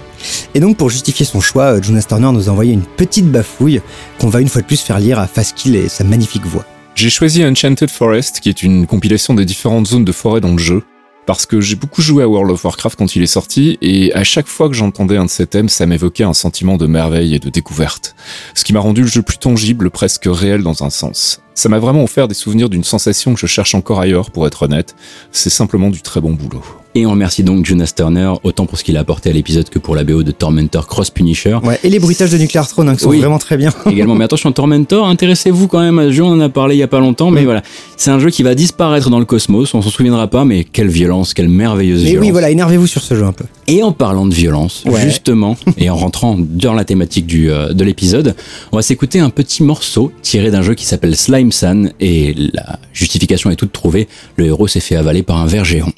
Et 0.54 0.60
donc, 0.60 0.76
pour 0.76 0.90
justifier 0.90 1.24
son 1.24 1.40
choix, 1.40 1.64
euh, 1.64 1.82
Jonas 1.82 2.04
Turner 2.06 2.30
nous 2.32 2.48
a 2.48 2.52
envoyé 2.52 2.72
une 2.72 2.82
petite 2.82 3.30
bafouille 3.30 3.80
qu'on 4.20 4.28
va 4.28 4.40
une 4.40 4.48
fois 4.48 4.60
de 4.60 4.66
plus 4.66 4.80
faire 4.80 5.00
lire 5.00 5.18
à 5.18 5.26
Faskill 5.26 5.74
et 5.74 5.88
sa 5.88 6.04
magnifique 6.04 6.44
voix. 6.44 6.64
J'ai 6.94 7.08
choisi 7.08 7.44
Enchanted 7.44 7.90
Forest, 7.90 8.40
qui 8.40 8.50
est 8.50 8.62
une 8.62 8.86
compilation 8.86 9.32
des 9.32 9.46
différentes 9.46 9.86
zones 9.86 10.04
de 10.04 10.12
forêt 10.12 10.40
dans 10.40 10.52
le 10.52 10.58
jeu, 10.58 10.82
parce 11.30 11.46
que 11.46 11.60
j'ai 11.60 11.76
beaucoup 11.76 12.02
joué 12.02 12.24
à 12.24 12.28
World 12.28 12.50
of 12.50 12.64
Warcraft 12.64 12.98
quand 12.98 13.14
il 13.14 13.22
est 13.22 13.26
sorti, 13.26 13.78
et 13.80 14.12
à 14.14 14.24
chaque 14.24 14.48
fois 14.48 14.68
que 14.68 14.74
j'entendais 14.74 15.16
un 15.16 15.26
de 15.26 15.30
ces 15.30 15.46
thèmes, 15.46 15.68
ça 15.68 15.86
m'évoquait 15.86 16.24
un 16.24 16.32
sentiment 16.32 16.76
de 16.76 16.88
merveille 16.88 17.36
et 17.36 17.38
de 17.38 17.50
découverte. 17.50 18.16
Ce 18.56 18.64
qui 18.64 18.72
m'a 18.72 18.80
rendu 18.80 19.02
le 19.02 19.06
jeu 19.06 19.22
plus 19.22 19.38
tangible, 19.38 19.90
presque 19.90 20.26
réel 20.26 20.64
dans 20.64 20.82
un 20.82 20.90
sens. 20.90 21.40
Ça 21.54 21.68
m'a 21.68 21.78
vraiment 21.78 22.02
offert 22.02 22.26
des 22.26 22.34
souvenirs 22.34 22.68
d'une 22.68 22.82
sensation 22.82 23.32
que 23.32 23.38
je 23.38 23.46
cherche 23.46 23.76
encore 23.76 24.00
ailleurs, 24.00 24.32
pour 24.32 24.44
être 24.48 24.64
honnête. 24.64 24.96
C'est 25.30 25.50
simplement 25.50 25.90
du 25.90 26.02
très 26.02 26.20
bon 26.20 26.32
boulot. 26.32 26.64
Et 26.96 27.06
on 27.06 27.10
remercie 27.12 27.44
donc 27.44 27.64
Jonas 27.64 27.92
Turner, 27.94 28.32
autant 28.42 28.66
pour 28.66 28.76
ce 28.76 28.82
qu'il 28.82 28.96
a 28.96 29.00
apporté 29.00 29.30
à 29.30 29.32
l'épisode 29.32 29.68
que 29.70 29.78
pour 29.78 29.94
la 29.94 30.02
BO 30.02 30.24
de 30.24 30.32
Tormentor 30.32 30.88
Cross 30.88 31.10
Punisher. 31.10 31.56
Ouais, 31.62 31.78
et 31.84 31.88
les 31.88 32.00
bruitages 32.00 32.32
de 32.32 32.36
Nuclear 32.38 32.66
Throne 32.66 32.88
hein, 32.88 32.96
qui 32.96 33.02
sont 33.04 33.10
Oui. 33.10 33.20
vraiment 33.20 33.38
très 33.38 33.56
bien. 33.56 33.72
également. 33.88 34.16
Mais 34.16 34.24
attention, 34.24 34.50
Tormentor, 34.50 35.06
intéressez-vous 35.06 35.68
quand 35.68 35.78
même 35.80 36.00
à 36.00 36.06
ce 36.06 36.10
jeu, 36.10 36.24
on 36.24 36.32
en 36.32 36.40
a 36.40 36.48
parlé 36.48 36.74
il 36.74 36.78
y 36.78 36.82
a 36.82 36.88
pas 36.88 36.98
longtemps, 36.98 37.30
mais 37.30 37.42
Mm. 37.42 37.44
voilà. 37.44 37.62
C'est 37.96 38.10
un 38.10 38.18
jeu 38.18 38.30
qui 38.30 38.42
va 38.42 38.56
disparaître 38.56 39.08
dans 39.08 39.20
le 39.20 39.24
cosmos, 39.24 39.72
on 39.72 39.82
s'en 39.82 39.90
souviendra 39.90 40.26
pas, 40.26 40.44
mais 40.44 40.64
quelle 40.64 40.88
violence, 40.88 41.32
quelle 41.32 41.48
merveilleuse 41.48 42.02
Mais 42.02 42.10
violence. 42.10 42.24
oui, 42.26 42.32
voilà, 42.32 42.50
énervez-vous 42.50 42.88
sur 42.88 43.02
ce 43.02 43.14
jeu 43.14 43.24
un 43.24 43.32
peu. 43.32 43.44
Et 43.68 43.84
en 43.84 43.92
parlant 43.92 44.26
de 44.26 44.34
violence, 44.34 44.82
Ouais. 44.86 45.00
justement, 45.02 45.56
et 45.78 45.90
en 45.90 45.96
rentrant 45.96 46.36
dans 46.38 46.74
la 46.74 46.84
thématique 46.84 47.26
du, 47.26 47.52
euh, 47.52 47.72
de 47.72 47.84
l'épisode, 47.84 48.34
on 48.72 48.76
va 48.76 48.82
s'écouter 48.82 49.20
un 49.20 49.30
petit 49.30 49.62
morceau 49.62 50.10
tiré 50.22 50.50
d'un 50.50 50.62
jeu 50.62 50.74
qui 50.74 50.86
s'appelle 50.86 51.14
Slime 51.14 51.52
San, 51.52 51.92
et 52.00 52.34
la 52.52 52.80
justification 52.92 53.48
est 53.52 53.56
toute 53.56 53.70
trouvée, 53.72 54.08
le 54.36 54.46
héros 54.46 54.66
s'est 54.66 54.80
fait 54.80 54.96
avaler 54.96 55.22
par 55.22 55.36
un 55.36 55.46
ver 55.46 55.64
géant. 55.64 55.92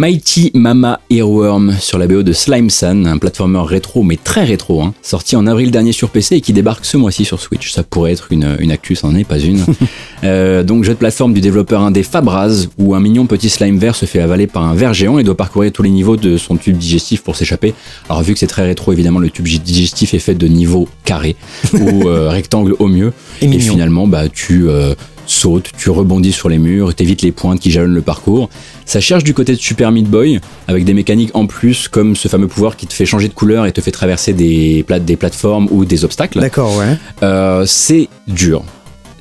Mighty 0.00 0.50
Mama 0.54 0.98
Earworm 1.10 1.76
sur 1.78 1.98
la 1.98 2.06
BO 2.06 2.22
de 2.22 2.32
Slime 2.32 2.70
Sun, 2.70 3.06
un 3.06 3.18
platformer 3.18 3.60
rétro 3.66 4.02
mais 4.02 4.16
très 4.16 4.44
rétro, 4.44 4.80
hein, 4.80 4.94
sorti 5.02 5.36
en 5.36 5.46
avril 5.46 5.70
dernier 5.70 5.92
sur 5.92 6.08
PC 6.08 6.36
et 6.36 6.40
qui 6.40 6.54
débarque 6.54 6.86
ce 6.86 6.96
mois-ci 6.96 7.26
sur 7.26 7.38
Switch. 7.38 7.70
Ça 7.70 7.82
pourrait 7.82 8.12
être 8.12 8.32
une, 8.32 8.56
une 8.60 8.72
actu, 8.72 8.94
ça 8.96 9.08
n'en 9.08 9.14
est 9.14 9.24
pas 9.24 9.38
une. 9.38 9.62
Euh, 10.22 10.62
donc 10.62 10.84
jeu 10.84 10.92
de 10.92 10.98
plateforme 10.98 11.32
du 11.32 11.40
développeur 11.40 11.80
indé 11.80 12.02
Fabraz, 12.02 12.66
où 12.76 12.94
un 12.94 13.00
mignon 13.00 13.24
petit 13.24 13.48
slime 13.48 13.78
vert 13.78 13.96
se 13.96 14.04
fait 14.04 14.20
avaler 14.20 14.46
par 14.46 14.64
un 14.64 14.74
ver 14.74 14.92
géant 14.92 15.18
et 15.18 15.24
doit 15.24 15.34
parcourir 15.34 15.72
tous 15.72 15.82
les 15.82 15.88
niveaux 15.88 16.18
de 16.18 16.36
son 16.36 16.58
tube 16.58 16.76
digestif 16.76 17.22
pour 17.22 17.36
s'échapper. 17.36 17.72
Alors 18.06 18.22
vu 18.22 18.34
que 18.34 18.38
c'est 18.38 18.46
très 18.46 18.66
rétro, 18.66 18.92
évidemment 18.92 19.18
le 19.18 19.30
tube 19.30 19.46
digestif 19.46 20.12
est 20.12 20.18
fait 20.18 20.34
de 20.34 20.46
niveaux 20.46 20.90
carrés 21.06 21.36
ou 21.72 22.06
euh, 22.06 22.28
rectangles 22.28 22.74
au 22.78 22.86
mieux. 22.86 23.14
Et 23.40 23.58
finalement, 23.58 24.06
bah, 24.06 24.28
tu 24.28 24.68
euh, 24.68 24.94
sautes, 25.30 25.70
tu 25.76 25.90
rebondis 25.90 26.32
sur 26.32 26.48
les 26.48 26.58
murs, 26.58 26.94
t'évites 26.94 27.22
les 27.22 27.32
pointes 27.32 27.60
qui 27.60 27.70
jalonnent 27.70 27.94
le 27.94 28.02
parcours. 28.02 28.50
Ça 28.84 29.00
cherche 29.00 29.24
du 29.24 29.34
côté 29.34 29.52
de 29.54 29.58
Super 29.60 29.92
Meat 29.92 30.06
Boy, 30.08 30.40
avec 30.68 30.84
des 30.84 30.94
mécaniques 30.94 31.30
en 31.34 31.46
plus, 31.46 31.88
comme 31.88 32.16
ce 32.16 32.28
fameux 32.28 32.48
pouvoir 32.48 32.76
qui 32.76 32.86
te 32.86 32.92
fait 32.92 33.06
changer 33.06 33.28
de 33.28 33.34
couleur 33.34 33.66
et 33.66 33.72
te 33.72 33.80
fait 33.80 33.92
traverser 33.92 34.32
des, 34.32 34.84
pla- 34.86 34.98
des 35.00 35.16
plateformes 35.16 35.68
ou 35.70 35.84
des 35.84 36.04
obstacles. 36.04 36.40
D'accord, 36.40 36.76
ouais. 36.78 36.96
Euh, 37.22 37.64
c'est 37.66 38.08
dur. 38.26 38.62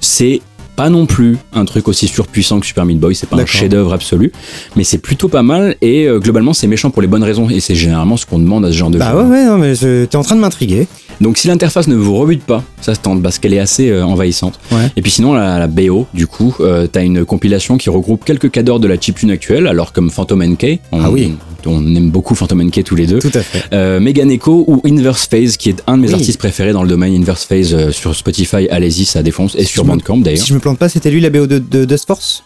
C'est 0.01 0.41
pas 0.75 0.89
non 0.89 1.05
plus 1.05 1.37
un 1.53 1.65
truc 1.65 1.89
aussi 1.89 2.07
surpuissant 2.07 2.61
que 2.61 2.65
Super 2.65 2.85
Meat 2.85 2.99
Boy, 2.99 3.13
c'est 3.13 3.27
pas 3.27 3.35
un 3.35 3.45
chef-d'œuvre 3.45 3.91
absolu, 3.91 4.31
mais 4.77 4.85
c'est 4.85 4.97
plutôt 4.99 5.27
pas 5.27 5.43
mal 5.43 5.75
et 5.81 6.05
euh, 6.07 6.19
globalement 6.19 6.53
c'est 6.53 6.67
méchant 6.67 6.89
pour 6.89 7.01
les 7.01 7.07
bonnes 7.09 7.23
raisons 7.23 7.49
et 7.49 7.59
c'est 7.59 7.75
généralement 7.75 8.15
ce 8.15 8.25
qu'on 8.25 8.39
demande 8.39 8.63
à 8.63 8.71
ce 8.71 8.77
genre 8.77 8.89
de 8.89 8.97
Bah 8.97 9.11
jeu. 9.11 9.17
ouais, 9.23 9.29
ouais, 9.29 9.45
non, 9.45 9.57
mais 9.57 9.73
t'es 9.75 10.15
en 10.15 10.23
train 10.23 10.37
de 10.37 10.41
m'intriguer. 10.41 10.87
Donc 11.21 11.37
si 11.37 11.47
l'interface 11.47 11.87
ne 11.87 11.95
vous 11.95 12.15
rebute 12.15 12.43
pas, 12.43 12.63
ça 12.81 12.95
se 12.95 12.99
tente 13.01 13.21
parce 13.21 13.39
qu'elle 13.39 13.53
est 13.53 13.59
assez 13.59 13.89
euh, 13.89 14.05
envahissante. 14.05 14.59
Ouais. 14.71 14.89
Et 14.95 15.01
puis 15.01 15.11
sinon 15.11 15.33
la, 15.33 15.59
la 15.59 15.67
BO, 15.67 16.07
du 16.13 16.27
coup, 16.27 16.55
euh, 16.61 16.87
t'as 16.87 17.03
une 17.03 17.25
compilation 17.25 17.77
qui 17.77 17.89
regroupe 17.89 18.23
quelques 18.23 18.49
cadors 18.51 18.79
de 18.79 18.87
la 18.87 18.97
chiptune 18.99 19.29
actuelle, 19.31 19.67
alors 19.67 19.91
comme 19.91 20.09
Phantom 20.11 20.41
NK, 20.43 20.79
on, 20.93 21.01
Ah 21.03 21.11
oui. 21.11 21.33
on 21.65 21.95
aime 21.95 22.09
beaucoup 22.09 22.35
Phantom 22.35 22.63
NK 22.63 22.83
tous 22.85 22.95
les 22.95 23.05
deux. 23.05 23.19
Tout 23.19 23.31
à 23.33 23.41
fait. 23.41 23.63
Euh, 23.73 23.99
Megan 23.99 24.31
Echo 24.31 24.63
ou 24.67 24.81
Inverse 24.85 25.27
Phase, 25.27 25.57
qui 25.57 25.69
est 25.69 25.83
un 25.87 25.97
de 25.97 26.03
mes 26.03 26.07
Oui. 26.07 26.13
artistes 26.13 26.39
préférés 26.39 26.71
dans 26.71 26.83
le 26.83 26.89
domaine 26.89 27.13
Inverse 27.13 27.43
Phase 27.45 27.89
sur 27.91 28.15
Spotify, 28.15 28.69
allez-y, 28.69 29.03
ça 29.05 29.21
défonce, 29.21 29.55
et 29.57 29.65
sur 29.65 29.83
Bandcamp 29.83 30.17
d'ailleurs. 30.19 30.41
Si 30.41 30.47
je 30.49 30.53
me 30.53 30.59
plante 30.59 30.77
pas, 30.79 30.87
c'était 30.87 31.11
lui 31.11 31.19
la 31.19 31.29
BO 31.29 31.47
de, 31.47 31.59
de 31.59 31.83
Dust 31.85 32.07
Force? 32.07 32.43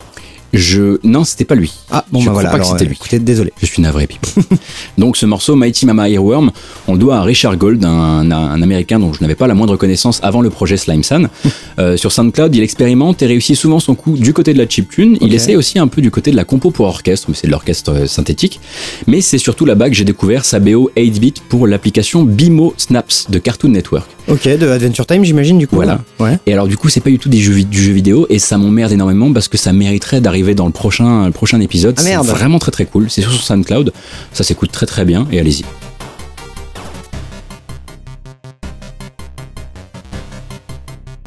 Je 0.54 1.00
non, 1.04 1.24
c'était 1.24 1.46
pas 1.46 1.56
lui. 1.56 1.74
Ah, 1.90 2.06
bon, 2.12 2.20
Je 2.20 2.26
bah 2.26 2.32
crois 2.32 2.44
voilà. 2.44 2.58
pas 2.58 2.64
que 2.64 2.70
c'était 2.70 2.86
lui. 2.86 2.94
Écoutez, 2.96 3.18
désolé. 3.20 3.52
Je 3.60 3.66
suis 3.66 3.82
navré, 3.82 4.06
Pipo. 4.06 4.28
Donc 5.00 5.18
ce 5.18 5.26
morceau, 5.26 5.56
Mighty 5.56 5.86
Mama 5.88 6.10
Earworm, 6.10 6.52
on 6.88 6.94
le 6.94 7.00
doit 7.00 7.18
à 7.18 7.22
Richard 7.24 7.58
Gold, 7.58 7.84
un, 7.84 8.30
américain 8.62 9.00
dont 9.00 9.14
je 9.14 9.22
n'avais 9.22 9.34
pas 9.36 9.48
la 9.48 9.56
moindre 9.56 9.76
connaissance 9.78 10.20
avant 10.22 10.42
le 10.42 10.50
projet 10.50 10.78
Slime 10.78 11.04
Sun. 11.04 11.30
Euh, 11.80 11.98
sur 11.98 12.12
SoundCloud, 12.12 12.56
il 12.56 12.62
expérimente 12.62 13.24
et 13.24 13.26
réussit 13.26 13.56
souvent 13.56 13.80
son 13.80 13.96
coup 13.96 14.16
du 14.16 14.32
côté 14.32 14.54
de 14.54 14.60
la 14.60 14.68
chiptune. 14.70 15.18
Il 15.22 15.30
Ok. 15.30 15.34
essaie 15.34 15.56
aussi 15.56 15.80
un 15.80 15.88
peu 15.88 16.02
du 16.04 16.12
côté 16.12 16.30
de 16.30 16.36
la 16.36 16.44
compo 16.44 16.70
pour 16.70 16.86
orchestre, 16.86 17.26
mais 17.30 17.36
c'est 17.36 17.48
de 17.48 17.52
l'orchestre 17.52 17.92
euh, 17.92 18.06
synthétique. 18.06 18.60
Mais 19.08 19.22
c'est 19.22 19.40
surtout 19.40 19.66
là-bas 19.66 19.90
que 19.90 19.96
j'ai 19.96 20.04
découvert 20.06 20.46
sa 20.46 20.60
BO 20.60 20.92
8-bit 20.96 21.42
pour 21.50 21.66
l'application 21.66 22.24
Bimo 22.26 22.76
Snaps 22.78 23.32
de 23.32 23.40
Cartoon 23.40 23.70
Network. 23.70 24.08
Ok, 24.28 24.44
de 24.48 24.68
Adventure 24.68 25.08
Time, 25.08 25.24
j'imagine, 25.26 25.58
du 25.58 25.68
coup. 25.68 25.78
Voilà. 25.78 26.02
Ouais. 26.20 26.38
Et 26.46 26.54
alors 26.54 26.68
du 26.68 26.78
coup, 26.78 26.90
c'est 26.90 27.00
pas 27.02 27.10
du 27.10 27.18
tout 27.18 27.28
des 27.30 27.40
jeux, 27.40 27.64
du 27.64 27.82
jeu 27.82 27.92
vidéo 27.92 28.28
et 28.30 28.38
ça 28.38 28.60
m'emmerde 28.60 28.92
énormément 28.92 29.34
parce 29.34 29.48
que 29.48 29.58
ça 29.58 29.74
mériterait 29.74 30.22
d'arriver 30.22 30.43
dans 30.52 30.66
le 30.66 30.74
prochain, 30.74 31.26
le 31.26 31.32
prochain 31.32 31.62
épisode. 31.62 31.96
Ah. 31.98 32.02
C'est 32.04 32.16
vraiment 32.16 32.60
très 32.60 32.72
très 32.72 32.86
cool. 32.86 33.10
C'est 33.10 33.22
sur 33.22 33.32
SoundCloud. 33.32 33.94
Ça 34.34 34.44
s'écoute 34.44 34.72
très 34.72 34.86
très 34.86 35.06
bien 35.06 35.26
et 35.32 35.40
allez-y. 35.40 35.64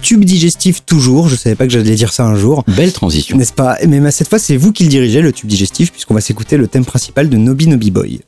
Tube 0.02 0.24
digestif 0.24 0.84
toujours, 0.86 1.28
je 1.28 1.34
savais 1.34 1.56
pas 1.56 1.66
que 1.66 1.72
j'allais 1.72 1.96
dire 1.96 2.12
ça 2.12 2.24
un 2.24 2.36
jour. 2.36 2.62
Belle 2.68 2.92
transition. 2.92 3.36
N'est-ce 3.36 3.52
pas? 3.52 3.76
Mais 3.88 3.98
mais 3.98 4.12
cette 4.12 4.28
fois, 4.28 4.38
c'est 4.38 4.56
vous 4.56 4.70
qui 4.70 4.84
le 4.84 4.88
dirigez, 4.88 5.20
le 5.20 5.32
tube 5.32 5.48
digestif, 5.48 5.90
puisqu'on 5.90 6.14
va 6.14 6.20
s'écouter 6.20 6.56
le 6.56 6.68
thème 6.68 6.84
principal 6.84 7.28
de 7.28 7.36
Nobi 7.36 7.66
Nobi 7.66 7.90
Boy. 7.90 8.20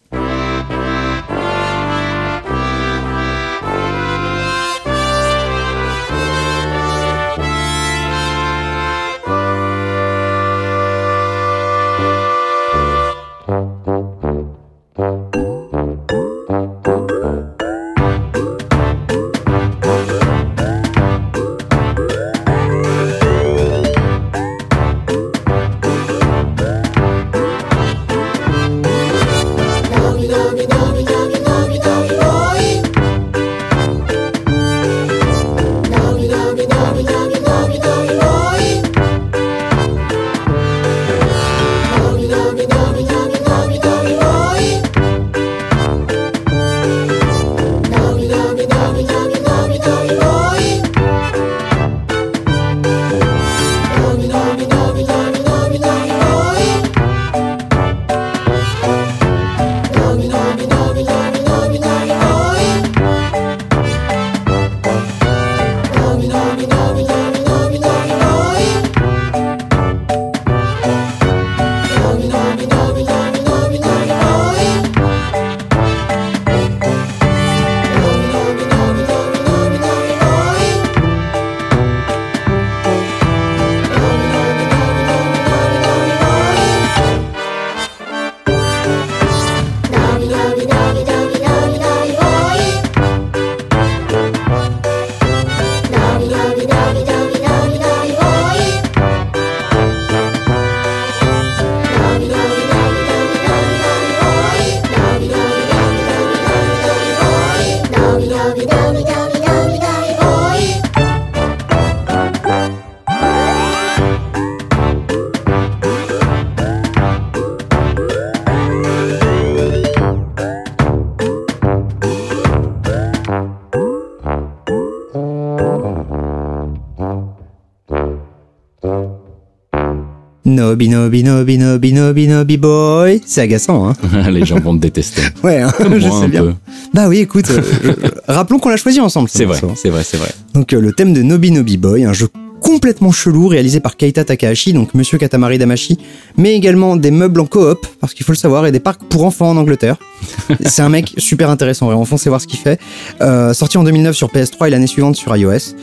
Nobi 131.08 131.24
Nobi 131.24 131.56
Nobi 131.56 131.92
Nobi 131.94 132.28
Nobi 132.28 132.56
Boy. 132.58 133.22
C'est 133.24 133.40
agaçant, 133.40 133.88
hein 133.88 133.94
Les 134.30 134.44
gens 134.44 134.60
vont 134.60 134.76
te 134.76 134.82
détester. 134.82 135.22
Ouais, 135.42 135.62
hein, 135.62 135.72
je 135.94 136.00
sais 136.00 136.06
un 136.08 136.28
bien. 136.28 136.42
peu. 136.42 136.54
Bah 136.92 137.08
oui, 137.08 137.18
écoute, 137.20 137.46
euh, 137.50 137.62
je- 137.82 138.32
rappelons 138.32 138.58
qu'on 138.58 138.68
l'a 138.68 138.76
choisi 138.76 139.00
ensemble. 139.00 139.30
ce 139.30 139.38
C'est 139.38 139.44
vrai, 139.46 139.58
c'est 139.74 139.88
vrai, 139.88 140.02
c'est 140.04 140.18
vrai. 140.18 140.28
Donc 140.52 140.74
euh, 140.74 140.80
le 140.80 140.92
thème 140.92 141.14
de 141.14 141.22
Nobi 141.22 141.50
Nobi 141.50 141.78
Boy, 141.78 142.04
un 142.04 142.12
jeu 142.12 142.28
complètement 142.60 143.10
chelou 143.10 143.48
réalisé 143.48 143.80
par 143.80 143.96
Keita 143.96 144.24
Takahashi, 144.24 144.74
donc 144.74 144.92
Monsieur 144.92 145.16
Katamari 145.16 145.56
Damashi, 145.56 145.96
mais 146.36 146.54
également 146.54 146.96
des 146.96 147.10
meubles 147.12 147.40
en 147.40 147.46
coop, 147.46 147.86
parce 148.00 148.12
qu'il 148.12 148.26
faut 148.26 148.32
le 148.32 148.36
savoir, 148.36 148.66
et 148.66 148.72
des 148.72 148.80
parcs 148.80 149.02
pour 149.08 149.24
enfants 149.24 149.48
en 149.48 149.56
Angleterre. 149.56 149.96
C'est 150.66 150.82
un 150.82 150.88
mec 150.90 151.14
super 151.16 151.48
intéressant, 151.48 151.86
vraiment, 151.86 152.04
foncez 152.04 152.28
voir 152.28 152.40
ce 152.42 152.46
qu'il 152.46 152.58
fait. 152.58 152.78
Euh, 153.22 153.54
sorti 153.54 153.78
en 153.78 153.84
2009 153.84 154.14
sur 154.14 154.28
PS3 154.28 154.66
et 154.66 154.70
l'année 154.70 154.86
suivante 154.88 155.16
sur 155.16 155.34
iOS. 155.34 155.74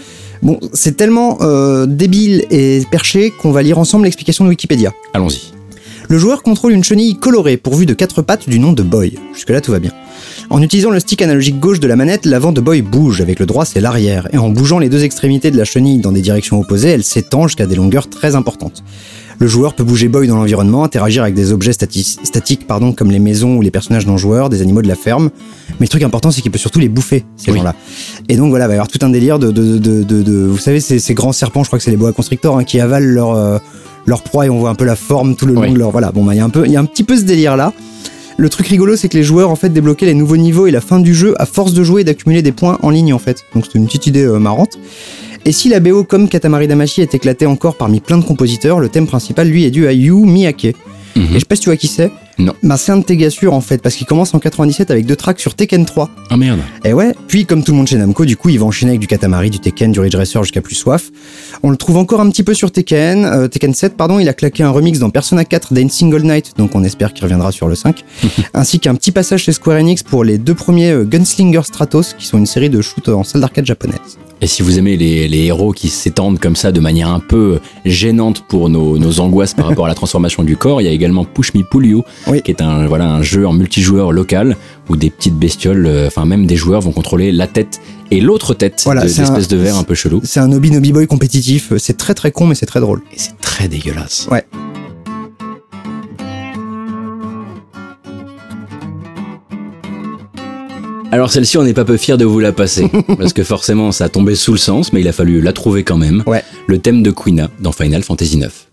Bon, 0.43 0.59
c'est 0.73 0.97
tellement 0.97 1.38
euh, 1.41 1.86
débile 1.88 2.43
et 2.51 2.84
perché 2.91 3.32
qu'on 3.32 3.51
va 3.51 3.63
lire 3.63 3.80
ensemble 3.80 4.03
l'explication 4.03 4.43
de 4.43 4.49
Wikipédia. 4.49 4.93
Allons-y. 5.16 5.53
Le 6.09 6.18
joueur 6.18 6.43
contrôle 6.43 6.74
une 6.74 6.84
chenille 6.84 7.16
colorée 7.16 7.55
pourvue 7.55 7.86
de 7.86 7.93
quatre 7.93 8.22
pattes 8.22 8.49
du 8.49 8.59
nom 8.59 8.74
de 8.74 8.84
Boy. 8.84 9.17
Jusque-là, 9.33 9.62
tout 9.62 9.71
va 9.71 9.79
bien. 9.79 9.93
En 10.50 10.62
utilisant 10.62 10.89
le 10.92 11.00
stick 11.00 11.21
analogique 11.21 11.58
gauche 11.58 11.79
de 11.79 11.87
la 11.87 11.96
manette, 11.96 12.25
l'avant 12.25 12.51
de 12.51 12.59
Boy 12.59 12.82
bouge, 12.82 13.21
avec 13.21 13.39
le 13.39 13.46
droit 13.46 13.63
c'est 13.63 13.79
l'arrière, 13.79 14.28
et 14.33 14.37
en 14.37 14.50
bougeant 14.50 14.78
les 14.78 14.89
deux 14.89 15.05
extrémités 15.05 15.51
de 15.51 15.58
la 15.58 15.63
chenille 15.63 16.00
dans 16.00 16.12
des 16.12 16.20
directions 16.20 16.59
opposées, 16.59 16.89
elle 16.89 17.05
s'étend 17.05 17.47
jusqu'à 17.47 17.66
des 17.66 17.75
longueurs 17.75 18.09
très 18.09 18.36
importantes. 18.36 18.83
Le 19.39 19.47
joueur 19.47 19.74
peut 19.74 19.83
bouger 19.83 20.07
boy 20.07 20.28
dans 20.28 20.37
l'environnement, 20.37 20.83
interagir 20.83 21.24
avec 21.24 21.36
des 21.36 21.51
objets 21.51 21.71
stati- 21.74 22.17
statiques 22.24 22.66
pardon, 22.67 22.93
comme 22.93 23.12
les 23.12 23.20
maisons 23.20 23.57
ou 23.57 23.62
les 23.62 23.71
personnages 23.71 24.07
non 24.07 24.17
joueurs, 24.17 24.49
des 24.49 24.62
animaux 24.62 24.82
de 24.82 24.87
la 24.87 24.95
ferme. 24.95 25.29
Mais 25.79 25.86
le 25.86 25.89
truc 25.89 26.03
important, 26.03 26.32
c'est 26.32 26.41
qu'il 26.41 26.51
peut 26.51 26.57
surtout 26.57 26.79
les 26.79 26.87
bouffer, 26.89 27.25
ces 27.36 27.51
Oui. 27.51 27.57
gens-là. 27.57 27.75
Et 28.29 28.37
donc 28.37 28.49
voilà, 28.49 28.66
il 28.66 28.67
va 28.70 28.74
y 28.75 28.78
avoir 28.78 28.87
tout 28.87 28.99
un 29.01 29.09
délire 29.09 29.37
de... 29.39 29.51
de, 29.51 29.78
de, 29.78 30.03
de, 30.03 30.45
vous 30.45 30.57
savez, 30.57 30.79
ces, 30.79 30.99
ces 30.99 31.13
grands 31.13 31.33
serpents, 31.33 31.63
je 31.63 31.70
crois 31.70 31.79
que 31.79 31.83
c'est 31.83 31.91
les 31.91 31.97
boa 31.97 32.13
constrictors, 32.13 32.57
hein, 32.57 32.63
qui 32.63 32.79
avalent 32.79 33.05
leur, 33.13 33.36
euh, 33.36 33.57
leur 34.05 34.21
proie 34.24 34.45
et 34.45 34.49
on 34.49 34.59
voit 34.59 34.70
un 34.70 34.75
peu 34.75 34.86
la 34.86 34.95
forme 34.95 35.36
tout 35.36 35.45
le 35.45 35.53
long 35.53 35.62
Oui. 35.62 35.74
de 35.74 35.79
leur... 35.79 35.91
Voilà, 35.91 36.12
bon, 36.12 36.24
bah, 36.24 36.33
il 36.33 36.37
y, 36.37 36.41
a 36.41 36.45
un 36.45 36.49
peu- 36.49 36.66
y 36.67 36.78
a 36.78 36.79
un 36.79 36.86
petit 36.86 37.03
peu 37.03 37.17
ce 37.17 37.24
délire-là. 37.24 37.74
Le 38.37 38.49
truc 38.49 38.67
rigolo, 38.67 38.95
c'est 38.97 39.07
que 39.09 39.17
les 39.17 39.24
joueurs 39.24 39.49
en 39.49 39.55
fait 39.55 39.70
débloquaient 39.70 40.05
les 40.05 40.13
nouveaux 40.13 40.36
niveaux 40.37 40.67
et 40.67 40.71
la 40.71 40.82
fin 40.82 40.99
du 40.99 41.13
jeu 41.16 41.33
à 41.41 41.45
force 41.45 41.74
de 41.74 41.83
jouer 41.86 42.01
et 42.01 42.03
d'accumuler 42.03 42.41
des 42.41 42.51
points 42.51 42.78
en 42.82 42.89
ligne 42.89 43.13
en 43.13 43.20
fait. 43.20 43.45
Donc 43.53 43.66
c'était 43.66 43.79
une 43.79 43.86
petite 43.86 44.07
idée 44.07 44.25
euh, 44.25 44.39
marrante. 44.39 44.78
Et 45.47 45.51
si 45.51 45.70
la 45.70 45.80
BO 45.80 46.04
comme 46.04 46.28
Katamari 46.28 46.67
Damacy 46.67 47.01
est 47.01 47.13
éclatée 47.13 47.46
encore 47.46 47.78
parmi 47.78 48.00
plein 48.00 48.17
de 48.17 48.26
compositeurs, 48.26 48.80
le 48.80 48.89
thème 48.89 49.05
principal 49.05 49.47
lui 49.47 49.63
est 49.63 49.70
dû 49.70 49.86
à 49.86 49.93
Yu 49.93 50.12
Miyake. 50.12 50.76
Mhm. 51.16 51.24
Et 51.24 51.33
je 51.36 51.39
sais 51.39 51.46
pas 51.46 51.55
si 51.55 51.62
tu 51.62 51.70
vois 51.70 51.78
qui 51.78 51.87
c'est. 51.87 52.12
Non. 52.37 52.54
Bah 52.63 52.75
c'est 52.75 52.92
un 52.92 52.97
de 52.97 53.04
tes 53.04 53.16
gars 53.16 53.29
sûrs 53.29 53.54
en 53.54 53.62
fait, 53.62 53.82
parce 53.82 53.96
qu'il 53.96 54.05
commence 54.05 54.33
en 54.33 54.39
97 54.39 54.92
avec 54.92 55.05
deux 55.05 55.16
tracks 55.16 55.39
sur 55.39 55.55
Tekken 55.55 55.86
3. 55.86 56.09
Ah 56.29 56.37
merde. 56.37 56.59
Et 56.83 56.92
ouais, 56.92 57.13
puis 57.28 57.46
comme 57.46 57.63
tout 57.63 57.71
le 57.71 57.78
monde 57.78 57.87
chez 57.87 57.97
Namco, 57.97 58.25
du 58.25 58.36
coup, 58.36 58.50
il 58.50 58.59
va 58.59 58.66
enchaîner 58.66 58.92
avec 58.92 59.00
du 59.00 59.08
Katamari, 59.08 59.50
du 59.50 59.59
Tekken, 59.59 59.92
du 59.93 60.00
Ridge 60.01 60.16
Racer 60.16 60.43
jusqu'à 60.43 60.62
plus 60.62 60.75
soif. 60.75 61.12
On 61.63 61.70
le 61.70 61.78
trouve 61.78 61.97
encore 61.97 62.20
un 62.20 62.29
petit 62.29 62.43
peu 62.43 62.54
sur 62.54 62.71
Tekken, 62.71 63.24
euh, 63.24 63.47
Tekken 63.47 63.74
7, 63.74 63.96
pardon, 63.96 64.20
il 64.20 64.28
a 64.28 64.33
claqué 64.33 64.63
un 64.63 64.71
remix 64.71 65.00
dans 65.00 65.09
Persona 65.09 65.46
4 65.46 65.74
d'un 65.74 65.87
Single 65.87 66.24
Night, 66.24 66.54
donc 66.58 66.75
on 66.75 66.83
espère 66.83 67.13
qu'il 67.13 67.24
reviendra 67.24 67.54
sur 67.54 67.67
le 67.67 67.75
5, 67.75 68.04
ainsi 68.54 68.79
qu'un 68.79 68.96
petit 68.96 69.12
passage 69.12 69.43
chez 69.43 69.54
Square 69.54 69.78
Enix 69.79 70.04
pour 70.04 70.25
les 70.25 70.37
deux 70.37 70.55
premiers 70.55 70.92
euh, 70.92 71.05
Gunslinger 71.05 71.63
Stratos, 71.63 72.16
qui 72.17 72.25
sont 72.25 72.37
une 72.37 72.46
série 72.46 72.70
de 72.70 72.82
shoots 72.82 73.08
en 73.08 73.24
salle 73.24 73.42
d'arcade 73.42 73.66
japonaise. 73.66 74.17
Et 74.42 74.47
si 74.47 74.62
vous 74.62 74.78
aimez 74.78 74.97
les, 74.97 75.29
les 75.29 75.46
héros 75.46 75.71
qui 75.71 75.87
s'étendent 75.87 76.39
comme 76.39 76.58
ça 76.58 76.74
de 76.74 76.79
manière 76.82 77.08
un 77.08 77.21
peu 77.21 77.59
gênante 77.86 78.43
pour 78.47 78.70
nos, 78.70 78.97
nos 78.97 79.20
angoisses 79.21 79.54
par 79.54 79.66
rapport 79.66 79.86
à 79.86 79.87
la 79.87 79.96
transformation 79.96 80.43
du 80.43 80.58
corps, 80.58 80.82
il 80.82 80.86
y 80.86 80.87
a 80.87 80.92
également 80.92 81.04
Push 81.13 81.53
Me 81.53 81.63
Pull 81.63 81.86
You, 81.86 82.03
Oui. 82.27 82.41
qui 82.41 82.51
est 82.51 82.61
un, 82.61 82.87
voilà, 82.87 83.05
un 83.09 83.21
jeu 83.21 83.45
en 83.47 83.53
multijoueur 83.53 84.11
local 84.11 84.55
où 84.89 84.95
des 84.95 85.09
petites 85.09 85.36
bestioles, 85.37 85.86
euh, 85.86 86.07
enfin 86.07 86.25
même 86.25 86.45
des 86.45 86.55
joueurs 86.55 86.82
vont 86.82 86.91
contrôler 86.91 87.32
la 87.32 87.47
tête 87.47 87.79
et 88.11 88.21
l'autre 88.21 88.53
tête 88.53 88.82
Voilà, 88.86 89.05
de- 89.05 89.21
un- 89.21 89.39
de 89.39 89.55
verre 89.57 89.77
un 89.77 89.83
peu 89.83 89.95
chelou. 89.95 90.21
C'est 90.23 90.39
un 90.39 90.51
Obi 90.51 90.71
Nobi 90.71 90.91
Boy 90.93 91.07
compétitif, 91.07 91.73
c'est 91.77 91.97
très 91.97 92.13
très 92.13 92.32
con, 92.32 92.47
mais 92.47 92.55
c'est 92.55 92.65
très 92.65 92.79
drôle. 92.79 93.01
Et 93.11 93.17
c'est 93.17 93.37
très 93.41 93.67
dégueulasse. 93.67 94.27
Ouais. 94.32 94.45
Alors 101.11 101.32
celle-ci, 101.32 101.57
on 101.57 101.63
n'est 101.63 101.73
pas 101.73 101.86
peu 101.86 101.97
fiers 101.97 102.17
de 102.17 102.25
vous 102.25 102.39
la 102.39 102.51
passer, 102.51 102.89
parce 103.17 103.32
que 103.32 103.43
forcément 103.43 103.91
ça 103.91 104.05
a 104.05 104.09
tombé 104.09 104.36
sous 104.36 104.51
le 104.51 104.57
sens, 104.57 104.91
mais 104.91 104.99
il 105.01 105.07
a 105.07 105.13
fallu 105.13 105.39
la 105.41 105.53
trouver 105.53 105.83
quand 105.83 105.97
même. 105.97 106.23
Ouais. 106.27 106.43
Le 106.67 106.79
thème 106.79 107.03
de 107.03 107.11
Quina 107.11 107.49
dans 107.59 107.71
Final 107.71 108.03
Fantasy 108.03 108.37
IX. 108.37 108.64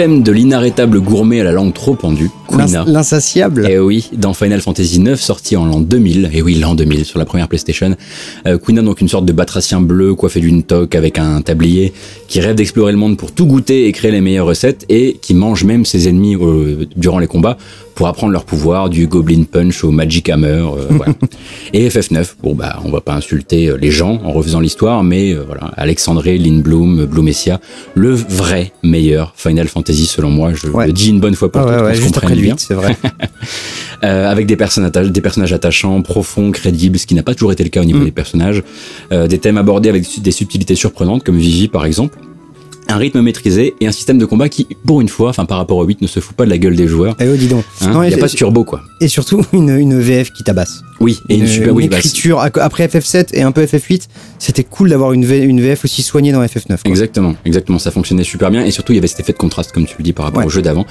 Thème 0.00 0.22
de 0.22 0.32
l'inarrêtable 0.32 0.98
gourmet 0.98 1.40
à 1.40 1.44
la 1.44 1.52
langue 1.52 1.74
trop 1.74 1.94
pendue, 1.94 2.30
Quina. 2.48 2.64
L'ins- 2.66 2.84
L'insatiable. 2.86 3.68
Et 3.70 3.78
oui, 3.78 4.08
dans 4.14 4.32
Final 4.32 4.62
Fantasy 4.62 4.96
IX, 4.98 5.14
sorti 5.20 5.56
en 5.58 5.66
l'an 5.66 5.80
2000, 5.80 6.30
et 6.32 6.40
oui, 6.40 6.54
l'an 6.54 6.74
2000, 6.74 7.04
sur 7.04 7.18
la 7.18 7.26
première 7.26 7.48
PlayStation, 7.48 7.94
euh, 8.46 8.56
Quina, 8.56 8.80
donc 8.80 9.02
une 9.02 9.08
sorte 9.08 9.26
de 9.26 9.32
batracien 9.34 9.82
bleu 9.82 10.14
coiffé 10.14 10.40
d'une 10.40 10.62
toque 10.62 10.94
avec 10.94 11.18
un 11.18 11.42
tablier, 11.42 11.92
qui 12.28 12.40
rêve 12.40 12.54
d'explorer 12.54 12.92
le 12.92 12.98
monde 12.98 13.18
pour 13.18 13.32
tout 13.32 13.44
goûter 13.44 13.88
et 13.88 13.92
créer 13.92 14.10
les 14.10 14.22
meilleures 14.22 14.46
recettes, 14.46 14.86
et 14.88 15.18
qui 15.20 15.34
mange 15.34 15.64
même 15.64 15.84
ses 15.84 16.08
ennemis 16.08 16.34
euh, 16.36 16.86
durant 16.96 17.18
les 17.18 17.26
combats 17.26 17.58
pour 17.94 18.06
apprendre 18.08 18.32
leur 18.32 18.46
pouvoir, 18.46 18.88
du 18.88 19.06
Goblin 19.06 19.42
Punch 19.42 19.84
au 19.84 19.90
Magic 19.90 20.30
Hammer. 20.30 20.46
euh, 20.78 20.86
voilà. 20.88 21.12
Et 21.72 21.88
FF9, 21.88 22.34
bon 22.42 22.54
bah, 22.54 22.80
on 22.84 22.90
va 22.90 23.00
pas 23.00 23.14
insulter 23.14 23.68
euh, 23.68 23.76
les 23.76 23.90
gens 23.92 24.20
en 24.24 24.32
refaisant 24.32 24.58
l'histoire, 24.60 25.04
mais 25.04 25.32
euh, 25.32 25.44
voilà, 25.46 25.70
Alexandre, 25.76 26.22
Lynn 26.24 26.62
Bloom, 26.62 27.04
Blumessia, 27.06 27.60
le 27.94 28.10
vrai 28.12 28.72
meilleur 28.82 29.32
Final 29.36 29.68
Fantasy 29.68 30.06
selon 30.06 30.30
moi, 30.30 30.52
je 30.52 30.66
Ouais. 30.68 30.86
le 30.88 30.92
dis 30.92 31.10
une 31.10 31.20
bonne 31.20 31.34
fois 31.36 31.50
pour 31.50 31.60
Ah 31.62 31.66
ouais, 31.66 31.76
toutes, 31.76 31.84
ouais, 31.86 31.94
se 31.94 32.00
juste 32.02 32.16
après 32.16 32.20
comprenne 32.34 32.38
le 32.38 32.42
bien. 32.44 32.54
8, 32.54 32.60
c'est 32.60 32.74
vrai. 32.74 32.96
Euh, 34.02 34.30
avec 34.30 34.46
des 34.46 34.56
personnages, 34.56 34.92
atta- 34.92 35.10
des 35.10 35.20
personnages 35.20 35.52
attachants, 35.52 36.00
profonds, 36.00 36.52
crédibles, 36.52 36.98
ce 36.98 37.06
qui 37.06 37.14
n'a 37.14 37.22
pas 37.22 37.34
toujours 37.34 37.52
été 37.52 37.62
le 37.62 37.68
cas 37.68 37.82
au 37.82 37.84
niveau 37.84 37.98
Mm. 37.98 38.04
des 38.06 38.10
personnages, 38.12 38.62
Euh, 39.12 39.26
des 39.26 39.36
thèmes 39.38 39.58
abordés 39.58 39.90
avec 39.90 40.06
des 40.22 40.30
subtilités 40.30 40.74
surprenantes, 40.74 41.22
comme 41.22 41.36
Vivi 41.36 41.68
par 41.68 41.84
exemple, 41.84 42.16
un 42.90 42.96
rythme 42.96 43.20
maîtrisé 43.22 43.74
et 43.80 43.86
un 43.86 43.92
système 43.92 44.18
de 44.18 44.24
combat 44.24 44.48
qui, 44.48 44.66
pour 44.86 45.00
une 45.00 45.08
fois, 45.08 45.30
enfin 45.30 45.44
par 45.44 45.58
rapport 45.58 45.78
au 45.78 45.84
8, 45.84 46.02
ne 46.02 46.06
se 46.06 46.20
fout 46.20 46.36
pas 46.36 46.44
de 46.44 46.50
la 46.50 46.58
gueule 46.58 46.76
des 46.76 46.86
joueurs. 46.88 47.16
Eh 47.20 47.28
oh, 47.28 47.36
dis 47.36 47.46
donc. 47.48 47.64
Hein, 47.82 48.02
Il 48.04 48.08
n'y 48.08 48.14
a 48.14 48.18
pas 48.18 48.26
de 48.28 48.32
turbo 48.32 48.64
quoi. 48.64 48.82
Et 49.00 49.08
surtout, 49.08 49.44
une, 49.52 49.70
une 49.70 49.98
VF 50.00 50.32
qui 50.32 50.44
tabasse. 50.44 50.82
Oui, 51.00 51.18
et 51.30 51.36
une, 51.36 51.46
super 51.46 51.74
oui, 51.74 51.88
bah, 51.88 51.96
écriture. 51.98 52.40
Après 52.40 52.86
FF7 52.86 53.28
et 53.32 53.40
un 53.42 53.52
peu 53.52 53.64
FF8, 53.64 54.02
c'était 54.38 54.64
cool 54.64 54.90
d'avoir 54.90 55.12
une, 55.14 55.24
une 55.24 55.60
VF 55.60 55.84
aussi 55.84 56.02
soignée 56.02 56.30
dans 56.32 56.42
FF9. 56.42 56.66
quoi. 56.66 56.76
Exactement, 56.84 57.34
exactement, 57.46 57.78
ça 57.78 57.90
fonctionnait 57.90 58.24
super 58.24 58.50
bien 58.50 58.64
et 58.64 58.70
surtout 58.70 58.92
il 58.92 58.96
y 58.96 58.98
avait 58.98 59.08
cet 59.08 59.20
effet 59.20 59.32
de 59.32 59.38
contraste 59.38 59.72
comme 59.72 59.86
tu 59.86 59.94
le 59.98 60.04
dis 60.04 60.12
par 60.12 60.26
rapport 60.26 60.40
Ouais. 60.40 60.46
au 60.46 60.50
jeu 60.50 60.60
d'avant. 60.62 60.84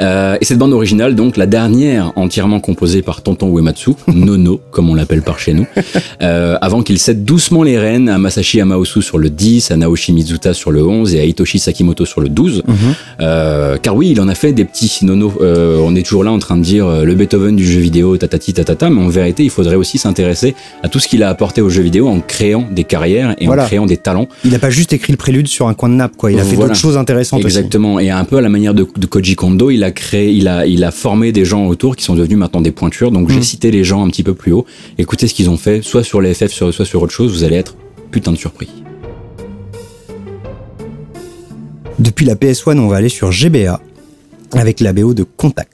Euh, 0.00 0.36
et 0.40 0.44
cette 0.44 0.58
bande 0.58 0.72
originale, 0.72 1.14
donc 1.14 1.36
la 1.36 1.46
dernière 1.46 2.12
entièrement 2.16 2.60
composée 2.60 3.00
par 3.02 3.22
Tonton 3.22 3.56
Uematsu, 3.56 3.92
Nono 4.08 4.60
comme 4.70 4.90
on 4.90 4.94
l'appelle 4.94 5.22
par 5.22 5.38
chez 5.38 5.52
nous, 5.54 5.66
euh, 6.22 6.56
avant 6.60 6.82
qu'il 6.82 6.98
cède 6.98 7.24
doucement 7.24 7.62
les 7.62 7.78
rênes 7.78 8.08
à 8.10 8.18
Masashi 8.18 8.60
Amaosu 8.60 9.00
sur 9.02 9.16
le 9.18 9.30
10, 9.30 9.70
à 9.70 9.76
Naoshi 9.76 10.12
Mizuta 10.12 10.52
sur 10.54 10.70
le 10.72 10.84
11 10.86 11.14
et 11.14 11.20
à 11.20 11.24
Sakimoto 11.58 12.04
sur 12.06 12.20
le 12.20 12.28
12. 12.28 12.62
Mhm. 12.66 12.74
Euh, 13.20 13.76
car 13.78 13.94
oui, 13.96 14.10
il 14.10 14.20
en 14.20 14.28
a 14.28 14.34
fait 14.34 14.52
des 14.52 14.64
petits 14.64 14.98
Nono. 15.02 15.32
Euh, 15.40 15.78
on 15.82 15.94
est 15.96 16.02
toujours 16.02 16.24
là 16.24 16.32
en 16.32 16.38
train 16.38 16.56
de 16.56 16.62
dire 16.62 16.86
euh, 16.86 17.04
le 17.04 17.14
Beethoven 17.14 17.56
du 17.56 17.66
jeu 17.70 17.80
vidéo, 17.80 18.16
tatati 18.16 18.52
tatata, 18.54 18.90
mais 18.90 19.00
en 19.02 19.08
vérité 19.08 19.44
il 19.44 19.50
faudrait 19.50 19.76
aussi 19.76 19.98
s'intéresser 19.98 20.54
à 20.82 20.88
tout 20.88 20.98
ce 20.98 21.08
qu'il 21.08 21.22
a 21.22 21.28
apporté 21.28 21.60
au 21.60 21.68
jeu 21.68 21.82
vidéo 21.82 22.08
en 22.08 22.20
créant 22.20 22.66
des 22.70 22.84
carrières 22.84 23.34
et 23.38 23.46
Voilà. 23.46 23.64
en 23.64 23.66
créant 23.66 23.86
des 23.86 23.96
talents. 23.96 24.28
Il 24.44 24.50
n'a 24.52 24.58
pas 24.58 24.70
juste 24.70 24.92
écrit 24.92 25.12
le 25.12 25.16
prélude 25.16 25.46
sur 25.48 25.68
un 25.68 25.74
coin 25.74 25.88
de 25.88 25.94
nappe, 25.94 26.16
quoi. 26.16 26.30
Il 26.32 26.38
a 26.38 26.44
fait 26.44 26.54
Voilà. 26.54 26.68
d'autres 26.68 26.80
choses 26.80 26.96
intéressantes 26.96 27.40
Exactement. 27.44 27.98
Et 28.00 28.10
un 28.10 28.24
peu 28.24 28.36
à 28.36 28.40
la 28.40 28.48
manière 28.48 28.74
de, 28.74 28.86
de 28.96 29.06
Koji 29.06 29.34
Kondo, 29.36 29.70
il 29.70 29.84
a 29.84 29.90
créé, 29.90 30.30
il 30.32 30.48
a, 30.48 30.66
il 30.66 30.82
a 30.84 30.90
formé 30.90 31.32
des 31.32 31.44
gens 31.44 31.66
autour 31.66 31.96
qui 31.96 32.04
sont 32.04 32.14
devenus 32.14 32.38
maintenant 32.38 32.60
des 32.60 32.70
pointures. 32.72 33.10
Donc 33.10 33.30
j'ai 33.30 33.38
Mm. 33.38 33.42
cité 33.42 33.70
les 33.70 33.84
gens 33.84 34.04
un 34.04 34.08
petit 34.08 34.22
peu 34.22 34.34
plus 34.34 34.52
haut. 34.52 34.64
Écoutez 34.98 35.26
ce 35.26 35.34
qu'ils 35.34 35.50
ont 35.50 35.56
fait, 35.56 35.82
soit 35.82 36.02
sur 36.04 36.20
les 36.20 36.34
FF, 36.34 36.52
soit 36.52 36.84
sur 36.84 37.02
autre 37.02 37.12
chose. 37.12 37.32
Vous 37.32 37.44
allez 37.44 37.56
être 37.56 37.74
putain 38.10 38.32
de 38.32 38.36
surpris. 38.36 38.68
Depuis 41.98 42.26
la 42.26 42.34
PS1, 42.34 42.78
on 42.78 42.88
va 42.88 42.96
aller 42.96 43.08
sur 43.08 43.30
GBA 43.30 43.80
avec 44.52 44.80
la 44.80 44.92
BO 44.92 45.14
de 45.14 45.22
Contact. 45.22 45.73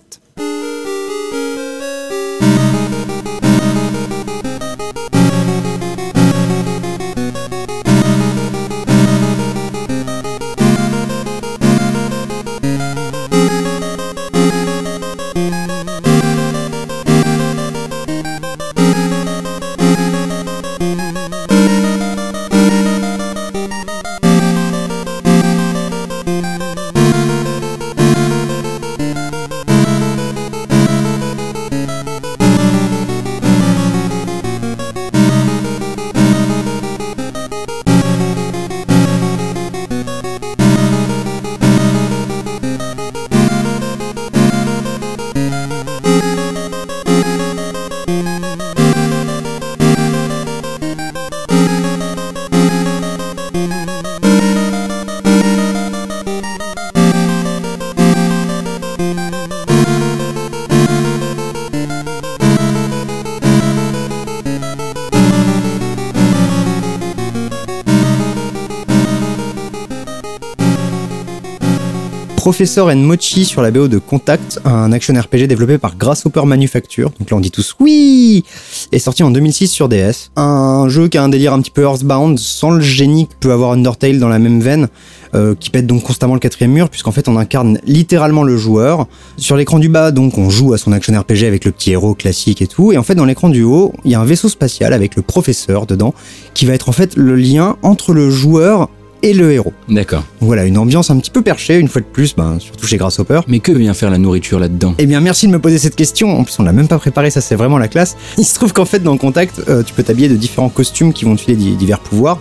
Professor 72.51 72.89
and 72.89 72.97
Mochi 72.97 73.45
sur 73.45 73.63
la 73.63 73.71
BO 73.71 73.87
de 73.87 73.99
Contact, 73.99 74.59
un 74.65 74.91
action 74.91 75.15
RPG 75.15 75.47
développé 75.47 75.79
par 75.79 75.97
Grasshopper 75.97 76.45
Manufacture. 76.47 77.13
Donc 77.21 77.31
là 77.31 77.37
on 77.37 77.41
dit 77.41 77.53
tous 77.53 77.77
oui 77.79 78.45
Est 78.91 78.99
sorti 78.99 79.23
en 79.23 79.31
2006 79.31 79.69
sur 79.69 79.89
DS. 79.89 80.33
Un 80.35 80.89
jeu 80.89 81.07
qui 81.07 81.17
a 81.17 81.23
un 81.23 81.29
délire 81.29 81.53
un 81.53 81.61
petit 81.61 81.71
peu 81.71 81.83
Earthbound, 81.83 82.41
sans 82.41 82.73
le 82.73 82.81
génie 82.81 83.29
que 83.29 83.35
peut 83.39 83.53
avoir 83.53 83.71
Undertale 83.71 84.19
dans 84.19 84.29
la 84.29 84.41
même 84.41 84.61
veine, 84.61 84.89
euh, 85.37 85.55
qui 85.55 85.71
pète 85.71 85.87
donc 85.87 86.03
constamment 86.03 86.35
le 86.35 86.41
quatrième 86.41 86.73
mur, 86.73 86.89
puisqu'en 86.89 87.13
fait 87.13 87.29
on 87.29 87.37
incarne 87.37 87.79
littéralement 87.87 88.43
le 88.43 88.57
joueur. 88.57 89.07
Sur 89.37 89.55
l'écran 89.57 89.79
du 89.79 89.89
bas, 89.89 90.11
donc 90.11 90.37
on 90.37 90.51
joue 90.51 90.73
à 90.73 90.79
son 90.79 90.91
action 90.91 91.17
RPG 91.17 91.45
avec 91.45 91.65
le 91.65 91.71
petit 91.71 91.93
héros 91.93 92.15
classique 92.15 92.63
et 92.63 92.67
tout, 92.67 92.91
et 92.91 92.99
en 92.99 93.05
fait 93.05 93.15
dans 93.15 93.27
l'écran 93.27 93.49
du 93.49 93.63
haut, 93.63 93.93
il 94.05 94.11
y 94.11 94.17
a 94.17 94.21
un 94.21 94.25
vaisseau 94.25 94.49
spatial 94.49 94.93
avec 94.93 95.15
le 95.15 95.23
professeur 95.23 95.87
dedans, 95.87 96.15
qui 96.55 96.67
va 96.67 96.75
être 96.75 96.89
en 96.89 96.93
fait 96.93 97.15
le 97.15 97.37
lien 97.37 97.77
entre 97.83 98.13
le 98.13 98.29
joueur 98.29 98.89
et 99.23 99.33
le 99.35 99.53
héros. 99.53 99.73
D'accord. 99.89 100.25
Voilà, 100.41 100.65
une 100.65 100.79
ambiance 100.79 101.11
un 101.11 101.19
petit 101.19 101.31
peu 101.31 101.43
perchée, 101.43 101.79
une 101.79 101.89
fois 101.89 102.01
de 102.01 102.07
plus, 102.07 102.35
ben, 102.37 102.59
surtout 102.59 102.87
chez 102.87 102.97
Grasshopper. 102.97 103.41
Mais 103.49 103.61
que 103.61 103.73
vient 103.73 103.95
faire 103.95 104.11
la 104.11 104.19
nourriture 104.19 104.59
là-dedans? 104.59 104.95
Eh 104.99 105.07
bien, 105.07 105.21
merci 105.21 105.47
de 105.47 105.53
me 105.53 105.59
poser 105.59 105.79
cette 105.79 105.97
question. 105.97 106.39
En 106.39 106.45
plus, 106.45 106.59
on 106.59 106.63
l'a 106.63 106.73
même 106.73 106.89
pas 106.89 106.99
préparé, 106.99 107.31
ça 107.31 107.41
c'est 107.41 107.55
vraiment 107.57 107.79
la 107.79 107.89
classe. 107.89 108.17
Il 108.39 108.45
se 108.45 108.55
trouve 108.55 108.73
qu'en 108.73 108.85
fait, 108.85 109.01
dans 109.01 109.13
le 109.13 109.19
contact, 109.19 109.61
euh, 109.69 109.83
tu 109.83 109.95
peux 109.95 110.03
t'habiller 110.03 110.29
de 110.29 110.37
différents 110.37 110.69
costumes 110.69 111.13
qui 111.13 111.25
vont 111.25 111.37
te 111.37 111.41
filer 111.43 111.57
di- 111.57 111.77
divers 111.77 112.01
pouvoirs, 112.01 112.39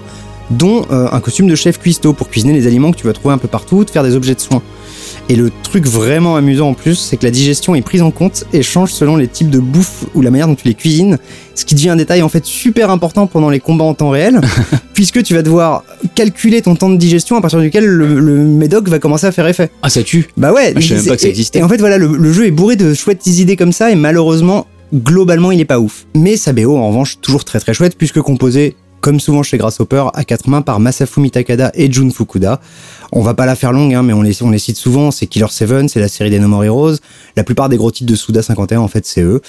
dont 0.52 0.86
euh, 0.92 1.08
un 1.12 1.20
costume 1.20 1.48
de 1.48 1.56
chef 1.56 1.80
cuistot 1.80 2.14
pour 2.14 2.30
cuisiner 2.30 2.54
les 2.54 2.66
aliments 2.68 2.92
que 2.92 2.98
tu 2.98 3.06
vas 3.06 3.14
trouver 3.14 3.34
un 3.34 3.38
peu 3.38 3.48
partout, 3.48 3.84
te 3.84 3.92
faire 3.92 4.04
des 4.04 4.16
objets 4.16 4.36
de 4.36 4.40
soins. 4.40 4.62
Et 5.32 5.36
le 5.36 5.52
truc 5.62 5.86
vraiment 5.86 6.36
amusant 6.36 6.70
en 6.70 6.74
plus, 6.74 6.96
c'est 6.96 7.16
que 7.18 7.24
la 7.24 7.30
digestion 7.30 7.76
est 7.76 7.84
prise 7.84 8.02
en 8.02 8.10
compte 8.10 8.46
et 8.52 8.64
change 8.64 8.92
selon 8.92 9.16
les 9.16 9.28
types 9.28 9.52
de 9.52 9.60
bouffe 9.60 10.06
ou 10.16 10.22
la 10.22 10.32
manière 10.32 10.48
dont 10.48 10.56
tu 10.56 10.68
les 10.68 10.74
cuisines, 10.74 11.20
ce 11.54 11.66
qui 11.66 11.76
devient 11.76 11.90
un 11.90 11.96
détail 11.98 12.24
en 12.24 12.30
fait 12.30 12.44
super 12.46 12.90
important 12.90 13.28
pendant 13.28 13.52
les 13.52 13.60
combats 13.60 13.86
en 13.86 13.94
temps 13.94 14.10
réel, 14.10 14.42
puisque 14.96 15.22
tu 15.22 15.36
vas 15.36 15.44
devoir 15.44 15.84
calculer 16.16 16.64
ton 16.64 16.76
temps 16.76 16.90
de 16.90 16.98
digestion 16.98 17.36
à 17.38 17.42
partir 17.42 17.60
duquel 17.60 17.86
le, 17.86 18.20
le 18.20 18.38
médoc 18.44 18.90
va 18.90 18.98
commencer 18.98 19.28
à 19.28 19.32
faire 19.32 19.48
effet. 19.48 19.70
Ah, 19.84 19.90
ça 19.90 20.02
tue 20.02 20.30
Bah 20.36 20.52
ouais, 20.52 20.74
Ah, 20.76 20.80
je 20.80 20.88
savais 20.88 21.00
même 21.02 21.10
pas 21.10 21.16
que 21.16 21.22
ça 21.22 21.28
et- 21.28 21.30
existait. 21.30 21.60
Et, 21.60 21.64
en 21.64 21.70
fait, 21.70 21.78
voilà, 21.78 22.00
le, 22.00 22.08
le 22.08 22.34
jeu 22.34 22.48
est 22.48 22.52
bourré 22.52 22.76
de 22.76 22.96
chouettes 22.96 23.28
idées 23.28 23.56
comme 23.56 23.72
ça, 23.72 23.92
et 23.92 23.96
malheureusement, 23.96 24.66
globalement, 24.96 25.52
il 25.52 25.60
est 25.60 25.66
pas 25.66 25.80
ouf. 25.80 26.08
Mais 26.16 26.38
sa 26.38 26.54
BO, 26.54 26.76
en 26.76 26.88
revanche, 26.88 27.18
toujours 27.22 27.46
très 27.46 27.60
très 27.60 27.76
chouette, 27.76 27.96
puisque 28.00 28.20
composé, 28.22 28.76
comme 29.02 29.20
souvent 29.20 29.44
chez 29.44 29.58
Grasshopper, 29.58 30.06
à 30.14 30.24
quatre 30.24 30.48
mains 30.48 30.62
par 30.62 30.80
Masafumi 30.80 31.32
Takada 31.32 31.72
et 31.74 31.92
Jun 31.92 32.10
Fukuda. 32.12 32.60
On 33.12 33.22
va 33.22 33.34
pas 33.34 33.46
la 33.46 33.56
faire 33.56 33.72
longue, 33.72 33.94
hein, 33.94 34.04
mais 34.04 34.14
on 34.14 34.22
les, 34.22 34.60
cite 34.60 34.78
souvent, 34.78 35.12
c'est 35.12 35.26
Killer 35.28 35.48
7, 35.50 35.90
c'est 35.90 36.00
la 36.00 36.08
série 36.08 36.30
des 36.30 36.40
No 36.40 36.48
More 36.48 36.64
Heroes. 36.66 36.96
La 37.36 37.44
plupart 37.44 37.70
des 37.70 37.78
gros 37.78 37.92
titres 37.92 38.12
de 38.12 38.16
Suda 38.16 38.42
51, 38.42 38.80
en 38.80 38.88
fait, 38.88 39.06
c'est 39.06 39.22
eux. 39.22 39.42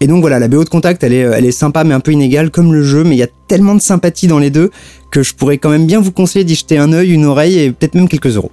Et 0.00 0.06
donc 0.06 0.20
voilà, 0.20 0.38
la 0.38 0.48
BO 0.48 0.64
de 0.64 0.68
Contact, 0.68 1.04
elle 1.04 1.12
est, 1.12 1.20
elle 1.20 1.44
est 1.44 1.52
sympa, 1.52 1.84
mais 1.84 1.94
un 1.94 2.00
peu 2.00 2.12
inégale, 2.12 2.50
comme 2.50 2.72
le 2.72 2.82
jeu, 2.82 3.04
mais 3.04 3.14
il 3.14 3.18
y 3.18 3.22
a 3.22 3.28
tellement 3.46 3.74
de 3.74 3.80
sympathie 3.80 4.26
dans 4.26 4.38
les 4.38 4.50
deux 4.50 4.70
que 5.10 5.22
je 5.22 5.34
pourrais 5.34 5.58
quand 5.58 5.70
même 5.70 5.86
bien 5.86 6.00
vous 6.00 6.12
conseiller 6.12 6.44
d'y 6.44 6.54
jeter 6.54 6.78
un 6.78 6.92
œil, 6.92 7.12
une 7.12 7.24
oreille 7.24 7.58
et 7.58 7.72
peut-être 7.72 7.94
même 7.94 8.08
quelques 8.08 8.36
euros. 8.36 8.50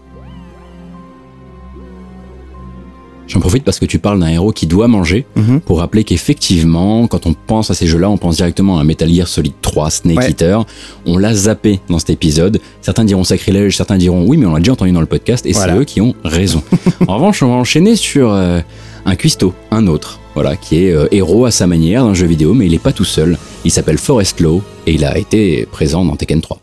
J'en 3.31 3.39
profite 3.39 3.63
parce 3.63 3.79
que 3.79 3.85
tu 3.85 3.97
parles 3.97 4.19
d'un 4.19 4.27
héros 4.27 4.51
qui 4.51 4.67
doit 4.67 4.87
manger 4.89 5.25
Mhm. 5.37 5.61
pour 5.61 5.79
rappeler 5.79 6.03
qu'effectivement, 6.03 7.07
quand 7.07 7.25
on 7.27 7.33
pense 7.33 7.71
à 7.71 7.73
ces 7.73 7.87
jeux-là, 7.87 8.09
on 8.09 8.17
pense 8.17 8.35
directement 8.37 8.77
à 8.77 8.83
Metal 8.83 9.09
Gear 9.13 9.27
Solid 9.27 9.53
3, 9.61 9.89
Snake 9.89 10.17
Ouais. 10.17 10.31
Eater. 10.31 10.65
On 11.05 11.17
l'a 11.17 11.33
zappé 11.33 11.79
dans 11.89 11.97
cet 11.99 12.09
épisode. 12.09 12.59
Certains 12.81 13.05
diront 13.05 13.23
sacrilège, 13.23 13.77
certains 13.77 13.97
diront 13.97 14.25
oui, 14.27 14.35
mais 14.37 14.45
on 14.45 14.53
l'a 14.53 14.59
déjà 14.59 14.73
entendu 14.73 14.91
dans 14.91 14.99
le 14.99 15.05
podcast 15.05 15.45
et 15.45 15.53
Voilà. 15.53 15.73
c'est 15.73 15.79
eux 15.79 15.83
qui 15.85 16.01
ont 16.01 16.13
raison. 16.25 16.61
en 17.07 17.15
revanche, 17.15 17.41
on 17.41 17.47
va 17.47 17.53
enchaîner 17.55 17.95
sur 17.95 18.31
euh, 18.33 18.59
un 19.05 19.15
cuistot, 19.15 19.53
un 19.71 19.87
autre, 19.87 20.19
voilà, 20.35 20.57
qui 20.57 20.83
est 20.85 20.91
euh, 20.91 21.07
héros 21.11 21.45
à 21.45 21.51
sa 21.51 21.67
manière 21.67 22.03
d'un 22.03 22.13
jeu 22.13 22.25
vidéo, 22.27 22.53
mais 22.53 22.65
il 22.65 22.73
est 22.73 22.79
pas 22.79 22.91
tout 22.93 23.05
seul. 23.05 23.37
Il 23.63 23.71
s'appelle 23.71 23.97
Forest 23.97 24.41
Law 24.41 24.61
et 24.87 24.93
il 24.93 25.05
a 25.05 25.17
été 25.17 25.65
présent 25.71 26.03
dans 26.03 26.15
Tekken 26.17 26.41
3. 26.41 26.59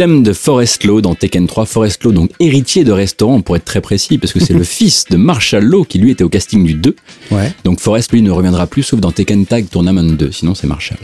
Thème 0.00 0.22
de 0.22 0.32
Forest 0.32 0.84
Law 0.84 1.02
dans 1.02 1.14
Tekken 1.14 1.46
3. 1.46 1.66
Forest 1.66 2.04
Law, 2.04 2.12
donc 2.12 2.30
héritier 2.40 2.84
de 2.84 2.90
restaurant, 2.90 3.42
pour 3.42 3.54
être 3.56 3.66
très 3.66 3.82
précis, 3.82 4.16
parce 4.16 4.32
que 4.32 4.40
c'est 4.40 4.54
le 4.54 4.64
fils 4.78 5.04
de 5.10 5.18
Marshall 5.18 5.62
Law 5.62 5.84
qui 5.84 5.98
lui 5.98 6.10
était 6.10 6.24
au 6.24 6.30
casting 6.30 6.64
du 6.64 6.72
2. 6.72 6.96
Ouais. 7.30 7.52
Donc 7.64 7.80
Forest, 7.80 8.10
lui, 8.10 8.22
ne 8.22 8.30
reviendra 8.30 8.66
plus 8.66 8.82
sauf 8.82 8.98
dans 8.98 9.12
Tekken 9.12 9.44
Tag 9.44 9.66
Tournament 9.68 10.16
2. 10.16 10.32
Sinon, 10.32 10.54
c'est 10.54 10.66
Marshall. 10.66 10.96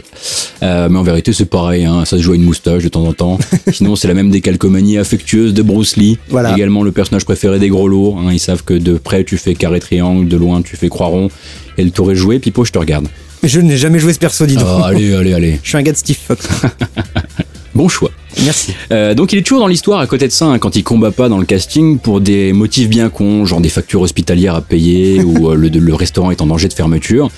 Euh, 0.63 0.89
mais 0.89 0.97
en 0.97 1.03
vérité, 1.03 1.31
c'est 1.31 1.45
pareil. 1.45 1.85
Hein, 1.85 2.05
ça 2.05 2.17
se 2.17 2.23
joue 2.23 2.31
à 2.31 2.37
une 2.37 2.41
moustache 2.41 2.81
de 2.81 2.89
temps 2.89 3.05
en 3.05 3.13
temps. 3.13 3.37
Sinon, 3.71 3.95
c'est 3.95 4.07
la 4.07 4.15
même 4.15 4.31
décalcomanie 4.31 4.97
affectueuse 4.97 5.53
de 5.53 5.61
Bruce 5.61 5.95
Lee. 5.95 6.17
Voilà. 6.29 6.55
Également 6.55 6.81
le 6.81 6.91
personnage 6.91 7.23
préféré 7.25 7.59
des 7.59 7.69
gros 7.69 7.87
lourds. 7.87 8.17
hein. 8.17 8.33
ils 8.33 8.39
savent 8.39 8.63
que 8.63 8.73
de 8.73 8.97
près, 8.97 9.23
tu 9.23 9.37
fais 9.37 9.53
carré 9.53 9.79
triangle, 9.79 10.27
de 10.27 10.37
loin, 10.37 10.63
tu 10.63 10.75
fais 10.75 10.89
croix 10.89 11.05
rond. 11.05 11.29
Et 11.77 11.83
le 11.83 11.91
tour 11.91 12.11
est 12.11 12.15
joué. 12.15 12.39
Pipo, 12.39 12.65
je 12.65 12.71
te 12.71 12.79
regarde. 12.79 13.07
Mais 13.43 13.49
je 13.49 13.59
n'ai 13.59 13.77
jamais 13.77 13.99
joué 13.99 14.13
ce 14.13 14.17
perso, 14.17 14.47
dis 14.47 14.55
donc. 14.55 14.65
Ah, 14.67 14.87
allez, 14.87 15.13
allez, 15.13 15.33
allez. 15.33 15.59
Je 15.61 15.69
suis 15.69 15.77
un 15.77 15.83
gars 15.83 15.91
de 15.91 15.97
Steve 15.97 16.17
Fox. 16.17 16.47
Bon 17.77 17.89
choix. 17.89 18.09
Merci. 18.43 18.73
Euh, 18.91 19.13
donc 19.13 19.33
il 19.33 19.39
est 19.39 19.43
toujours 19.43 19.59
dans 19.59 19.67
l'histoire 19.67 19.99
à 19.99 20.07
côté 20.07 20.25
de 20.25 20.31
ça 20.31 20.45
hein, 20.45 20.57
quand 20.57 20.75
il 20.75 20.83
combat 20.83 21.11
pas 21.11 21.29
dans 21.29 21.37
le 21.37 21.45
casting 21.45 21.99
pour 21.99 22.21
des 22.21 22.51
motifs 22.51 22.89
bien 22.89 23.09
cons, 23.09 23.45
genre 23.45 23.61
des 23.61 23.69
factures 23.69 24.01
hospitalières 24.01 24.55
à 24.55 24.61
payer 24.61 25.21
ou 25.23 25.51
euh, 25.51 25.55
le, 25.55 25.69
le 25.69 25.93
restaurant 25.93 26.31
est 26.31 26.41
en 26.41 26.47
danger 26.47 26.69
de 26.69 26.73
fermeture. 26.73 27.29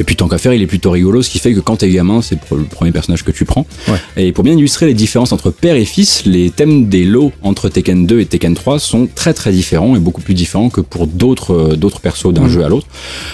Et 0.00 0.04
puis 0.04 0.16
tant 0.16 0.26
qu'à 0.26 0.38
faire, 0.38 0.52
il 0.52 0.60
est 0.62 0.66
plutôt 0.66 0.90
rigolo, 0.90 1.22
ce 1.22 1.30
qui 1.30 1.38
fait 1.38 1.54
que 1.54 1.60
quand 1.60 1.76
t'es 1.76 1.90
gamin, 1.90 2.22
c'est 2.22 2.36
le 2.50 2.64
premier 2.64 2.90
personnage 2.90 3.22
que 3.22 3.30
tu 3.30 3.44
prends. 3.44 3.68
Ouais. 3.86 3.98
Et 4.16 4.32
pour 4.32 4.42
bien 4.42 4.54
illustrer 4.54 4.86
les 4.86 4.94
différences 4.94 5.30
entre 5.30 5.50
père 5.50 5.76
et 5.76 5.84
fils, 5.84 6.26
les 6.26 6.50
thèmes 6.50 6.88
des 6.88 7.04
lots 7.04 7.30
entre 7.44 7.68
Tekken 7.68 8.04
2 8.04 8.18
et 8.18 8.26
Tekken 8.26 8.54
3 8.54 8.80
sont 8.80 9.08
très 9.14 9.32
très 9.32 9.52
différents 9.52 9.94
et 9.94 10.00
beaucoup 10.00 10.22
plus 10.22 10.34
différents 10.34 10.70
que 10.70 10.80
pour 10.80 11.06
d'autres 11.06 11.54
euh, 11.54 11.76
d'autres 11.76 12.00
persos 12.00 12.32
d'un 12.32 12.48
jeu 12.48 12.64
à 12.64 12.68
l'autre. 12.68 12.88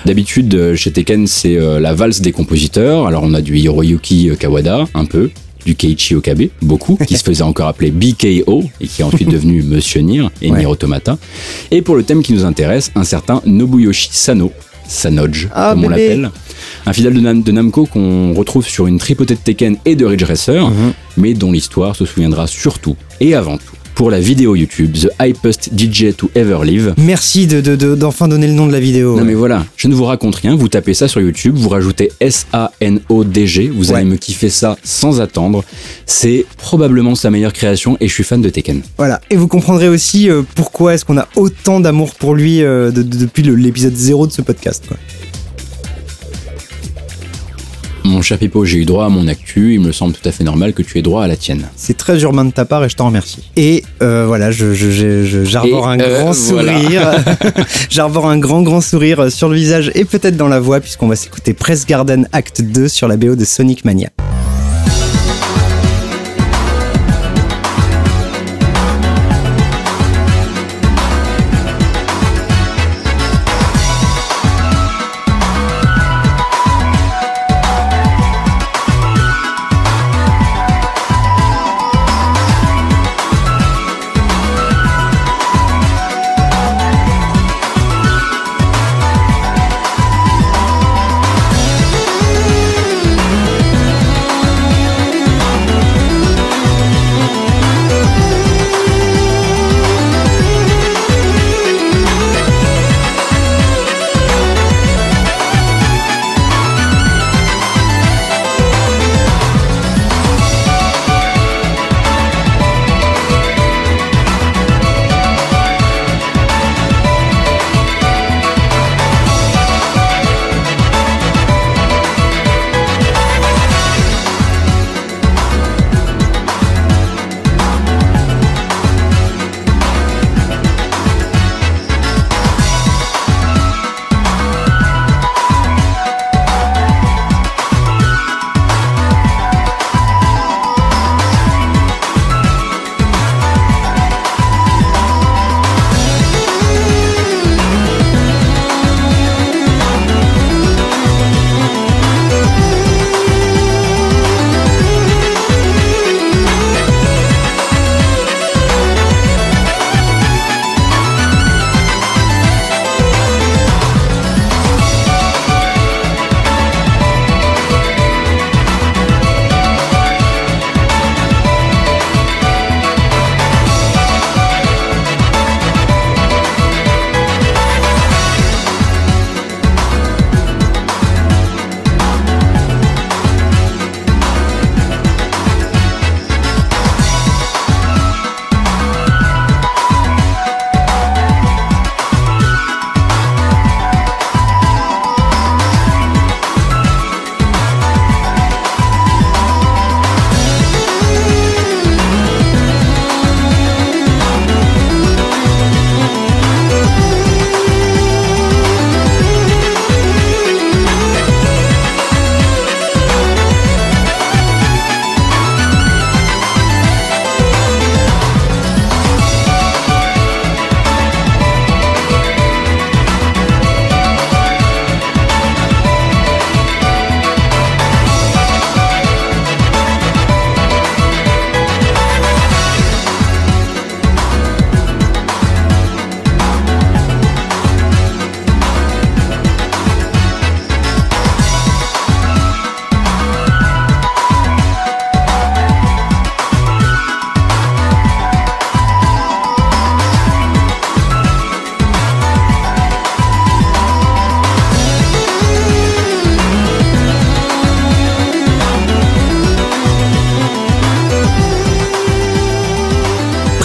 D'habitude 0.05 0.74
chez 0.74 0.93
Tekken 0.93 1.27
c'est 1.27 1.57
la 1.57 1.95
valse 1.95 2.20
des 2.20 2.32
compositeurs. 2.32 3.07
Alors 3.07 3.23
on 3.24 3.32
a 3.32 3.41
du 3.41 3.57
Hiroyuki 3.57 4.31
Kawada 4.39 4.87
un 4.95 5.07
peu, 5.07 5.31
du 5.65 5.74
Keiichi 5.74 6.15
Okabe, 6.15 6.45
beaucoup, 6.62 6.97
qui 7.07 7.16
se 7.16 7.23
faisait 7.24 7.43
encore 7.43 7.69
appeler 7.69 7.91
BKO 7.91 8.65
et 8.81 8.87
qui 8.87 9.03
est 9.03 9.05
ensuite 9.05 9.28
devenu 9.31 9.62
Monsieur 9.62 10.01
Nier 10.01 10.27
et 10.43 10.51
Ouais. 10.51 10.59
Nier 10.59 10.66
Automata. 10.66 11.19
Et 11.70 11.82
pour 11.82 11.97
le 11.97 12.03
thème 12.03 12.23
qui 12.23 12.32
nous 12.32 12.45
intéresse, 12.45 12.91
un 12.95 13.05
certain 13.05 13.43
Nobuyoshi 13.47 14.09
Sano, 14.12 14.53
Sanoge, 14.89 15.49
Ah, 15.55 15.70
comme 15.74 15.85
on 15.85 15.89
l'appelle. 15.89 16.31
Un 16.87 16.93
fidèle 16.93 17.15
de, 17.15 17.20
Nam- 17.20 17.43
de 17.43 17.53
Namco 17.53 17.87
qu'on 17.87 18.35
retrouve 18.35 18.66
sur 18.66 18.87
une 18.87 18.99
tripotée 18.99 19.35
de 19.35 19.41
Tekken 19.41 19.77
et 19.85 19.95
de 19.97 20.05
Ridge 20.05 20.24
Racer, 20.24 20.69
Mhm. 20.69 20.93
mais 21.16 21.35
dont 21.35 21.53
l'histoire 21.53 21.95
se 21.97 22.05
souviendra 22.05 22.47
surtout 22.47 22.97
et 23.20 23.35
avant 23.35 23.57
tout 23.57 23.77
pour 23.95 24.11
la 24.11 24.19
vidéo 24.21 24.55
YouTube 24.57 24.93
The 24.97 25.09
Hypest 25.21 25.71
DJ 25.77 26.15
to 26.17 26.31
Ever 26.35 26.59
Live. 26.65 26.95
Merci 26.97 27.47
de, 27.47 27.61
de- 27.61 27.77
de- 27.77 27.95
d'enfin 27.95 28.29
donner 28.29 28.47
le 28.47 28.55
nom 28.55 28.67
de 28.67 28.73
la 28.73 28.81
vidéo. 28.81 29.17
Non 29.19 29.25
mais 29.25 29.35
voilà, 29.35 29.67
je 29.77 29.89
ne 29.89 29.95
vous 29.95 30.05
raconte 30.05 30.37
rien, 30.37 30.57
vous 30.57 30.69
tapez 30.69 30.95
ça 30.95 31.07
sur 31.09 31.21
YouTube, 31.21 31.55
vous 31.57 31.69
rajoutez 31.69 32.11
S-A-N-O-D-G, 32.21 33.71
vous 33.75 33.93
allez 33.93 34.05
me 34.05 34.17
kiffer 34.17 34.49
ça 34.49 34.77
sans 34.83 35.21
attendre. 35.21 35.65
C'est 36.07 36.47
probablement 36.57 37.15
sa 37.15 37.31
meilleure 37.31 37.53
création 37.53 37.97
et 38.01 38.09
je 38.09 38.15
suis 38.15 38.25
fan 38.25 38.41
de 38.41 38.49
Tekken. 38.49 38.83
Voilà. 38.97 39.21
Et 39.31 39.37
vous 39.37 39.49
comprendrez 39.49 39.89
aussi 39.89 40.31
euh, 40.31 40.43
pourquoi 40.55 40.95
est-ce 40.95 41.05
qu'on 41.05 41.19
a 41.19 41.29
autant 41.37 41.81
d'amour 41.81 42.15
pour 42.15 42.35
lui 42.35 42.62
euh, 42.62 42.91
de- 42.91 43.03
de- 43.03 43.19
depuis 43.19 43.43
l'épisode 43.43 43.95
0 43.95 44.27
de 44.29 44.33
ce 44.33 44.43
podcast. 44.43 44.85
quoi. 44.89 44.97
Mon 48.05 48.22
cher 48.22 48.39
Pipo, 48.39 48.64
j'ai 48.64 48.78
eu 48.78 48.85
droit 48.85 49.05
à 49.06 49.09
mon 49.09 49.28
actu, 49.28 49.74
il 49.74 49.81
me 49.81 49.93
semble 49.93 50.14
tout 50.14 50.27
à 50.28 50.32
fait 50.32 50.43
normal 50.44 50.72
que 50.72 50.82
tu 50.82 50.98
aies 50.98 51.02
droit 51.02 51.22
à 51.24 51.28
la 51.28 51.36
tienne. 51.36 51.68
C'est 51.77 51.97
très 51.97 52.20
urbain 52.22 52.44
de 52.44 52.51
ta 52.51 52.64
part 52.64 52.85
et 52.85 52.89
je 52.89 52.97
t'en 52.97 53.06
remercie. 53.06 53.51
Et 53.56 53.85
euh, 54.02 54.24
voilà, 54.27 54.51
je, 54.51 54.72
je- 54.74 54.90
je- 54.90 55.24
je- 55.24 55.44
j'arbore 55.44 55.89
un 55.89 56.01
euh, 56.01 56.22
grand 56.22 56.32
voilà. 56.32 56.81
sourire. 56.81 57.10
j'arbore 57.90 58.27
un 58.28 58.39
grand 58.39 58.62
grand 58.62 58.81
sourire 58.81 59.31
sur 59.31 59.48
le 59.48 59.56
visage 59.56 59.90
et 59.94 60.05
peut-être 60.05 60.36
dans 60.36 60.48
la 60.48 60.60
voix 60.60 60.81
puisqu'on 60.81 61.09
va 61.09 61.16
s'écouter 61.16 61.52
Press 61.52 61.86
Garden 61.86 62.28
Act 62.32 62.62
2 62.62 62.89
sur 62.89 63.06
la 63.09 63.16
BO 63.16 63.36
de 63.36 63.44
Sonic 63.44 63.85
Mania. 63.85 64.09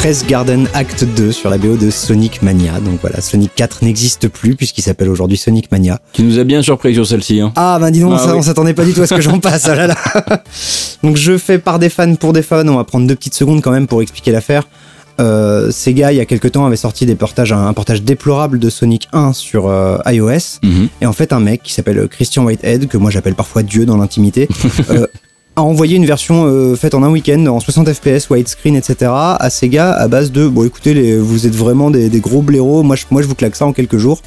Press 0.05 0.23
Garden 0.27 0.67
Act 0.75 1.03
2 1.03 1.31
sur 1.31 1.49
la 1.49 1.57
BO 1.57 1.77
de 1.77 1.89
Sonic 1.89 2.43
Mania. 2.43 2.79
Donc 2.79 2.99
voilà, 3.01 3.21
Sonic 3.21 3.55
4 3.55 3.83
n'existe 3.83 4.27
plus 4.27 4.55
puisqu'il 4.55 4.83
s'appelle 4.83 5.09
aujourd'hui 5.09 5.35
Sonic 5.35 5.71
Mania. 5.71 5.99
Tu 6.13 6.21
nous 6.21 6.37
as 6.37 6.43
bien 6.43 6.61
surpris 6.61 6.93
sur 6.93 7.07
celle-ci. 7.07 7.41
Hein. 7.41 7.51
Ah 7.55 7.79
ben 7.81 7.89
dis 7.89 8.01
donc, 8.01 8.13
Ah 8.15 8.19
ça, 8.19 8.31
oui. 8.33 8.37
on 8.37 8.43
s'attendait 8.43 8.75
pas 8.75 8.85
du 8.85 8.93
tout 8.93 9.01
à 9.01 9.07
ce 9.07 9.15
que 9.15 9.21
j'en 9.21 9.39
passe. 9.39 9.65
ah 9.67 9.73
là 9.73 9.87
là. 9.87 9.95
Donc 11.03 11.17
je 11.17 11.39
fais 11.39 11.57
par 11.57 11.79
des 11.79 11.89
fans 11.89 12.13
pour 12.13 12.33
des 12.33 12.43
fans. 12.43 12.67
On 12.67 12.75
va 12.75 12.83
prendre 12.83 13.07
deux 13.07 13.15
petites 13.15 13.33
secondes 13.33 13.63
quand 13.63 13.71
même 13.71 13.87
pour 13.87 14.03
expliquer 14.03 14.31
l'affaire. 14.31 14.67
Euh, 15.19 15.71
Sega, 15.71 16.11
il 16.11 16.17
y 16.17 16.21
a 16.21 16.25
quelques 16.25 16.51
temps, 16.51 16.67
avait 16.67 16.75
sorti 16.75 17.07
des 17.07 17.15
portages, 17.15 17.51
un, 17.51 17.65
un 17.65 17.73
portage 17.73 18.03
déplorable 18.03 18.59
de 18.59 18.69
Sonic 18.69 19.07
1 19.11 19.33
sur 19.33 19.69
euh, 19.69 19.97
iOS. 20.05 20.59
Mhm. 20.61 20.89
Et 21.01 21.07
en 21.07 21.13
fait, 21.13 21.33
un 21.33 21.39
mec 21.39 21.63
qui 21.63 21.73
s'appelle 21.73 22.07
Christian 22.09 22.43
Whitehead, 22.43 22.87
que 22.89 22.97
moi 22.97 23.09
j'appelle 23.09 23.33
parfois 23.33 23.63
Dieu 23.63 23.87
dans 23.87 23.97
l'intimité, 23.97 24.47
euh, 24.91 25.07
a 25.57 25.61
envoyé 25.63 25.95
une 25.95 26.05
version 26.05 26.45
euh, 26.47 26.75
faite 26.75 26.93
en 26.95 27.03
un 27.03 27.09
week-end 27.09 27.45
en 27.45 27.59
60 27.59 27.93
fps, 27.93 28.29
widescreen, 28.29 28.75
etc. 28.75 29.09
à 29.13 29.49
Sega 29.49 29.93
à 29.93 30.07
base 30.07 30.31
de 30.31 30.47
bon 30.47 30.65
écoutez, 30.65 30.93
les, 30.93 31.17
vous 31.17 31.47
êtes 31.47 31.55
vraiment 31.55 31.89
des, 31.91 32.09
des 32.09 32.19
gros 32.19 32.41
blaireaux, 32.41 32.83
moi 32.83 32.95
je, 32.97 33.05
moi 33.09 33.21
je 33.21 33.27
vous 33.27 33.35
claque 33.35 33.55
ça 33.55 33.65
en 33.65 33.71
quelques 33.71 33.97
jours. 33.97 34.19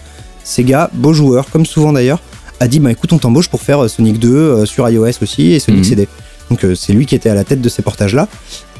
Sega, 0.42 0.90
beau 0.94 1.12
joueur, 1.12 1.50
comme 1.50 1.66
souvent 1.66 1.92
d'ailleurs, 1.92 2.20
a 2.60 2.66
dit 2.68 2.80
bah 2.80 2.90
écoute 2.90 3.12
on 3.12 3.18
t'embauche 3.18 3.48
pour 3.48 3.60
faire 3.60 3.84
euh, 3.84 3.88
Sonic 3.88 4.18
2 4.18 4.28
euh, 4.34 4.64
sur 4.66 4.88
iOS 4.88 5.10
aussi 5.22 5.52
et 5.52 5.58
Sonic 5.60 5.80
Mhm. 5.80 5.84
CD. 5.88 6.08
Donc 6.50 6.64
euh, 6.64 6.74
c'est 6.74 6.94
lui 6.94 7.04
qui 7.04 7.14
était 7.14 7.28
à 7.28 7.34
la 7.34 7.44
tête 7.44 7.60
de 7.60 7.68
ces 7.68 7.82
portages 7.82 8.14
là. 8.14 8.26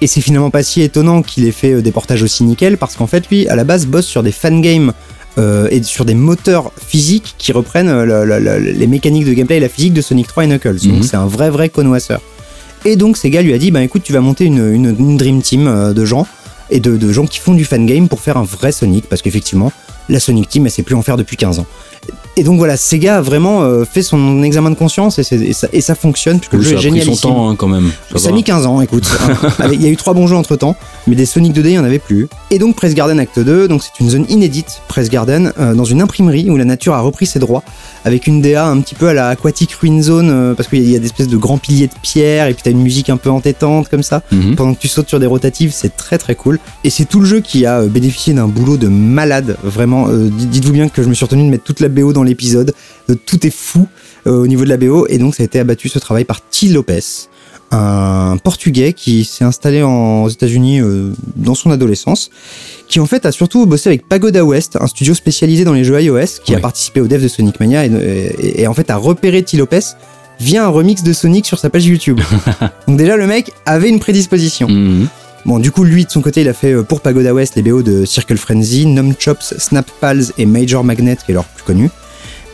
Et 0.01 0.07
c'est 0.07 0.23
finalement 0.23 0.49
pas 0.51 0.63
si 0.63 0.81
étonnant 0.81 1.21
qu'il 1.21 1.45
ait 1.47 1.51
fait 1.53 1.83
des 1.83 1.93
portages 1.93 2.23
aussi 2.23 2.45
nickel 2.45 2.79
parce 2.79 2.97
qu'en 2.97 3.07
fait 3.07 3.29
lui 3.29 3.47
à 3.49 3.57
la 3.57 3.65
base 3.65 3.85
bosse 3.87 4.07
sur 4.07 4.23
des 4.23 4.33
fangames 4.33 4.93
et 5.71 5.85
sur 5.85 6.05
des 6.05 6.15
moteurs 6.15 6.73
physiques 6.85 7.37
qui 7.39 7.53
reprennent 7.53 8.03
le- 8.03 8.25
le- 8.25 8.41
le- 8.41 8.59
les 8.59 8.87
mécaniques 8.89 9.25
de 9.25 9.33
gameplay 9.35 9.59
et 9.59 9.61
la 9.61 9.69
physique 9.69 9.93
de 9.93 10.01
Sonic 10.01 10.27
3 10.27 10.43
et 10.45 10.47
Knuckles. 10.49 10.79
Mhm. 10.83 10.91
Donc 10.95 11.05
c'est 11.05 11.17
un 11.17 11.27
vrai 11.29 11.49
vrai 11.49 11.69
connoisseur. 11.69 12.21
Et 12.85 12.97
donc 12.97 13.17
Sega 13.17 13.43
lui 13.43 13.53
a 13.53 13.59
dit 13.59 13.71
bah 13.71 13.83
écoute 13.83 14.03
tu 14.03 14.13
vas 14.13 14.21
monter 14.21 14.45
une 14.45 15.17
dream 15.17 15.43
team 15.43 15.67
euh, 15.67 15.93
de 15.93 16.05
gens 16.05 16.27
et 16.71 16.81
de, 16.81 16.97
de 16.97 17.13
gens 17.13 17.27
qui 17.27 17.39
font 17.39 17.55
du 17.55 17.65
fangame 17.65 18.09
pour 18.09 18.21
faire 18.21 18.37
un 18.37 18.45
vrai 18.45 18.73
Sonic 18.73 19.07
parce 19.09 19.23
qu'effectivement 19.23 19.73
la 20.09 20.21
Sonic 20.21 20.49
Team 20.49 20.67
elle 20.67 20.73
sait 20.73 20.83
plus 20.83 20.95
en 20.95 21.03
faire 21.03 21.17
depuis 21.17 21.37
15 21.37 21.59
ans. 21.59 21.67
Et 22.39 22.45
donc 22.45 22.59
voilà, 22.59 22.77
Sega 22.77 23.17
a 23.17 23.21
vraiment 23.21 23.63
euh, 23.63 23.85
fait 23.85 24.01
son 24.03 24.45
examen 24.45 24.71
de 24.71 24.77
conscience 24.77 25.19
et, 25.19 25.53
ça, 25.53 25.67
et 25.73 25.81
ça 25.81 25.95
fonctionne 25.97 26.39
puisque 26.39 26.53
Oui, 26.53 26.59
le 26.61 26.65
jeu 26.65 26.71
ça 26.71 26.75
est 26.77 26.87
a 26.87 26.91
pris 26.91 27.01
génial. 27.01 27.17
son 27.17 27.29
temps 27.29 27.51
hein, 27.51 27.57
quand 27.57 27.67
même. 27.67 27.91
Ça 28.13 28.19
Ça 28.19 28.29
a 28.29 28.33
mis 28.33 28.45
15 28.45 28.65
ans, 28.67 28.81
écoute. 28.81 29.09
Il 29.73 29.83
y 29.83 29.87
a 29.87 29.89
eu 29.89 29.97
trois 29.97 30.15
bons 30.15 30.29
jeux 30.29 30.37
entre 30.37 30.55
temps, 30.55 30.77
mais 31.09 31.17
des 31.17 31.27
Sonic 31.27 31.53
2D, 31.53 31.65
il 31.67 31.71
n'y 31.73 31.79
en 31.79 31.85
avait 31.85 31.99
plus. 31.99 32.29
Et 32.53 32.59
donc 32.61 32.77
Press 32.77 32.95
Garden 32.95 33.19
Act 33.19 33.41
2, 33.41 33.67
donc 33.67 33.83
c'est 33.83 33.99
une 34.03 34.09
zone 34.09 34.25
inédite, 34.29 34.81
Press 34.87 35.11
Garden, 35.11 35.53
euh, 35.59 35.75
dans 35.75 35.85
une 35.85 36.01
imprimerie 36.01 36.49
où 36.49 36.57
la 36.57 36.65
nature 36.65 36.95
a 36.95 37.01
repris 37.01 37.27
ses 37.27 37.41
droits, 37.41 37.65
avec 38.05 38.27
une 38.29 38.41
DA 38.41 38.67
un 38.69 38.81
petit 38.81 38.95
peu 38.95 39.09
à 39.09 39.15
la 39.15 39.29
Aquatic 39.31 39.73
Ruin 39.73 40.01
Zone, 40.01 40.31
euh, 40.31 40.55
parce 40.55 40.69
qu'il 40.69 40.79
y 40.79 40.83
a- 40.83 40.85
il 40.85 40.93
y 40.93 40.97
a 40.97 41.01
des 41.01 41.07
espèces 41.07 41.29
de 41.29 41.37
grands 41.37 41.59
piliers 41.59 41.89
de 41.89 41.93
pierre, 42.03 42.47
et 42.47 42.55
puis 42.55 42.63
t'as 42.63 42.71
une 42.71 42.83
musique 42.83 43.11
un 43.11 43.17
peu 43.17 43.31
entêtante 43.31 43.89
comme 43.89 44.05
ça. 44.05 44.23
Mhm. 44.31 44.55
Pendant 44.55 44.75
que 44.75 44.79
tu 44.79 44.87
sautes 44.89 45.09
sur 45.09 45.19
des 45.19 45.27
rotatives, 45.27 45.73
c'est 45.75 45.97
très 45.97 46.19
très 46.19 46.37
cool. 46.37 46.61
Et 46.85 46.91
c'est 46.91 47.05
tout 47.05 47.19
le 47.19 47.27
jeu 47.27 47.41
qui 47.41 47.67
a 47.67 47.83
bénéficié 47.83 48.33
d'un 48.33 48.47
boulot 48.47 48.77
de 48.77 48.87
malade, 48.87 49.57
vraiment. 49.65 50.07
dites- 50.09 50.51
Dites-vous 50.59 50.73
bien 50.73 50.89
que 50.89 51.03
je 51.03 51.09
me 51.09 51.15
suis 51.15 51.25
retenu 51.25 51.45
de 51.45 51.51
mettre 51.51 51.65
toute 51.65 51.81
la 51.81 51.89
BO 51.89 52.13
dans 52.13 52.23
l'épisode. 52.29 52.73
Euh, 53.11 53.15
Tout 53.27 53.47
est 53.47 53.51
fou 53.55 53.87
euh, 54.27 54.43
au 54.43 54.47
niveau 54.47 54.65
de 54.65 54.69
la 54.69 54.77
BO, 54.77 55.07
et 55.09 55.19
donc 55.19 55.35
ça 55.35 55.43
a 55.43 55.47
été 55.47 55.59
abattu 55.59 55.89
ce 55.89 55.99
travail 55.99 56.25
par 56.25 56.41
T. 56.41 56.69
Lopez, 56.69 57.01
un 57.71 58.37
Portugais 58.43 58.93
qui 58.95 59.25
s'est 59.25 59.45
installé 59.45 59.83
en- 59.83 60.25
aux 60.25 60.29
États-Unis 60.29 60.81
euh, 60.81 61.11
dans 61.37 61.55
son 61.55 61.71
adolescence, 61.71 62.31
qui 62.89 62.99
en 63.01 63.07
fait 63.07 63.27
a 63.27 63.33
surtout 63.33 63.67
bossé 63.67 63.89
avec 63.91 64.09
Pagoda 64.09 64.45
West, 64.45 64.79
un 64.81 64.87
studio 64.87 65.15
spécialisé 65.15 65.65
dans 65.65 65.75
les 65.75 65.85
jeux 65.85 66.01
iOS, 66.01 66.41
qui 66.45 66.55
a 66.55 66.61
participé 66.61 67.01
au 67.01 67.07
dev 67.09 67.23
de 67.23 67.29
Sonic 67.29 67.61
Mania 67.61 67.85
et, 67.87 67.91
et- 68.41 68.63
et 68.63 68.67
en 68.67 68.75
fait 68.75 68.91
a 68.91 68.97
repéré 68.97 69.43
T. 69.43 69.57
Lopez 69.57 69.81
via 70.41 70.65
un 70.65 70.69
remix 70.69 71.03
de 71.03 71.13
Sonic 71.13 71.45
sur 71.47 71.59
sa 71.59 71.69
page 71.69 71.85
YouTube. 71.87 72.21
donc 72.89 72.97
déjà 72.97 73.17
le 73.17 73.27
mec 73.27 73.51
avait 73.67 73.89
une 73.89 73.99
prédisposition. 74.01 74.69
Mhm. 74.69 75.09
Bon, 75.47 75.59
du 75.61 75.71
coup, 75.71 75.85
lui, 75.85 76.05
de 76.05 76.11
son 76.11 76.21
côté, 76.21 76.43
il 76.43 76.49
a 76.49 76.53
fait 76.53 76.75
pour 76.83 77.01
Pagoda 77.01 77.33
West 77.33 77.55
les 77.57 77.63
BO 77.63 77.81
de 77.83 78.05
Circle 78.05 78.37
Frenzy, 78.37 78.85
Numchops, 78.87 79.55
Snap 79.57 79.87
Pals 80.01 80.25
et 80.37 80.45
Major 80.47 80.85
Magnet, 80.85 81.17
qui 81.25 81.31
est 81.31 81.35
leur 81.35 81.45
plus 81.45 81.63
connu. 81.65 81.91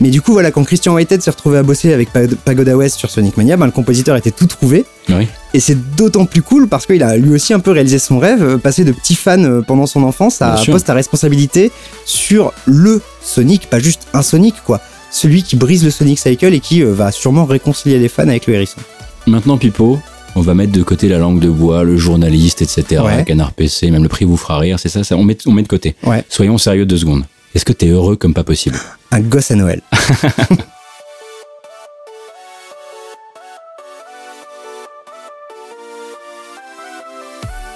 Mais 0.01 0.09
du 0.09 0.21
coup, 0.21 0.33
voilà, 0.33 0.51
quand 0.51 0.63
Christian 0.65 0.93
Whitehead 0.93 1.21
s'est 1.21 1.31
retrouvé 1.31 1.57
à 1.57 1.63
bosser 1.63 1.93
avec 1.93 2.11
Pa- 2.11 2.27
Pagoda 2.43 2.75
West 2.75 2.97
sur 2.97 3.09
Sonic 3.09 3.37
Mania, 3.37 3.55
ben, 3.55 3.65
le 3.65 3.71
compositeur 3.71 4.17
était 4.17 4.31
tout 4.31 4.45
trouvé. 4.47 4.83
Oui. 5.09 5.27
Et 5.53 5.59
c'est 5.61 5.95
d'autant 5.95 6.25
plus 6.25 6.41
cool 6.41 6.67
parce 6.67 6.85
qu'il 6.85 7.01
a 7.01 7.15
lui 7.15 7.31
aussi 7.33 7.53
un 7.53 7.59
peu 7.61 7.71
réalisé 7.71 7.97
son 7.97 8.19
rêve, 8.19 8.43
euh, 8.43 8.57
passer 8.57 8.83
de 8.83 8.91
petit 8.91 9.15
fan 9.15 9.45
euh, 9.45 9.61
pendant 9.61 9.85
son 9.85 10.03
enfance 10.03 10.41
à 10.41 10.55
poste 10.73 10.89
à 10.89 10.93
responsabilité 10.93 11.71
sur 12.05 12.51
le 12.65 13.01
Sonic, 13.21 13.69
pas 13.69 13.79
juste 13.79 14.07
un 14.13 14.21
Sonic, 14.21 14.55
quoi. 14.65 14.81
Celui 15.11 15.43
qui 15.43 15.55
brise 15.55 15.85
le 15.85 15.91
Sonic 15.91 16.19
Cycle 16.19 16.53
et 16.53 16.59
qui 16.59 16.83
euh, 16.83 16.91
va 16.93 17.11
sûrement 17.11 17.45
réconcilier 17.45 17.97
les 17.99 18.09
fans 18.09 18.23
avec 18.27 18.47
le 18.47 18.55
hérisson. 18.55 18.81
Maintenant, 19.27 19.57
Pipo, 19.57 19.97
on 20.35 20.41
va 20.41 20.53
mettre 20.53 20.73
de 20.73 20.83
côté 20.83 21.07
la 21.07 21.19
langue 21.19 21.39
de 21.39 21.49
bois, 21.49 21.83
le 21.85 21.95
journaliste, 21.95 22.61
etc. 22.61 23.01
Ouais. 23.01 23.23
Canard 23.23 23.53
PC, 23.53 23.89
même 23.91 24.03
le 24.03 24.09
prix 24.09 24.25
vous 24.25 24.35
fera 24.35 24.57
rire, 24.59 24.77
c'est 24.77 24.89
ça, 24.89 25.05
ça 25.05 25.15
on, 25.15 25.23
met, 25.23 25.37
on 25.45 25.53
met 25.53 25.63
de 25.63 25.69
côté. 25.69 25.95
Ouais. 26.03 26.25
Soyons 26.27 26.57
sérieux 26.57 26.85
deux 26.85 26.97
secondes. 26.97 27.23
Est-ce 27.55 27.65
que 27.65 27.73
t'es 27.73 27.87
heureux 27.87 28.15
comme 28.17 28.33
pas 28.33 28.43
possible 28.43 28.77
Un 29.11 29.21
gosse 29.21 29.49
à 29.51 29.55
Noël. 29.55 29.81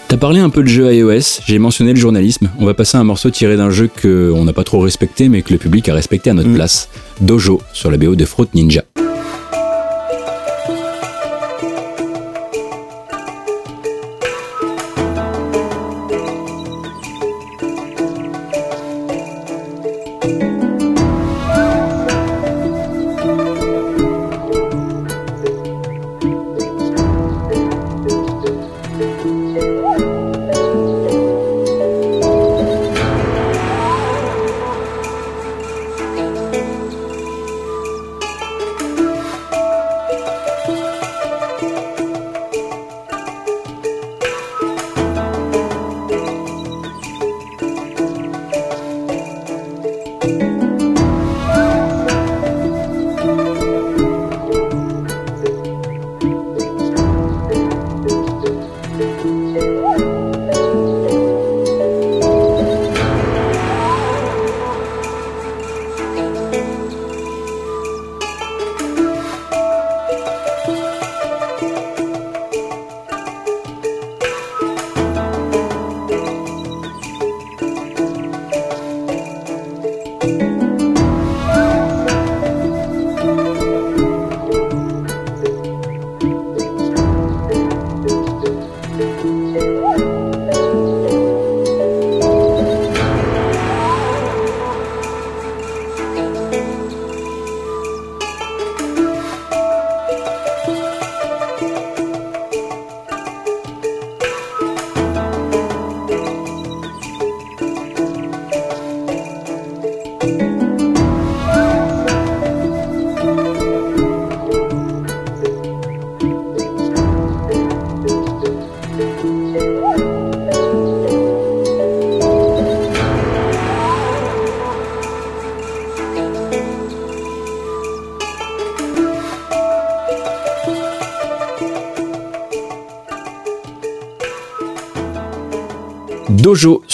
T'as 0.08 0.18
parlé 0.18 0.40
un 0.40 0.50
peu 0.50 0.64
de 0.64 0.68
jeu 0.68 0.92
iOS, 0.92 1.42
j'ai 1.46 1.60
mentionné 1.60 1.94
le 1.94 2.00
journalisme. 2.00 2.50
On 2.60 2.66
va 2.66 2.74
passer 2.74 2.98
à 2.98 3.00
un 3.00 3.04
morceau 3.04 3.30
tiré 3.30 3.58
d'un 3.58 3.70
jeu 3.70 3.88
que 3.94 4.32
on 4.36 4.44
n'a 4.44 4.54
pas 4.54 4.64
trop 4.64 4.80
respecté, 4.80 5.30
mais 5.30 5.44
que 5.44 5.54
le 5.54 5.60
public 5.60 5.88
a 5.88 5.94
respecté 5.94 6.32
à 6.32 6.34
notre 6.34 6.50
Mm. 6.50 6.56
place. 6.56 6.90
Dojo, 7.22 7.62
sur 7.74 7.92
la 7.92 7.98
BO 7.98 8.16
de 8.16 8.26
Fruit 8.26 8.48
Ninja. 8.56 8.82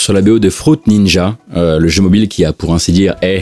Sur 0.06 0.12
la 0.12 0.22
BO 0.22 0.38
de 0.38 0.50
Fruit 0.50 0.78
Ninja, 0.86 1.36
euh, 1.56 1.80
le 1.80 1.88
jeu 1.88 2.00
mobile 2.00 2.28
qui 2.28 2.44
a 2.44 2.52
pour 2.52 2.72
ainsi 2.72 2.92
dire, 2.92 3.16
eh, 3.22 3.40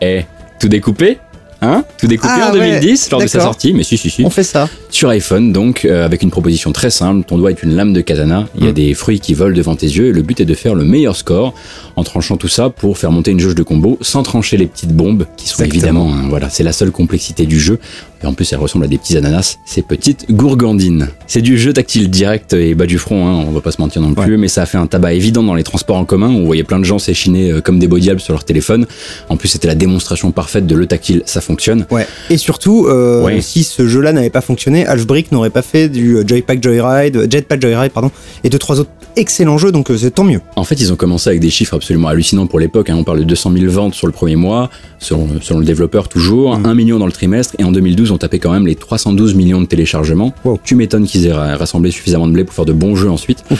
eh, 0.00 0.22
tout 0.58 0.66
découpé 0.66 1.18
Hein 1.62 1.84
Tout 1.98 2.06
découpé 2.06 2.32
Ah 2.36 2.50
en 2.50 2.52
2010 2.52 3.10
lors 3.10 3.20
de 3.20 3.26
sa 3.26 3.40
sortie, 3.40 3.72
mais 3.72 3.82
si, 3.82 3.96
si, 3.96 4.10
si. 4.10 4.22
On 4.24 4.30
fait 4.30 4.42
ça. 4.42 4.68
Sur 4.90 5.08
iPhone, 5.08 5.52
donc, 5.54 5.86
euh, 5.86 6.04
avec 6.04 6.22
une 6.22 6.30
proposition 6.30 6.70
très 6.70 6.90
simple, 6.90 7.24
ton 7.26 7.38
doigt 7.38 7.50
est 7.50 7.62
une 7.62 7.74
lame 7.74 7.94
de 7.94 8.02
katana, 8.02 8.46
il 8.58 8.64
y 8.64 8.66
a 8.66 8.70
Mm. 8.70 8.74
des 8.74 8.94
fruits 8.94 9.20
qui 9.20 9.32
volent 9.32 9.56
devant 9.56 9.74
tes 9.74 9.86
yeux, 9.86 10.08
et 10.08 10.12
le 10.12 10.20
but 10.22 10.38
est 10.40 10.44
de 10.44 10.54
faire 10.54 10.74
le 10.74 10.84
meilleur 10.84 11.16
score 11.16 11.54
en 11.96 12.04
tranchant 12.04 12.36
tout 12.36 12.48
ça 12.48 12.68
pour 12.68 12.98
faire 12.98 13.10
monter 13.10 13.30
une 13.30 13.40
jauge 13.40 13.54
de 13.54 13.62
combo 13.62 13.98
sans 14.02 14.22
trancher 14.22 14.58
les 14.58 14.66
petites 14.66 14.92
bombes 14.92 15.24
qui 15.38 15.48
sont 15.48 15.62
Exactement. 15.64 16.04
évidemment, 16.06 16.26
hein, 16.26 16.28
voilà, 16.28 16.50
c'est 16.50 16.62
la 16.62 16.72
seule 16.72 16.90
complexité 16.90 17.46
du 17.46 17.58
jeu. 17.58 17.78
Et 18.22 18.26
en 18.26 18.32
plus, 18.32 18.50
elles 18.52 18.58
ressemblent 18.58 18.84
à 18.84 18.88
des 18.88 18.98
petits 18.98 19.16
ananas, 19.16 19.58
ces 19.66 19.82
petites 19.82 20.30
gourgandines. 20.32 21.08
C'est 21.26 21.42
du 21.42 21.58
jeu 21.58 21.72
tactile 21.72 22.08
direct 22.10 22.54
et 22.54 22.74
bas 22.74 22.86
du 22.86 22.98
front, 22.98 23.26
hein, 23.26 23.44
on 23.46 23.50
va 23.52 23.60
pas 23.60 23.70
se 23.72 23.80
mentir 23.80 24.00
non 24.00 24.14
plus, 24.14 24.36
mais 24.38 24.48
ça 24.48 24.62
a 24.62 24.66
fait 24.66 24.78
un 24.78 24.86
tabac 24.86 25.12
évident 25.12 25.42
dans 25.42 25.54
les 25.54 25.62
transports 25.64 25.96
en 25.96 26.04
commun 26.04 26.28
où 26.28 26.38
on 26.38 26.46
voyait 26.46 26.64
plein 26.64 26.78
de 26.78 26.84
gens 26.84 26.98
s'échiner 26.98 27.50
euh, 27.50 27.60
comme 27.60 27.78
des 27.78 27.88
beaux 27.88 27.98
diables 27.98 28.20
sur 28.20 28.32
leur 28.32 28.44
téléphone. 28.44 28.86
En 29.28 29.36
plus, 29.36 29.48
c'était 29.48 29.68
la 29.68 29.74
démonstration 29.74 30.30
parfaite 30.30 30.66
de 30.66 30.74
le 30.74 30.86
tactile, 30.86 31.22
ça 31.26 31.40
fonctionne. 31.40 31.86
Ouais. 31.90 32.06
Et 32.30 32.36
surtout, 32.38 32.86
euh, 32.88 33.22
Ouais. 33.24 33.40
si 33.42 33.64
ce 33.64 33.86
jeu-là 33.88 34.12
n'avait 34.12 34.30
pas 34.30 34.40
fonctionné, 34.40 34.86
Halfbrick 34.86 35.30
n'aurait 35.32 35.50
pas 35.50 35.62
fait 35.62 35.88
du 35.88 36.16
euh, 36.16 36.24
Joypack 36.26 36.62
Joyride, 36.62 37.28
Jetpack 37.30 37.60
Joyride, 37.60 37.92
pardon, 37.92 38.10
et 38.44 38.48
deux 38.50 38.58
trois 38.58 38.80
autres 38.80 38.90
excellents 39.16 39.58
jeux, 39.58 39.72
donc 39.72 39.90
c'est 39.98 40.10
tant 40.10 40.24
mieux. 40.24 40.40
En 40.56 40.64
fait, 40.64 40.80
ils 40.80 40.92
ont 40.92 40.96
commencé 40.96 41.28
avec 41.30 41.40
des 41.40 41.50
chiffres 41.50 41.74
absolument 41.74 42.08
hallucinants 42.08 42.46
pour 42.46 42.58
l'époque. 42.60 42.90
hein. 42.90 42.96
On 42.98 43.04
parle 43.04 43.18
de 43.20 43.24
200 43.24 43.52
000 43.58 43.70
ventes 43.72 43.94
sur 43.94 44.06
le 44.06 44.12
premier 44.12 44.36
mois, 44.36 44.68
selon, 44.98 45.28
selon 45.40 45.60
le 45.60 45.64
développeur 45.64 46.08
toujours, 46.08 46.54
1 46.54 46.74
million 46.74 46.98
dans 46.98 47.06
le 47.06 47.12
trimestre, 47.12 47.54
et 47.58 47.64
en 47.64 47.72
2012, 47.72 48.05
on 48.12 48.18
tapait 48.18 48.38
quand 48.38 48.52
même 48.52 48.66
les 48.66 48.74
312 48.76 49.34
millions 49.34 49.60
de 49.60 49.66
téléchargements. 49.66 50.34
Wow. 50.44 50.58
Tu 50.64 50.74
m'étonnes 50.74 51.06
qu'ils 51.06 51.26
aient 51.26 51.32
ra- 51.32 51.56
rassemblé 51.56 51.90
suffisamment 51.90 52.26
de 52.26 52.32
blé 52.32 52.44
pour 52.44 52.54
faire 52.54 52.64
de 52.64 52.72
bons 52.72 52.96
jeux 52.96 53.10
ensuite. 53.10 53.44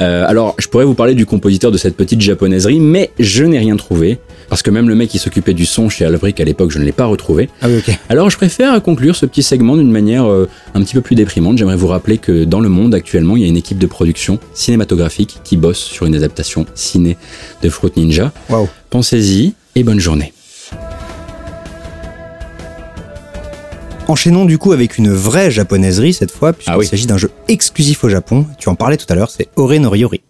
Euh, 0.00 0.24
alors, 0.26 0.54
je 0.58 0.68
pourrais 0.68 0.86
vous 0.86 0.94
parler 0.94 1.14
du 1.14 1.26
compositeur 1.26 1.70
de 1.70 1.76
cette 1.76 1.96
petite 1.96 2.20
japonaiserie, 2.20 2.80
mais 2.80 3.10
je 3.18 3.44
n'ai 3.44 3.58
rien 3.58 3.76
trouvé. 3.76 4.18
Parce 4.48 4.62
que 4.62 4.70
même 4.70 4.88
le 4.88 4.94
mec 4.94 5.10
qui 5.10 5.18
s'occupait 5.18 5.52
du 5.52 5.66
son 5.66 5.88
chez 5.90 6.04
Albrick 6.06 6.40
à 6.40 6.44
l'époque, 6.44 6.70
je 6.70 6.78
ne 6.78 6.84
l'ai 6.84 6.92
pas 6.92 7.04
retrouvé. 7.04 7.50
Ah 7.60 7.66
oui. 7.68 7.82
Alors 8.08 8.30
je 8.30 8.36
préfère 8.38 8.82
conclure 8.82 9.14
ce 9.16 9.26
petit 9.26 9.42
segment 9.42 9.76
d'une 9.76 9.90
manière 9.90 10.24
euh, 10.30 10.48
un 10.74 10.82
petit 10.82 10.94
peu 10.94 11.02
plus 11.02 11.14
déprimante. 11.14 11.58
J'aimerais 11.58 11.76
vous 11.76 11.88
rappeler 11.88 12.16
que 12.18 12.44
dans 12.44 12.60
le 12.60 12.68
monde 12.70 12.94
actuellement, 12.94 13.36
il 13.36 13.42
y 13.42 13.44
a 13.44 13.48
une 13.48 13.56
équipe 13.56 13.78
de 13.78 13.86
production 13.86 14.38
cinématographique 14.54 15.38
qui 15.44 15.56
bosse 15.58 15.78
sur 15.78 16.06
une 16.06 16.14
adaptation 16.14 16.64
ciné 16.74 17.16
de 17.62 17.68
Fruit 17.68 17.92
Ninja. 17.96 18.32
Pensez-y 18.90 19.54
et 19.76 19.84
bonne 19.84 20.00
journée. 20.00 20.32
Enchaînons 24.08 24.44
du 24.44 24.58
coup 24.58 24.72
avec 24.72 24.98
une 24.98 25.10
vraie 25.12 25.50
japonaiserie 25.50 26.12
cette 26.12 26.30
fois, 26.32 26.52
puisqu'il 26.52 26.72
Ah 26.72 26.78
oui. 26.78 26.86
s'agit 26.86 27.06
d'un 27.06 27.16
jeu 27.18 27.30
exclusif 27.48 28.02
au 28.04 28.08
Japon. 28.08 28.46
Tu 28.58 28.68
en 28.68 28.74
parlais 28.74 28.96
tout 28.96 29.06
à 29.08 29.14
l'heure, 29.14 29.30
c'est 29.30 29.48
Ore 29.56 29.72
no 29.78 29.90
Ryori. 29.90 30.20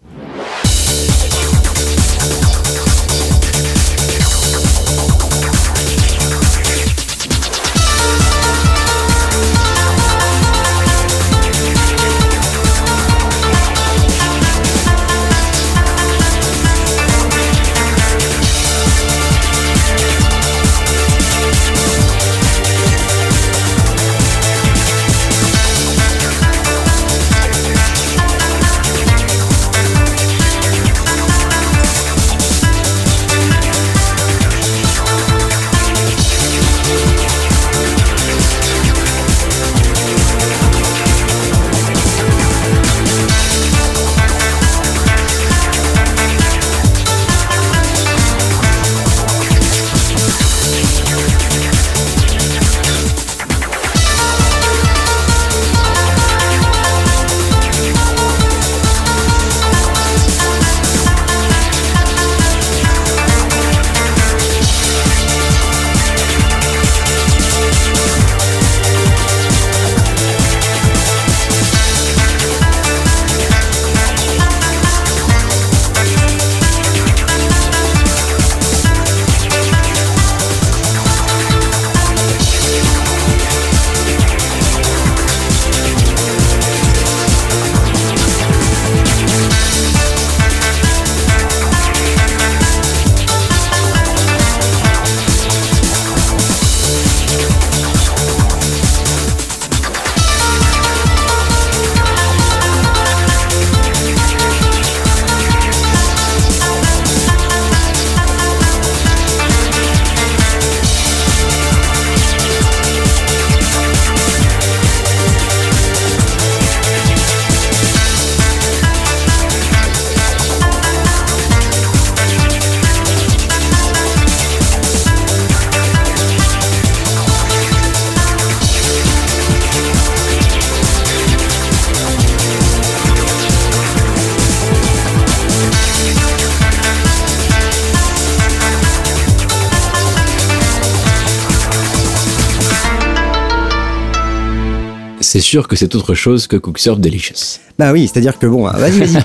C'est 145.33 145.41
sûr 145.41 145.67
que 145.67 145.77
c'est 145.77 145.95
autre 145.95 146.13
chose 146.13 146.47
que 146.47 146.59
Cooksurf 146.59 146.99
Delicious. 146.99 147.59
Bah 147.79 147.91
oui, 147.91 148.07
c'est-à-dire 148.07 148.39
que 148.39 148.47
bon, 148.47 148.65
vas-y, 148.69 148.99
vas-y, 148.99 149.25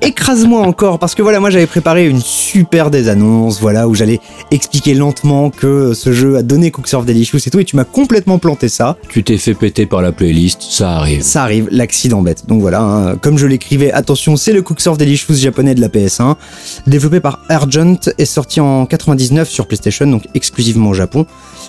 écrase-moi 0.00 0.60
encore, 0.62 1.00
parce 1.00 1.16
que 1.16 1.22
voilà, 1.22 1.40
moi 1.40 1.50
j'avais 1.50 1.66
préparé 1.66 2.06
une 2.06 2.20
super 2.20 2.88
des 2.88 3.08
annonces, 3.08 3.60
voilà, 3.60 3.88
où 3.88 3.94
j'allais 3.96 4.20
expliquer 4.50 4.94
lentement 4.94 5.50
que 5.50 5.94
ce 5.94 6.12
jeu 6.12 6.36
a 6.36 6.42
donné 6.42 6.70
Cooksurf 6.70 7.04
Delicious 7.04 7.38
et 7.46 7.50
tout, 7.50 7.60
et 7.60 7.64
tu 7.64 7.76
m'as 7.76 7.84
complètement 7.84 8.38
planté 8.38 8.68
ça. 8.68 8.96
Tu 9.08 9.22
t'es 9.22 9.38
fait 9.38 9.54
péter 9.54 9.86
par 9.86 10.02
la 10.02 10.12
playlist, 10.12 10.62
ça 10.62 10.92
arrive. 10.96 11.22
Ça 11.22 11.42
arrive, 11.44 11.68
l'accident 11.70 12.22
bête. 12.22 12.46
Donc 12.48 12.60
voilà, 12.60 12.82
hein, 12.82 13.16
comme 13.16 13.38
je 13.38 13.46
l'écrivais, 13.46 13.92
attention, 13.92 14.36
c'est 14.36 14.52
le 14.52 14.62
Cooksurf 14.62 14.98
Delicious 14.98 15.34
japonais 15.34 15.74
de 15.74 15.80
la 15.80 15.88
PS1, 15.88 16.36
développé 16.86 17.20
par 17.20 17.40
Argent 17.48 17.96
et 18.18 18.24
sorti 18.24 18.60
en 18.60 18.86
99 18.86 19.48
sur 19.48 19.66
PlayStation, 19.66 20.06
donc 20.06 20.24
exclusivement 20.34 20.90
au 20.90 20.94
Japon. 20.94 21.26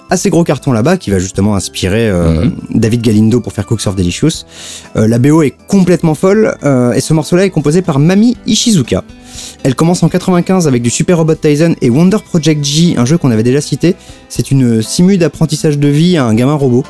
Assez 0.09 0.29
gros 0.29 0.43
carton 0.43 0.71
là-bas 0.73 0.97
qui 0.97 1.09
va 1.11 1.19
justement 1.19 1.55
inspirer 1.55 2.09
euh, 2.09 2.31
Mhm. 2.41 2.79
David 2.79 3.01
Galindo 3.01 3.39
pour 3.39 3.53
faire 3.53 3.65
Cooksurf 3.65 3.95
Delicious. 3.95 4.45
Euh, 4.95 5.07
la 5.07 5.19
BO 5.19 5.41
est 5.41 5.55
complètement 5.67 6.15
folle 6.15 6.55
euh, 6.63 6.93
et 6.93 7.01
ce 7.01 7.13
morceau-là 7.13 7.45
est 7.45 7.49
composé 7.49 7.81
par 7.81 7.99
Mami 7.99 8.37
Ishizuka. 8.45 9.03
Elle 9.63 9.75
commence 9.75 10.03
en 10.03 10.09
95 10.09 10.67
avec 10.67 10.81
du 10.81 10.89
Super 10.89 11.17
Robot 11.17 11.35
Tyson 11.35 11.75
et 11.81 11.89
Wonder 11.89 12.17
Project 12.23 12.63
G, 12.63 12.95
un 12.97 13.05
jeu 13.05 13.17
qu'on 13.17 13.31
avait 13.31 13.43
déjà 13.43 13.61
cité. 13.61 13.95
C'est 14.29 14.51
une 14.51 14.81
simu 14.81 15.17
d'apprentissage 15.17 15.77
de 15.77 15.87
vie 15.87 16.17
à 16.17 16.25
un 16.25 16.33
gamin 16.33 16.55
robot. 16.55 16.83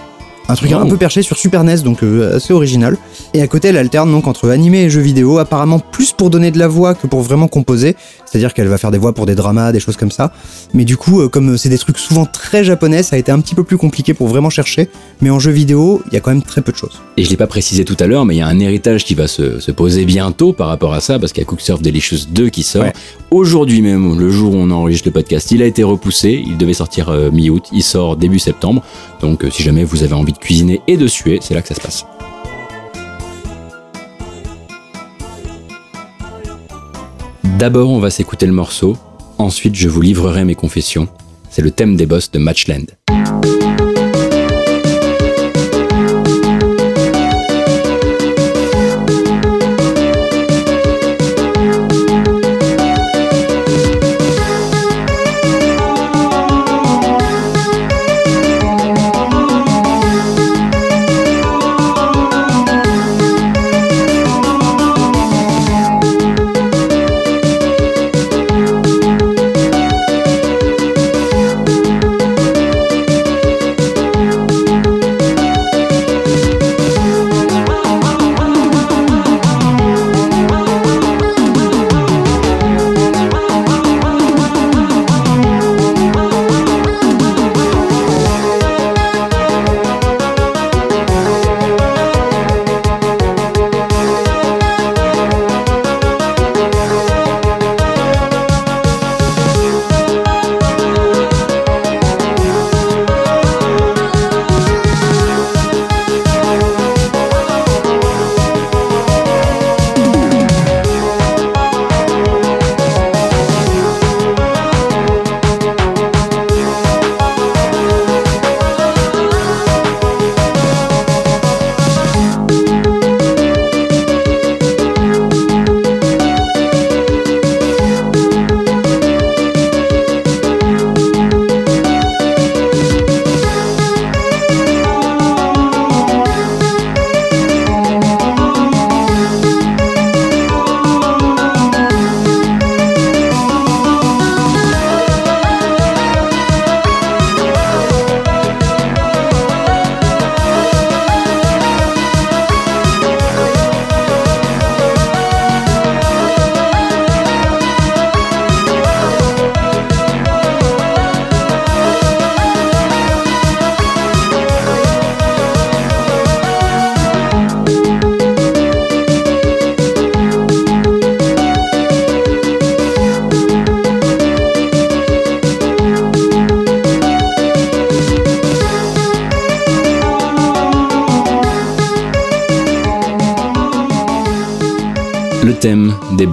Un 0.50 0.56
truc 0.56 0.72
Oh. 0.74 0.78
un 0.80 0.88
peu 0.88 0.98
perché 0.98 1.22
sur 1.22 1.38
Super 1.38 1.64
NES, 1.64 1.78
donc 1.78 2.04
euh, 2.04 2.36
assez 2.38 2.52
original. 2.54 2.98
Et 3.34 3.42
à 3.42 3.48
côté, 3.48 3.70
elle 3.70 3.78
alterne 3.78 4.12
donc 4.12 4.28
entre 4.28 4.50
animé 4.50 4.84
et 4.84 4.90
jeux 4.90 5.02
vidéo, 5.02 5.38
apparemment 5.38 5.80
plus 5.80 6.12
pour 6.12 6.30
donner 6.30 6.52
de 6.52 6.60
la 6.60 6.68
voix 6.68 6.94
que 6.94 7.08
pour 7.08 7.22
vraiment 7.22 7.48
composer. 7.48 7.96
C'est-à-dire 8.26 8.54
qu'elle 8.54 8.68
va 8.68 8.78
faire 8.78 8.92
des 8.92 8.98
voix 8.98 9.14
pour 9.14 9.26
des 9.26 9.36
dramas, 9.36 9.72
des 9.72 9.80
choses 9.80 9.98
comme 9.98 10.12
ça. 10.12 10.32
Mais 10.74 10.84
du 10.86 10.98
coup, 10.98 11.22
euh, 11.22 11.30
comme 11.30 11.58
c'est 11.58 11.70
des 11.70 11.78
trucs 11.78 11.98
souvent 11.98 12.26
très 12.26 12.64
japonais, 12.64 13.04
ça 13.04 13.16
a 13.16 13.20
été 13.20 13.32
un 13.32 13.40
petit 13.40 13.56
peu 13.56 13.64
plus 13.64 13.78
compliqué 13.78 14.14
pour 14.14 14.28
vraiment 14.28 14.50
chercher. 14.50 14.90
Mais 15.22 15.30
en 15.30 15.40
jeu 15.40 15.52
vidéo, 15.52 16.02
il 16.08 16.14
y 16.14 16.18
a 16.18 16.20
quand 16.22 16.32
même 16.32 16.42
très 16.44 16.62
peu 16.62 16.72
de 16.72 16.78
choses. 16.78 17.02
Et 17.18 17.24
je 17.24 17.30
l'ai 17.30 17.38
pas 17.38 17.48
précisé 17.48 17.86
tout 17.86 17.98
à 18.00 18.08
l'heure, 18.08 18.26
mais 18.26 18.36
il 18.36 18.40
y 18.40 18.42
a 18.42 18.48
un 18.48 18.60
héritage 18.60 19.06
qui 19.06 19.16
va 19.16 19.28
se, 19.28 19.60
se 19.60 19.72
poser 19.72 20.06
bientôt 20.06 20.54
par 20.54 20.68
rapport 20.68 20.94
à 20.94 21.02
ça, 21.02 21.20
parce 21.20 21.34
qu'il 21.34 21.42
y 21.42 21.46
a 21.46 21.48
Cooksurf 21.48 21.82
Delicious 21.82 22.26
2 22.30 22.50
qui 22.50 22.64
sort. 22.64 22.84
Ouais. 22.84 22.94
Aujourd'hui 23.32 23.82
même, 23.82 24.20
le 24.20 24.30
jour 24.30 24.54
où 24.54 24.58
on 24.58 24.72
enregistre 24.72 25.08
le 25.08 25.14
podcast, 25.14 25.52
il 25.52 25.62
a 25.62 25.66
été 25.66 25.84
repoussé. 25.84 26.44
Il 26.46 26.58
devait 26.58 26.74
sortir 26.74 27.10
euh, 27.10 27.32
mi-août. 27.32 27.66
Il 27.72 27.84
sort 27.84 28.18
début 28.18 28.40
septembre. 28.40 28.82
Donc, 29.22 29.44
euh, 29.46 29.50
si 29.52 29.62
jamais 29.64 29.84
vous 29.84 30.04
avez 30.04 30.14
envie 30.14 30.31
de 30.32 30.38
cuisiner 30.38 30.82
et 30.88 30.98
de 30.98 31.08
suer, 31.08 31.40
c'est 31.42 31.54
là 31.54 31.62
que 31.62 31.68
ça 31.68 31.76
se 31.76 31.82
passe. 31.82 32.06
D'abord, 37.58 37.92
on 37.92 38.00
va 38.00 38.10
s'écouter 38.10 38.48
le 38.48 38.54
morceau. 38.54 38.98
Ensuite, 39.38 39.76
je 39.76 39.88
vous 39.88 40.02
livrerai 40.02 40.46
mes 40.46 40.56
confessions. 40.56 41.08
C'est 41.50 41.62
le 41.62 41.72
thème 41.72 41.96
des 41.96 42.06
boss 42.06 42.32
de 42.32 42.40
Matchland. 42.40 42.88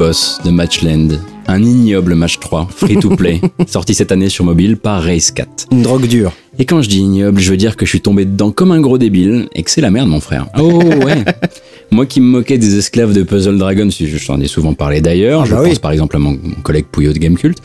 Boss 0.09 0.41
de 0.43 0.51
Matchland. 0.51 1.21
Un 1.49 1.63
ignoble 1.63 2.15
match 2.15 2.39
3, 2.41 2.67
free 2.75 2.97
to 2.97 3.15
play, 3.15 3.43
sorti 3.67 3.93
cette 3.93 4.11
année 4.11 4.31
sur 4.31 4.43
mobile 4.43 4.79
par 4.79 5.03
Race 5.03 5.31
4. 5.31 5.67
Une 5.71 5.83
drogue 5.83 6.07
dure. 6.07 6.33
Et 6.59 6.65
quand 6.65 6.81
je 6.81 6.89
dis 6.89 7.01
ignoble, 7.01 7.39
je 7.39 7.51
veux 7.51 7.59
dire 7.59 7.77
que 7.77 7.85
je 7.85 7.91
suis 7.91 8.01
tombé 8.01 8.25
dedans 8.25 8.51
comme 8.51 8.73
un 8.73 8.81
gros 8.81 8.97
débile 8.97 9.49
et 9.55 9.63
que 9.63 9.71
c'est 9.71 9.83
la 9.83 9.91
merde, 9.91 10.09
mon 10.09 10.21
frère. 10.21 10.47
Oh 10.59 10.81
ouais. 11.05 11.25
Moi 11.91 12.07
qui 12.07 12.23
me 12.23 12.27
moquais 12.27 12.57
des 12.57 12.79
esclaves 12.79 13.13
de 13.13 13.23
Puzzle 13.23 13.59
Dragon, 13.59 13.91
si 13.91 14.07
je 14.09 14.27
t'en 14.27 14.41
ai 14.41 14.47
souvent 14.47 14.73
parlé 14.73 15.03
d'ailleurs, 15.03 15.43
Ah 15.43 15.47
je 15.47 15.55
bah 15.55 15.63
pense 15.65 15.79
par 15.79 15.91
exemple 15.93 16.17
à 16.17 16.19
mon, 16.19 16.39
mon 16.43 16.61
collègue 16.63 16.87
Pouillot 16.91 17.13
de 17.13 17.19
Gamecult, 17.19 17.59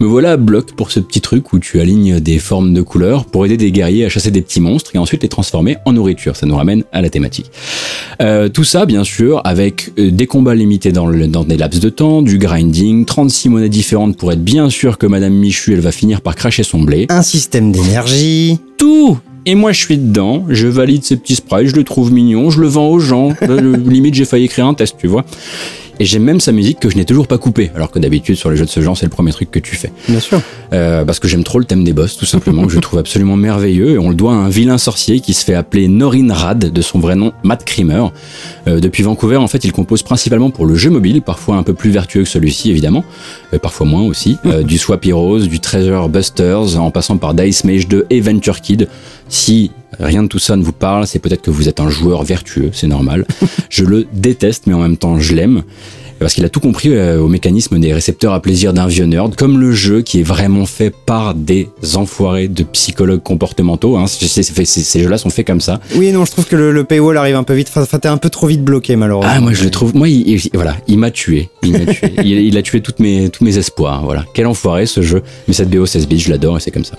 me 0.00 0.06
voilà 0.06 0.32
à 0.32 0.36
bloc 0.36 0.72
pour 0.72 0.90
ce 0.90 0.98
petit 0.98 1.20
truc 1.20 1.52
où 1.52 1.58
tu 1.58 1.78
alignes 1.80 2.20
des 2.20 2.38
formes 2.38 2.72
de 2.72 2.80
couleurs 2.82 3.26
pour 3.26 3.44
aider 3.44 3.56
des 3.58 3.70
guerriers 3.70 4.04
à 4.06 4.08
chasser 4.08 4.30
des 4.30 4.40
petits 4.40 4.60
monstres 4.60 4.90
et 4.94 4.98
ensuite 4.98 5.22
les 5.22 5.28
transformer 5.28 5.76
en 5.84 5.92
nourriture. 5.92 6.36
Ça 6.36 6.46
nous 6.46 6.56
ramène 6.56 6.84
à 6.92 7.02
la 7.02 7.10
thématique. 7.10 7.50
Euh, 8.22 8.48
tout 8.48 8.64
ça, 8.64 8.86
bien 8.86 9.04
sûr, 9.04 9.40
avec 9.44 9.90
euh, 9.98 10.10
des 10.10 10.26
combats 10.26 10.54
limités 10.54 10.90
dans, 10.92 11.06
le- 11.06 11.26
dans 11.26 11.44
des 11.44 11.56
laps 11.58 11.80
de 11.82 11.90
temps, 11.90 12.22
du 12.22 12.38
grinding, 12.38 13.04
36 13.04 13.48
monnaies 13.50 13.68
différentes 13.68 14.16
pour 14.16 14.32
être 14.32 14.42
bien 14.42 14.70
sûr 14.70 14.96
que 14.98 15.06
Madame 15.06 15.34
Michu, 15.34 15.74
elle 15.74 15.80
va 15.80 15.92
finir 15.92 16.22
par 16.22 16.34
cracher 16.34 16.62
son 16.62 16.80
blé 16.80 17.06
Un 17.10 17.22
système 17.22 17.70
d'énergie. 17.72 18.58
tout 18.78 19.18
et 19.46 19.54
moi 19.54 19.72
je 19.72 19.80
suis 19.80 19.96
dedans, 19.96 20.44
je 20.50 20.66
valide 20.66 21.02
ces 21.02 21.16
petits 21.16 21.34
sprites, 21.36 21.68
je 21.68 21.74
le 21.74 21.82
trouve 21.82 22.12
mignon, 22.12 22.50
je 22.50 22.60
le 22.60 22.68
vends 22.68 22.88
aux 22.90 23.00
gens. 23.00 23.30
Le- 23.48 23.74
limite 23.74 24.14
j'ai 24.14 24.26
failli 24.26 24.44
écrire 24.44 24.66
un 24.66 24.74
test, 24.74 24.96
tu 25.00 25.06
vois. 25.06 25.24
Et 26.00 26.06
j'aime 26.06 26.24
même 26.24 26.40
sa 26.40 26.52
musique 26.52 26.80
que 26.80 26.88
je 26.88 26.96
n'ai 26.96 27.04
toujours 27.04 27.28
pas 27.28 27.36
coupée, 27.36 27.70
alors 27.74 27.90
que 27.90 27.98
d'habitude 27.98 28.34
sur 28.34 28.50
les 28.50 28.56
jeux 28.56 28.64
de 28.64 28.70
ce 28.70 28.80
genre 28.80 28.96
c'est 28.96 29.04
le 29.04 29.10
premier 29.10 29.32
truc 29.32 29.50
que 29.50 29.58
tu 29.58 29.76
fais. 29.76 29.92
Bien 30.08 30.18
sûr. 30.18 30.40
Euh, 30.72 31.04
parce 31.04 31.18
que 31.18 31.28
j'aime 31.28 31.44
trop 31.44 31.58
le 31.58 31.66
thème 31.66 31.84
des 31.84 31.92
boss, 31.92 32.16
tout 32.16 32.24
simplement, 32.24 32.66
que 32.66 32.72
je 32.72 32.78
trouve 32.78 32.98
absolument 32.98 33.36
merveilleux. 33.36 33.90
Et 33.90 33.98
on 33.98 34.08
le 34.08 34.14
doit 34.14 34.32
à 34.32 34.36
un 34.36 34.48
vilain 34.48 34.78
sorcier 34.78 35.20
qui 35.20 35.34
se 35.34 35.44
fait 35.44 35.52
appeler 35.52 35.88
Norin 35.88 36.32
Rad, 36.32 36.72
de 36.72 36.82
son 36.82 37.00
vrai 37.00 37.16
nom 37.16 37.34
Matt 37.42 37.66
Creamer. 37.66 38.06
Euh, 38.66 38.80
depuis 38.80 39.02
Vancouver, 39.02 39.36
en 39.36 39.46
fait, 39.46 39.62
il 39.64 39.72
compose 39.72 40.02
principalement 40.02 40.48
pour 40.48 40.64
le 40.64 40.74
jeu 40.74 40.88
mobile, 40.88 41.20
parfois 41.20 41.56
un 41.56 41.62
peu 41.62 41.74
plus 41.74 41.90
vertueux 41.90 42.22
que 42.22 42.28
celui-ci, 42.28 42.70
évidemment, 42.70 43.04
euh, 43.52 43.58
parfois 43.58 43.86
moins 43.86 44.02
aussi. 44.02 44.38
Du 44.64 44.78
Swap 44.78 45.04
Heroes, 45.04 45.40
du 45.40 45.60
Treasure 45.60 46.08
Busters, 46.08 46.80
en 46.80 46.90
passant 46.90 47.18
par 47.18 47.34
Dice 47.34 47.64
Mage 47.64 47.88
2 47.88 48.06
et 48.08 48.22
Venture 48.22 48.62
Kid. 48.62 48.88
Si 49.28 49.70
rien 49.98 50.22
de 50.22 50.28
tout 50.28 50.38
ça 50.38 50.56
ne 50.56 50.62
vous 50.62 50.72
parle, 50.72 51.06
c'est 51.06 51.18
peut-être 51.18 51.42
que 51.42 51.50
vous 51.50 51.68
êtes 51.68 51.80
un 51.80 51.88
joueur 51.90 52.22
vertueux, 52.22 52.70
c'est 52.72 52.86
normal. 52.86 53.26
je 53.70 53.84
le 53.84 54.06
déteste, 54.12 54.64
mais 54.66 54.74
en 54.74 54.80
même 54.80 54.96
temps, 54.96 55.18
je 55.18 55.34
l'aime 55.34 55.62
parce 56.18 56.34
qu'il 56.34 56.44
a 56.44 56.50
tout 56.50 56.60
compris 56.60 56.90
euh, 56.94 57.18
au 57.18 57.28
mécanisme 57.28 57.78
des 57.78 57.94
récepteurs 57.94 58.34
à 58.34 58.42
plaisir 58.42 58.74
d'un 58.74 58.86
vieux 58.86 59.06
nerd, 59.06 59.34
comme 59.36 59.58
le 59.58 59.72
jeu 59.72 60.02
qui 60.02 60.20
est 60.20 60.22
vraiment 60.22 60.66
fait 60.66 60.90
par 61.06 61.34
des 61.34 61.70
enfoirés 61.94 62.46
de 62.46 62.62
psychologues 62.62 63.22
comportementaux. 63.22 63.96
Hein. 63.96 64.06
Ces 64.06 64.42
ces 64.42 65.00
jeux-là 65.02 65.16
sont 65.16 65.30
faits 65.30 65.46
comme 65.46 65.62
ça. 65.62 65.80
Oui, 65.94 66.12
non, 66.12 66.26
je 66.26 66.32
trouve 66.32 66.44
que 66.46 66.56
le, 66.56 66.72
le 66.72 66.84
paywall 66.84 67.16
arrive 67.16 67.36
un 67.36 67.42
peu 67.42 67.54
vite. 67.54 67.72
Enfin, 67.74 67.98
t'es 67.98 68.08
un 68.08 68.18
peu 68.18 68.28
trop 68.28 68.46
vite 68.48 68.62
bloqué, 68.62 68.96
malheureusement. 68.96 69.32
Ah, 69.34 69.40
moi 69.40 69.54
je 69.54 69.64
le 69.64 69.70
trouve. 69.70 69.96
Moi, 69.96 70.10
il, 70.10 70.28
il- 70.28 70.50
voilà, 70.52 70.76
il 70.88 70.98
m'a 70.98 71.10
tué. 71.10 71.48
Il 71.62 71.72
m'a 71.72 71.86
tué. 71.90 72.12
il, 72.22 72.26
il 72.32 72.58
a 72.58 72.62
tué 72.62 72.82
toutes 72.82 73.00
mes, 73.00 73.30
tous 73.30 73.42
mes 73.42 73.56
espoirs. 73.56 74.04
Voilà. 74.04 74.26
Quel 74.34 74.46
enfoiré 74.46 74.84
ce 74.84 75.00
jeu. 75.00 75.22
Mais 75.48 75.54
cette 75.54 75.70
BO 75.70 75.86
16 75.86 76.06
bits, 76.06 76.18
je 76.18 76.28
l'adore 76.28 76.58
et 76.58 76.60
c'est 76.60 76.70
comme 76.70 76.84
ça. 76.84 76.96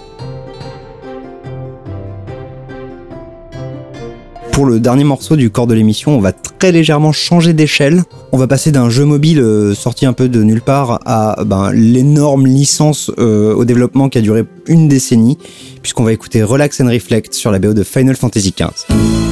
Pour 4.51 4.65
le 4.65 4.79
dernier 4.79 5.05
morceau 5.05 5.35
du 5.37 5.49
corps 5.49 5.65
de 5.65 5.73
l'émission, 5.73 6.15
on 6.15 6.19
va 6.19 6.33
très 6.33 6.71
légèrement 6.71 7.11
changer 7.11 7.53
d'échelle. 7.53 8.03
On 8.31 8.37
va 8.37 8.47
passer 8.47 8.71
d'un 8.71 8.89
jeu 8.89 9.05
mobile 9.05 9.39
euh, 9.39 9.73
sorti 9.73 10.05
un 10.05 10.13
peu 10.13 10.27
de 10.27 10.43
nulle 10.43 10.61
part 10.61 10.99
à 11.05 11.43
ben, 11.45 11.71
l'énorme 11.71 12.45
licence 12.45 13.11
euh, 13.17 13.53
au 13.53 13.65
développement 13.65 14.09
qui 14.09 14.17
a 14.17 14.21
duré 14.21 14.43
une 14.67 14.87
décennie, 14.87 15.37
puisqu'on 15.81 16.03
va 16.03 16.11
écouter 16.11 16.43
Relax 16.43 16.81
and 16.81 16.87
Reflect 16.87 17.33
sur 17.33 17.51
la 17.51 17.59
BO 17.59 17.73
de 17.73 17.83
Final 17.83 18.15
Fantasy 18.15 18.53
XV. 18.55 19.30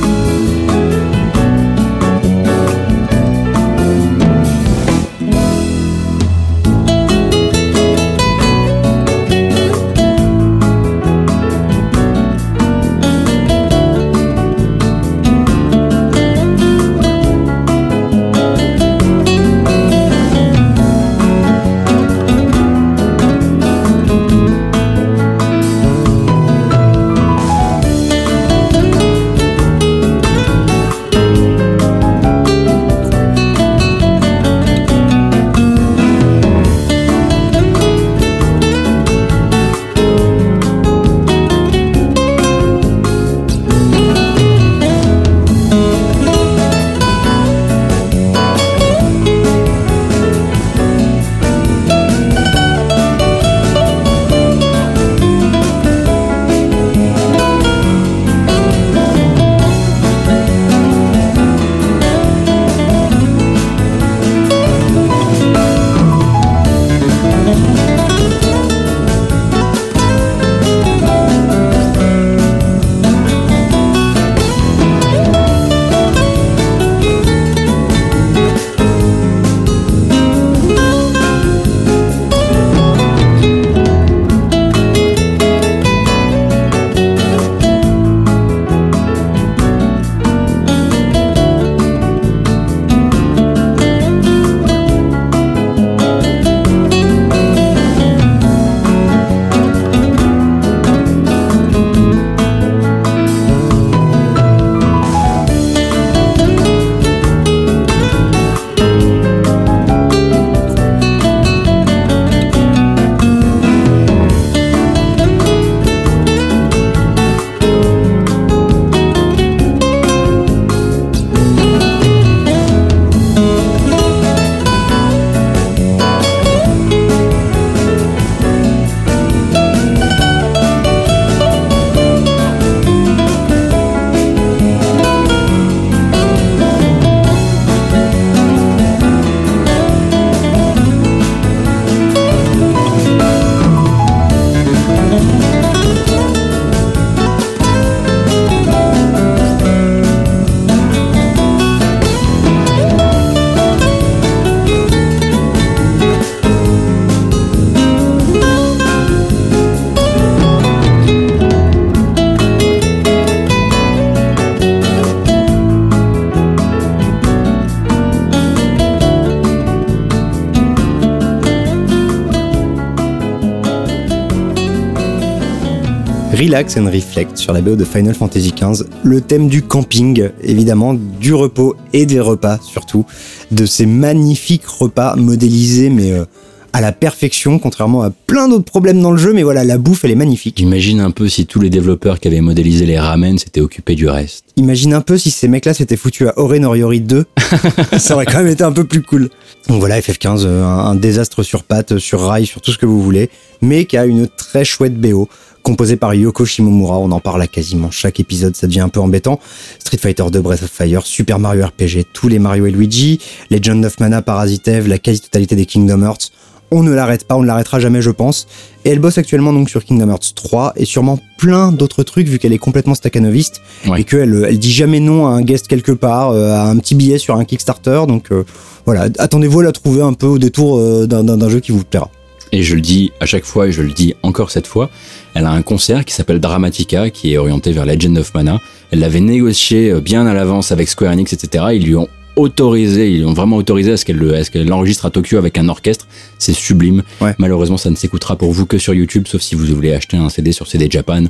Relax 176.31 176.77
and 176.77 176.85
Reflect 176.85 177.38
sur 177.38 177.53
la 177.53 177.61
BO 177.61 177.76
de 177.76 177.84
Final 177.84 178.14
Fantasy 178.14 178.53
XV. 178.53 178.85
Le 179.03 179.19
thème 179.19 179.47
du 179.47 179.64
camping, 179.64 180.30
évidemment, 180.43 180.93
du 180.93 181.34
repos 181.34 181.76
et 181.91 182.06
des 182.06 182.19
repas 182.19 182.60
surtout. 182.61 183.06
De 183.51 183.65
ces 183.65 183.88
magnifiques 183.88 184.65
repas 184.68 185.15
modélisés, 185.15 185.89
mais 185.89 186.11
euh, 186.11 186.26
à 186.72 186.81
la 186.81 186.91
perfection, 186.91 187.57
contrairement 187.57 188.03
à 188.03 188.11
plein 188.11 188.47
d'autres 188.47 188.65
problèmes 188.65 189.01
dans 189.01 189.11
le 189.11 189.18
jeu. 189.18 189.34
Mais 189.34 189.41
voilà, 189.41 189.64
la 189.64 189.80
bouffe, 189.80 190.06
elle 190.06 190.11
est 190.11 190.15
magnifique. 190.15 190.60
Imagine 190.60 190.99
un 190.99 191.10
peu 191.10 191.27
si 191.27 191.47
tous 191.47 191.60
les 191.60 191.72
développeurs 191.72 192.19
qui 192.19 192.27
avaient 192.27 192.41
modélisé 192.41 192.85
les 192.85 192.99
ramen 192.99 193.39
s'étaient 193.39 193.61
occupés 193.61 193.95
du 193.95 194.07
reste. 194.07 194.45
Imagine 194.56 194.93
un 194.93 195.01
peu 195.01 195.18
si 195.18 195.31
ces 195.31 195.47
mecs-là 195.47 195.73
s'étaient 195.73 195.97
foutus 195.97 196.27
à 196.27 196.38
Ore 196.38 196.60
Noriori 196.60 197.01
2. 197.01 197.26
ça 197.97 198.14
aurait 198.14 198.27
quand 198.27 198.38
même 198.38 198.47
été 198.47 198.64
un 198.64 198.72
peu 198.72 198.84
plus 198.84 199.01
cool. 199.01 199.30
Donc 199.68 199.80
voilà, 199.80 199.99
FF15, 199.99 200.43
euh, 200.45 200.64
un, 200.64 200.91
un 200.91 200.95
désastre 200.95 201.41
sur 201.41 201.64
pattes, 201.64 201.97
sur 201.97 202.22
rail, 202.22 202.45
sur 202.45 202.61
tout 202.61 202.72
ce 202.72 202.77
que 202.77 202.85
vous 202.85 203.01
voulez, 203.01 203.31
mais 203.61 203.85
qui 203.85 203.97
a 203.97 204.06
une 204.06 204.27
très 204.27 204.64
chouette 204.64 204.95
BO 204.95 205.27
composé 205.69 205.97
par 205.97 206.15
Yoko 206.15 206.45
Shimomura. 206.45 206.97
On 206.97 207.11
en 207.11 207.19
parle 207.19 207.43
à 207.43 207.47
quasiment 207.47 207.91
chaque 207.91 208.19
épisode, 208.19 208.55
ça 208.55 208.65
devient 208.65 208.79
un 208.79 208.89
peu 208.89 208.99
embêtant. 208.99 209.39
Street 209.77 209.99
Fighter 209.99 210.23
2, 210.31 210.41
Breath 210.41 210.63
of 210.63 210.69
Fire, 210.71 211.05
Super 211.05 211.37
Mario 211.37 211.63
RPG, 211.67 212.05
tous 212.11 212.27
les 212.27 212.39
Mario 212.39 212.65
et 212.65 212.71
Luigi, 212.71 213.19
Legend 213.51 213.85
of 213.85 213.99
Mana, 213.99 214.23
Parasite 214.23 214.67
Eve, 214.67 214.87
la 214.87 214.97
quasi-totalité 214.97 215.55
des 215.55 215.67
Kingdom 215.67 216.01
Hearts. 216.01 216.31
On 216.71 216.81
ne 216.81 216.91
l'arrête 216.91 217.25
pas, 217.27 217.35
on 217.35 217.41
ne 217.43 217.47
l'arrêtera 217.47 217.79
jamais, 217.79 218.01
je 218.01 218.09
pense. 218.09 218.47
Et 218.83 218.89
elle 218.89 218.97
bosse 218.99 219.19
actuellement 219.19 219.53
donc 219.53 219.69
sur 219.69 219.85
Kingdom 219.85 220.09
Hearts 220.09 220.33
3 220.35 220.73
et 220.75 220.85
sûrement 220.85 221.19
plein 221.37 221.71
d'autres 221.71 222.01
trucs 222.01 222.27
vu 222.27 222.39
qu'elle 222.39 222.53
est 222.53 222.57
complètement 222.59 222.95
staccanoviste 222.95 223.61
Ouais. 223.87 224.01
et 224.01 224.03
qu'elle 224.05 224.45
elle 224.49 224.57
dit 224.57 224.71
jamais 224.71 224.99
non 224.99 225.27
à 225.27 225.31
un 225.31 225.41
guest 225.41 225.67
quelque 225.67 225.91
part, 225.91 226.31
euh, 226.31 226.51
à 226.53 226.63
un 226.63 226.77
petit 226.77 226.95
billet 226.95 227.19
sur 227.19 227.35
un 227.35 227.45
Kickstarter. 227.45 228.01
Donc 228.07 228.31
euh, 228.31 228.43
voilà, 228.85 229.07
attendez-vous 229.19 229.59
à 229.59 229.63
la 229.65 229.71
trouver 229.71 230.01
un 230.01 230.13
peu 230.13 230.25
au 230.25 230.39
détour 230.39 230.79
euh, 230.79 231.05
d'un 231.05 231.49
jeu 231.49 231.59
qui 231.59 231.71
vous 231.71 231.83
plaira. 231.83 232.09
Et 232.51 232.63
je 232.63 232.76
le 232.76 232.81
dis 232.81 233.11
à 233.19 233.26
chaque 233.26 233.45
fois 233.45 233.67
et 233.67 233.71
je 233.71 233.81
le 233.81 233.91
dis 233.91 234.15
encore 234.23 234.49
cette 234.51 234.65
fois, 234.67 234.89
elle 235.35 235.45
a 235.45 235.51
un 235.51 235.61
concert 235.61 236.03
qui 236.05 236.13
s'appelle 236.13 236.39
Dramatica, 236.39 237.09
qui 237.11 237.34
est 237.34 237.38
orienté 237.38 237.71
vers 237.71 237.85
Legend 237.85 238.17
of 238.17 238.34
Mana. 238.34 238.59
Elle 238.91 238.99
l'avait 238.99 239.19
négocié 239.19 239.91
euh, 239.91 240.01
bien 240.01 240.26
à 240.26 240.34
l'avance 240.34 240.71
avec 240.71 240.88
Square 240.89 241.13
Enix, 241.13 241.31
etc. 241.34 241.65
Ils 241.73 241.85
lui 241.85 241.95
ont 241.95 242.07
autorisé, 242.35 243.11
ils 243.11 243.17
lui 243.19 243.26
ont 243.26 243.34
vraiment 243.34 243.57
autorisé 243.57 243.91
à 243.91 243.97
ce 243.97 244.05
qu'elle 244.05 244.15
le- 244.17 244.34
à 244.35 244.43
ce 244.43 244.49
qu'elle 244.49 244.65
l'enregistre 244.67 245.05
à 245.05 245.09
Tokyo 245.11 245.38
avec 245.38 245.57
un 245.57 245.67
orchestre. 245.69 246.07
C'est 246.39 246.53
sublime. 246.53 247.03
Ouais. 247.21 247.35
Malheureusement, 247.38 247.77
ça 247.77 247.89
ne 247.89 247.95
s'écoutera 247.95 248.35
pour 248.35 248.51
vous 248.51 248.65
que 248.65 248.77
sur 248.77 248.93
YouTube, 248.93 249.26
sauf 249.27 249.41
si 249.41 249.55
vous 249.55 249.65
voulez 249.65 249.93
acheter 249.93 250.17
un 250.17 250.30
CD 250.30 250.51
sur 250.51 250.65
CD 250.65 250.88
Japan 250.89 251.26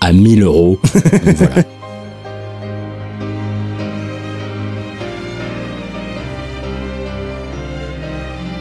à 0.00 0.12
1000 0.12 0.42
euros. 0.42 0.80
Voilà. 1.36 1.64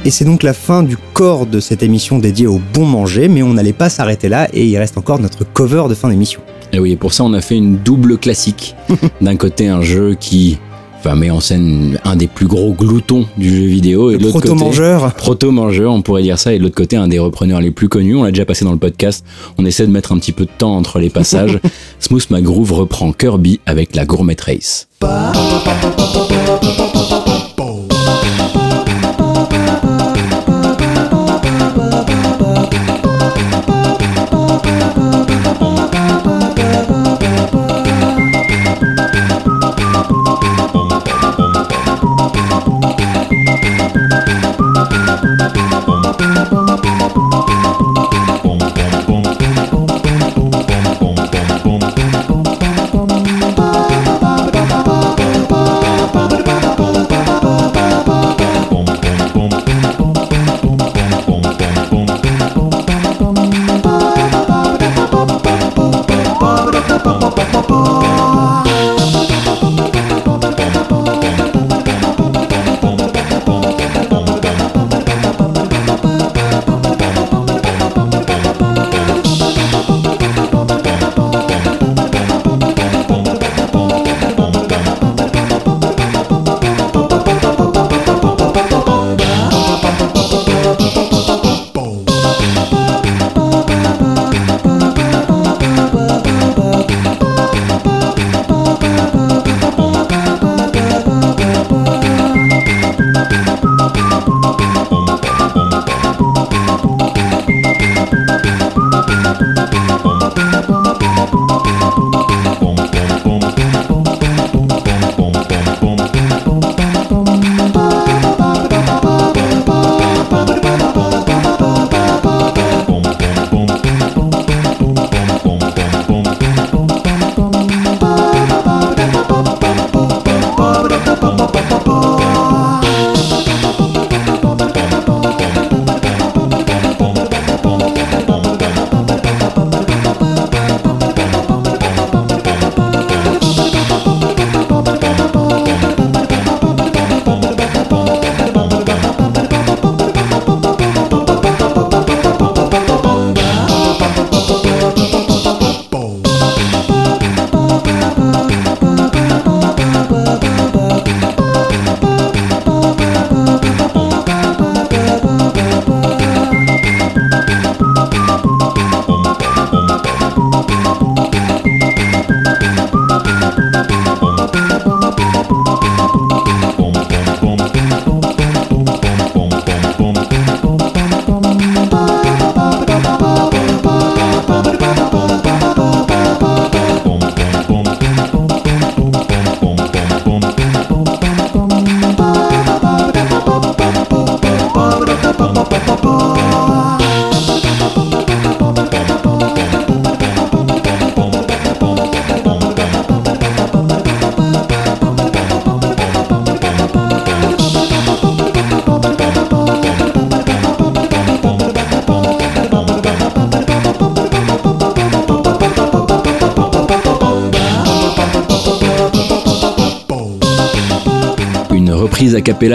Et 0.05 0.11
c'est 0.11 0.25
donc 0.25 0.43
la 0.43 0.53
fin 0.53 0.84
du 0.84 0.97
corps 1.13 1.45
de 1.45 1.61
cette 1.61 1.81
émission 1.81 2.19
dédiée 2.19 2.45
au 2.45 2.59
bon 2.73 2.85
manger, 2.85 3.30
mais 3.30 3.41
on 3.41 3.53
n'allait 3.53 3.71
pas 3.71 3.88
s'arrêter 3.89 4.27
là 4.27 4.49
et 4.51 4.65
il 4.65 4.77
reste 4.77 4.97
encore 4.97 5.17
notre 5.19 5.45
cover 5.45 5.85
de 5.88 5.95
fin 5.95 6.09
d'émission. 6.09 6.41
Et 6.73 6.80
oui, 6.80 6.91
et 6.91 6.95
pour 6.97 7.13
ça, 7.13 7.23
on 7.23 7.31
a 7.34 7.39
fait 7.39 7.55
une 7.55 7.77
double 7.77 8.17
classique. 8.17 8.75
D'un 9.21 9.38
côté, 9.38 9.69
un 9.69 9.81
jeu 9.81 10.17
qui 10.19 10.57
enfin, 10.99 11.15
met 11.15 11.30
en 11.30 11.39
scène 11.39 11.99
un 12.03 12.17
des 12.17 12.27
plus 12.27 12.47
gros 12.47 12.73
gloutons 12.73 13.27
du 13.38 13.49
jeu 13.49 13.65
vidéo. 13.65 14.11
Et 14.11 14.17
de 14.17 14.23
l'autre 14.23 14.34
côté, 14.34 14.47
Proto-mangeur. 14.49 15.13
proto-mangeur, 15.13 15.93
on 15.93 16.01
pourrait 16.01 16.23
dire 16.23 16.38
ça. 16.38 16.53
Et 16.53 16.57
de 16.57 16.63
l'autre 16.63 16.75
côté, 16.75 16.97
un 16.97 17.07
des 17.07 17.19
repreneurs 17.19 17.61
les 17.61 17.71
plus 17.71 17.88
connus. 17.88 18.15
On 18.17 18.23
l'a 18.23 18.31
déjà 18.31 18.45
passé 18.45 18.65
dans 18.65 18.73
le 18.73 18.80
podcast. 18.80 19.23
On 19.57 19.65
essaie 19.65 19.88
de 19.88 19.91
mettre 19.91 20.11
un 20.11 20.17
petit 20.17 20.34
peu 20.34 20.43
de 20.43 20.51
temps 20.57 20.75
entre 20.75 20.99
les 20.99 21.09
passages. 21.09 21.59
Smooth 21.99 22.30
McGroove 22.30 22.73
reprend 22.73 23.13
Kirby 23.13 23.61
avec 23.65 23.95
la 23.95 24.03
Gourmet 24.03 24.35
Race. 24.45 24.89
pá, 45.49 45.82
pá, 45.82 46.14
pá, 46.14 46.45
pá, 46.45 46.78
pá. 46.78 47.02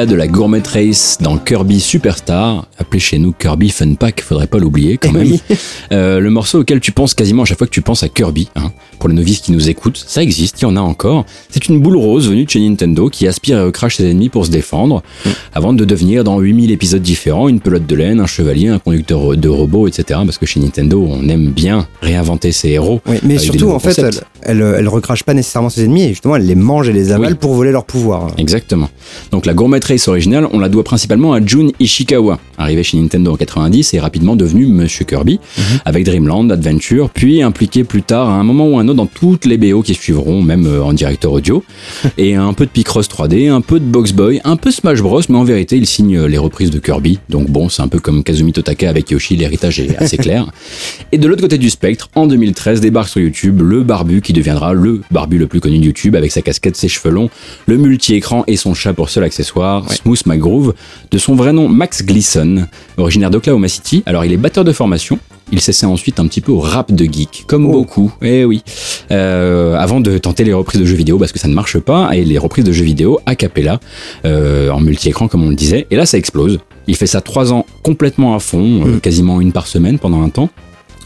De 0.06 0.14
la 0.14 0.26
Gourmet 0.26 0.62
Race 0.72 1.18
dans 1.20 1.36
Kirby 1.38 1.80
Superstar, 1.80 2.66
appelé 2.78 3.00
chez 3.00 3.18
nous 3.18 3.32
Kirby 3.32 3.70
Fun 3.70 3.94
Pack, 3.94 4.20
faudrait 4.22 4.46
pas 4.46 4.58
l'oublier 4.58 4.98
quand 4.98 5.12
même. 5.12 5.22
oui. 5.28 5.40
Euh, 5.92 6.20
le 6.20 6.30
morceau 6.30 6.60
auquel 6.60 6.80
tu 6.80 6.92
penses 6.92 7.14
quasiment 7.14 7.42
à 7.42 7.44
chaque 7.44 7.58
fois 7.58 7.66
que 7.66 7.72
tu 7.72 7.80
penses 7.82 8.02
à 8.02 8.08
Kirby, 8.08 8.48
hein, 8.56 8.70
pour 8.98 9.08
les 9.08 9.14
novices 9.14 9.40
qui 9.40 9.52
nous 9.52 9.68
écoutent, 9.68 10.02
ça 10.06 10.22
existe, 10.22 10.60
il 10.60 10.64
y 10.64 10.66
en 10.66 10.76
a 10.76 10.80
encore. 10.80 11.24
C'est 11.50 11.68
une 11.68 11.80
boule 11.80 11.96
rose 11.96 12.28
venue 12.28 12.44
de 12.44 12.50
chez 12.50 12.60
Nintendo 12.60 13.08
qui 13.08 13.26
aspire 13.26 13.66
et 13.66 13.72
crache 13.72 13.96
ses 13.96 14.10
ennemis 14.10 14.28
pour 14.28 14.46
se 14.46 14.50
défendre, 14.50 15.02
avant 15.54 15.72
de 15.72 15.84
devenir 15.84 16.24
dans 16.24 16.38
8000 16.40 16.70
épisodes 16.70 17.02
différents 17.02 17.48
une 17.48 17.60
pelote 17.60 17.86
de 17.86 17.94
laine, 17.94 18.20
un 18.20 18.26
chevalier, 18.26 18.68
un 18.68 18.78
conducteur 18.78 19.36
de 19.36 19.48
robot, 19.48 19.88
etc. 19.88 20.20
Parce 20.24 20.38
que 20.38 20.46
chez 20.46 20.60
Nintendo, 20.60 21.06
on 21.08 21.28
aime 21.28 21.48
bien 21.50 21.86
réinventer 22.02 22.52
ses 22.52 22.70
héros. 22.70 23.00
Oui, 23.06 23.16
mais 23.22 23.38
surtout, 23.38 23.70
en 23.70 23.78
fait, 23.78 23.98
elle, 23.98 24.10
elle, 24.42 24.74
elle 24.78 24.88
recrache 24.88 25.22
pas 25.24 25.34
nécessairement 25.34 25.70
ses 25.70 25.84
ennemis, 25.84 26.02
et 26.04 26.08
justement, 26.10 26.36
elle 26.36 26.46
les 26.46 26.54
mange 26.54 26.88
et 26.88 26.92
les 26.92 27.12
avale 27.12 27.32
Oui. 27.32 27.38
pour 27.40 27.54
voler 27.54 27.72
leur 27.72 27.84
pouvoir. 27.84 28.32
Exactement. 28.38 28.88
Donc 29.30 29.46
la 29.46 29.54
Gourmet 29.54 29.80
Race 29.86 30.08
originale, 30.08 30.48
on 30.52 30.58
la 30.58 30.68
doit 30.68 30.84
principalement 30.84 31.32
à 31.34 31.44
Jun 31.44 31.68
Ishikawa, 31.78 32.38
arrivé 32.58 32.82
chez 32.82 32.98
Nintendo 32.98 33.32
en 33.32 33.36
90 33.36 33.94
et 33.94 34.00
rapidement 34.00 34.36
devenu 34.36 34.66
Monsieur 34.66 35.04
Kirby, 35.04 35.40
avec 35.84 36.04
Dreamland, 36.04 36.50
Adventure, 36.50 37.10
puis 37.10 37.42
impliqué 37.42 37.84
plus 37.84 38.02
tard 38.02 38.28
à 38.28 38.34
un 38.34 38.42
moment 38.42 38.66
ou 38.66 38.78
un 38.78 38.86
autre 38.88 38.96
dans 38.96 39.06
toutes 39.06 39.44
les 39.44 39.56
BO 39.56 39.82
qui 39.82 39.94
suivront, 39.94 40.42
même 40.42 40.66
euh, 40.66 40.82
en 40.82 40.92
directeur 40.92 41.32
audio, 41.32 41.64
et 42.18 42.34
un 42.34 42.52
peu 42.52 42.66
de 42.66 42.70
Picross 42.70 43.08
3D, 43.08 43.50
un 43.50 43.60
peu 43.60 43.80
de 43.80 43.84
Box 43.84 44.12
Boy, 44.12 44.40
un 44.44 44.56
peu 44.56 44.70
Smash 44.70 45.00
Bros, 45.00 45.20
mais 45.28 45.38
en 45.38 45.44
vérité 45.44 45.76
il 45.76 45.86
signe 45.86 46.16
euh, 46.16 46.28
les 46.28 46.38
reprises 46.38 46.70
de 46.70 46.78
Kirby, 46.78 47.18
donc 47.28 47.48
bon, 47.48 47.68
c'est 47.68 47.82
un 47.82 47.88
peu 47.88 47.98
comme 48.00 48.22
Kazumi 48.22 48.52
Totaka 48.52 48.88
avec 48.88 49.10
Yoshi, 49.10 49.36
l'héritage 49.36 49.80
est 49.80 49.96
assez 49.96 50.16
clair. 50.18 50.46
Et 51.12 51.18
de 51.18 51.28
l'autre 51.28 51.42
côté 51.42 51.58
du 51.58 51.70
spectre, 51.70 52.08
en 52.14 52.26
2013 52.26 52.80
débarque 52.80 53.08
sur 53.08 53.20
YouTube 53.20 53.60
le 53.62 53.82
barbu 53.82 54.20
qui 54.20 54.32
deviendra 54.32 54.72
le 54.72 55.02
barbu 55.10 55.38
le 55.38 55.46
plus 55.46 55.60
connu 55.60 55.78
de 55.78 55.84
YouTube 55.84 56.16
avec 56.16 56.32
sa 56.32 56.42
casquette, 56.42 56.76
ses 56.76 56.88
cheveux 56.88 57.10
longs, 57.10 57.30
le 57.66 57.76
multi-écran 57.76 58.44
et 58.46 58.56
son 58.56 58.74
chat 58.74 58.92
pour 58.92 59.10
seul 59.10 59.24
accessoire, 59.24 59.90
Smooth 59.92 60.26
McGroove, 60.26 60.74
de 61.10 61.18
son 61.18 61.34
vrai 61.34 61.52
nom 61.52 61.68
Max 61.68 62.04
Gleason, 62.04 62.47
originaire 62.96 63.30
d'Oklahoma 63.30 63.68
City. 63.68 64.02
Alors 64.06 64.24
il 64.24 64.32
est 64.32 64.36
batteur 64.36 64.64
de 64.64 64.72
formation. 64.72 65.18
Il 65.50 65.60
s'essaie 65.60 65.86
ensuite 65.86 66.20
un 66.20 66.26
petit 66.26 66.42
peu 66.42 66.52
au 66.52 66.58
rap 66.60 66.92
de 66.92 67.04
geek, 67.04 67.44
comme 67.46 67.64
Oh. 67.66 67.72
beaucoup, 67.72 68.12
eh 68.22 68.44
oui, 68.44 68.62
Euh, 69.10 69.74
avant 69.76 70.00
de 70.00 70.18
tenter 70.18 70.44
les 70.44 70.52
reprises 70.52 70.78
de 70.80 70.84
jeux 70.86 70.96
vidéo 70.96 71.16
parce 71.18 71.32
que 71.32 71.38
ça 71.38 71.48
ne 71.48 71.54
marche 71.54 71.78
pas, 71.78 72.10
et 72.14 72.22
les 72.24 72.36
reprises 72.36 72.64
de 72.64 72.72
jeux 72.72 72.84
vidéo 72.84 73.18
a 73.24 73.34
cappella, 73.34 73.80
euh, 74.26 74.68
en 74.70 74.80
multi-écran 74.80 75.26
comme 75.28 75.42
on 75.44 75.48
le 75.48 75.54
disait, 75.54 75.86
et 75.90 75.96
là 75.96 76.04
ça 76.04 76.18
explose. 76.18 76.58
Il 76.86 76.96
fait 76.96 77.06
ça 77.06 77.20
trois 77.22 77.52
ans 77.52 77.64
complètement 77.82 78.34
à 78.34 78.40
fond, 78.40 78.82
euh, 78.86 78.98
quasiment 78.98 79.40
une 79.40 79.52
par 79.52 79.66
semaine 79.66 79.98
pendant 79.98 80.20
un 80.22 80.28
temps. 80.28 80.50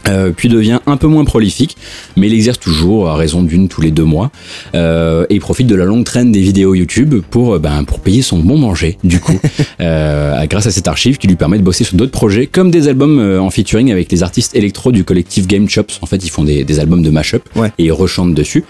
Euh, 0.07 0.31
puis 0.35 0.49
devient 0.49 0.79
un 0.85 0.97
peu 0.97 1.07
moins 1.07 1.25
prolifique, 1.25 1.77
mais 2.17 2.27
il 2.27 2.33
exerce 2.33 2.59
toujours 2.59 3.09
à 3.09 3.15
raison 3.15 3.43
d'une 3.43 3.67
tous 3.67 3.81
les 3.81 3.91
deux 3.91 4.03
mois, 4.03 4.31
euh, 4.75 5.25
et 5.29 5.35
il 5.35 5.39
profite 5.39 5.67
de 5.67 5.75
la 5.75 5.85
longue 5.85 6.03
traîne 6.03 6.31
des 6.31 6.41
vidéos 6.41 6.73
YouTube 6.75 7.15
pour, 7.29 7.55
euh, 7.55 7.59
ben, 7.59 7.83
pour 7.83 7.99
payer 7.99 8.21
son 8.21 8.39
bon 8.39 8.57
manger, 8.57 8.97
du 9.03 9.19
coup, 9.19 9.39
euh, 9.81 10.45
grâce 10.47 10.67
à 10.67 10.71
cette 10.71 10.87
archive 10.87 11.17
qui 11.17 11.27
lui 11.27 11.35
permet 11.35 11.57
de 11.57 11.63
bosser 11.63 11.83
sur 11.83 11.95
d'autres 11.95 12.11
projets, 12.11 12.47
comme 12.47 12.71
des 12.71 12.87
albums 12.87 13.19
en 13.39 13.49
featuring 13.49 13.91
avec 13.91 14.11
les 14.11 14.23
artistes 14.23 14.55
électro 14.55 14.91
du 14.91 15.03
collectif 15.03 15.47
Game 15.47 15.67
Chops. 15.69 15.99
En 16.01 16.05
fait, 16.05 16.23
ils 16.25 16.29
font 16.29 16.43
des, 16.43 16.63
des 16.63 16.79
albums 16.79 17.01
de 17.03 17.09
mashup 17.09 17.43
Ouais. 17.55 17.71
et 17.77 17.85
ils 17.85 17.91
rechantent 17.91 18.33
dessus. 18.33 18.63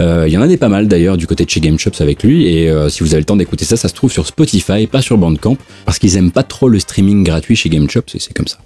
Euh, 0.00 0.24
Il 0.26 0.32
y 0.32 0.36
en 0.38 0.42
a 0.42 0.46
des 0.48 0.56
pas 0.56 0.68
mal 0.68 0.88
d'ailleurs 0.88 1.16
du 1.16 1.26
côté 1.26 1.44
de 1.44 1.50
chez 1.50 1.60
Game 1.60 1.78
Chops 1.78 2.00
avec 2.00 2.22
lui, 2.22 2.46
et 2.48 2.68
euh, 2.68 2.88
si 2.88 3.02
vous 3.02 3.12
avez 3.12 3.20
le 3.20 3.24
temps 3.24 3.36
d'écouter 3.36 3.64
ça, 3.64 3.76
ça 3.76 3.88
se 3.88 3.94
trouve 3.94 4.10
sur 4.12 4.26
Spotify, 4.26 4.86
pas 4.86 5.02
sur 5.02 5.18
Bandcamp, 5.18 5.56
parce 5.84 5.98
qu'ils 5.98 6.16
aiment 6.16 6.30
pas 6.32 6.42
trop 6.42 6.68
le 6.68 6.78
streaming 6.78 7.24
gratuit 7.24 7.56
chez 7.56 7.68
Game 7.68 7.88
Chops, 7.88 8.14
et 8.14 8.18
c'est 8.18 8.34
comme 8.34 8.48
ça. 8.48 8.58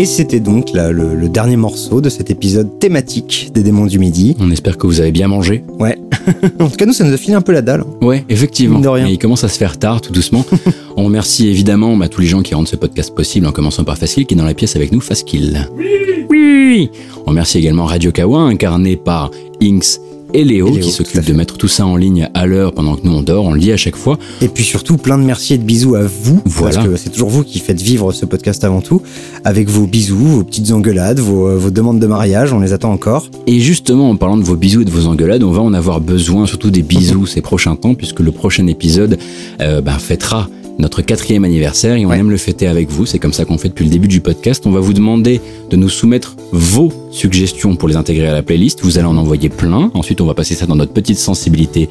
Et 0.00 0.06
c'était 0.06 0.40
donc 0.40 0.72
là, 0.72 0.92
le, 0.92 1.14
le 1.14 1.28
dernier 1.28 1.58
morceau 1.58 2.00
de 2.00 2.08
cet 2.08 2.30
épisode 2.30 2.78
thématique 2.78 3.50
des 3.52 3.62
démons 3.62 3.84
du 3.84 3.98
midi. 3.98 4.34
On 4.40 4.50
espère 4.50 4.78
que 4.78 4.86
vous 4.86 5.02
avez 5.02 5.12
bien 5.12 5.28
mangé. 5.28 5.62
Ouais. 5.78 5.98
en 6.58 6.70
tout 6.70 6.76
cas, 6.76 6.86
nous, 6.86 6.94
ça 6.94 7.04
nous 7.04 7.12
a 7.12 7.18
filé 7.18 7.34
un 7.34 7.42
peu 7.42 7.52
la 7.52 7.60
dalle. 7.60 7.84
Ouais, 8.00 8.24
effectivement. 8.30 8.78
De 8.78 8.88
rien. 8.88 9.06
Et 9.08 9.10
il 9.12 9.18
commence 9.18 9.44
à 9.44 9.48
se 9.50 9.58
faire 9.58 9.78
tard, 9.78 10.00
tout 10.00 10.10
doucement. 10.10 10.42
On 10.96 11.04
remercie 11.04 11.48
évidemment 11.48 11.98
bah, 11.98 12.08
tous 12.08 12.22
les 12.22 12.28
gens 12.28 12.40
qui 12.40 12.54
rendent 12.54 12.66
ce 12.66 12.76
podcast 12.76 13.14
possible, 13.14 13.46
en 13.46 13.52
commençant 13.52 13.84
par 13.84 13.98
Facile, 13.98 14.24
qui 14.24 14.32
est 14.32 14.38
dans 14.38 14.46
la 14.46 14.54
pièce 14.54 14.74
avec 14.74 14.90
nous, 14.90 15.02
Faskil. 15.02 15.68
Oui 15.76 16.26
Oui 16.30 16.90
On 17.26 17.28
remercie 17.32 17.58
également 17.58 17.84
Radio 17.84 18.10
Kawa, 18.10 18.40
incarné 18.40 18.96
par 18.96 19.30
Inks 19.60 20.00
et 20.34 20.44
Léo, 20.44 20.68
Et 20.68 20.72
Léo, 20.72 20.88
qui 20.88 21.04
fait. 21.04 21.26
de 21.26 21.32
mettre 21.32 21.56
tout 21.56 21.68
ça 21.68 21.86
en 21.86 21.96
ligne 21.96 22.28
à 22.34 22.46
l'heure 22.46 22.72
pendant 22.72 22.96
que 22.96 23.06
nous 23.06 23.12
on 23.12 23.22
dort, 23.22 23.44
on 23.44 23.52
le 23.52 23.60
dit 23.60 23.72
à 23.72 23.76
chaque 23.76 23.96
fois. 23.96 24.18
Et 24.40 24.48
puis 24.48 24.64
surtout, 24.64 24.96
plein 24.96 25.18
de 25.18 25.24
merci 25.24 25.54
et 25.54 25.58
de 25.58 25.62
bisous 25.62 25.94
à 25.94 26.02
vous. 26.02 26.40
Voilà. 26.44 26.76
Parce 26.76 26.88
que 26.88 26.96
c'est 26.96 27.10
toujours 27.10 27.30
vous 27.30 27.42
qui 27.44 27.58
faites 27.58 27.80
vivre 27.80 28.12
ce 28.12 28.26
podcast 28.26 28.64
avant 28.64 28.80
tout. 28.80 29.02
Avec 29.44 29.68
vos 29.68 29.86
bisous, 29.86 30.16
vos 30.16 30.44
petites 30.44 30.72
engueulades, 30.72 31.20
vos, 31.20 31.48
euh, 31.48 31.56
vos 31.56 31.70
demandes 31.70 32.00
de 32.00 32.06
mariage, 32.06 32.52
on 32.52 32.60
les 32.60 32.72
attend 32.72 32.92
encore. 32.92 33.28
Et 33.46 33.60
justement, 33.60 34.10
en 34.10 34.16
parlant 34.16 34.36
de 34.36 34.44
vos 34.44 34.56
bisous 34.56 34.82
et 34.82 34.84
de 34.84 34.90
vos 34.90 35.06
engueulades, 35.06 35.42
on 35.42 35.50
va 35.50 35.62
en 35.62 35.74
avoir 35.74 36.00
besoin, 36.00 36.46
surtout 36.46 36.70
des 36.70 36.82
bisous 36.82 37.26
ces 37.26 37.40
prochains 37.40 37.76
temps, 37.76 37.94
puisque 37.94 38.20
le 38.20 38.32
prochain 38.32 38.66
épisode 38.66 39.18
euh, 39.60 39.80
ben, 39.80 39.98
fêtera 39.98 40.48
notre 40.80 41.02
quatrième 41.02 41.44
anniversaire 41.44 41.96
et 41.96 42.04
on 42.04 42.08
Ouais. 42.10 42.18
aime 42.18 42.30
le 42.30 42.36
fêter 42.36 42.66
avec 42.66 42.90
vous. 42.90 43.06
C'est 43.06 43.18
comme 43.18 43.32
ça 43.32 43.44
qu'on 43.44 43.58
fait 43.58 43.68
depuis 43.68 43.84
le 43.84 43.90
début 43.90 44.08
du 44.08 44.20
podcast. 44.20 44.64
On 44.66 44.70
va 44.70 44.80
vous 44.80 44.92
demander 44.92 45.40
de 45.70 45.76
nous 45.76 45.88
soumettre 45.88 46.36
vos 46.52 46.92
suggestions 47.10 47.76
pour 47.76 47.88
les 47.88 47.96
intégrer 47.96 48.26
à 48.28 48.32
la 48.32 48.42
playlist. 48.42 48.80
Vous 48.82 48.98
allez 48.98 49.06
en 49.06 49.16
envoyer 49.16 49.48
plein. 49.48 49.90
Ensuite, 49.94 50.20
on 50.20 50.26
va 50.26 50.34
passer 50.34 50.54
ça 50.54 50.66
dans 50.66 50.76
notre 50.76 50.92
petite 50.92 51.18
sensibilité. 51.18 51.88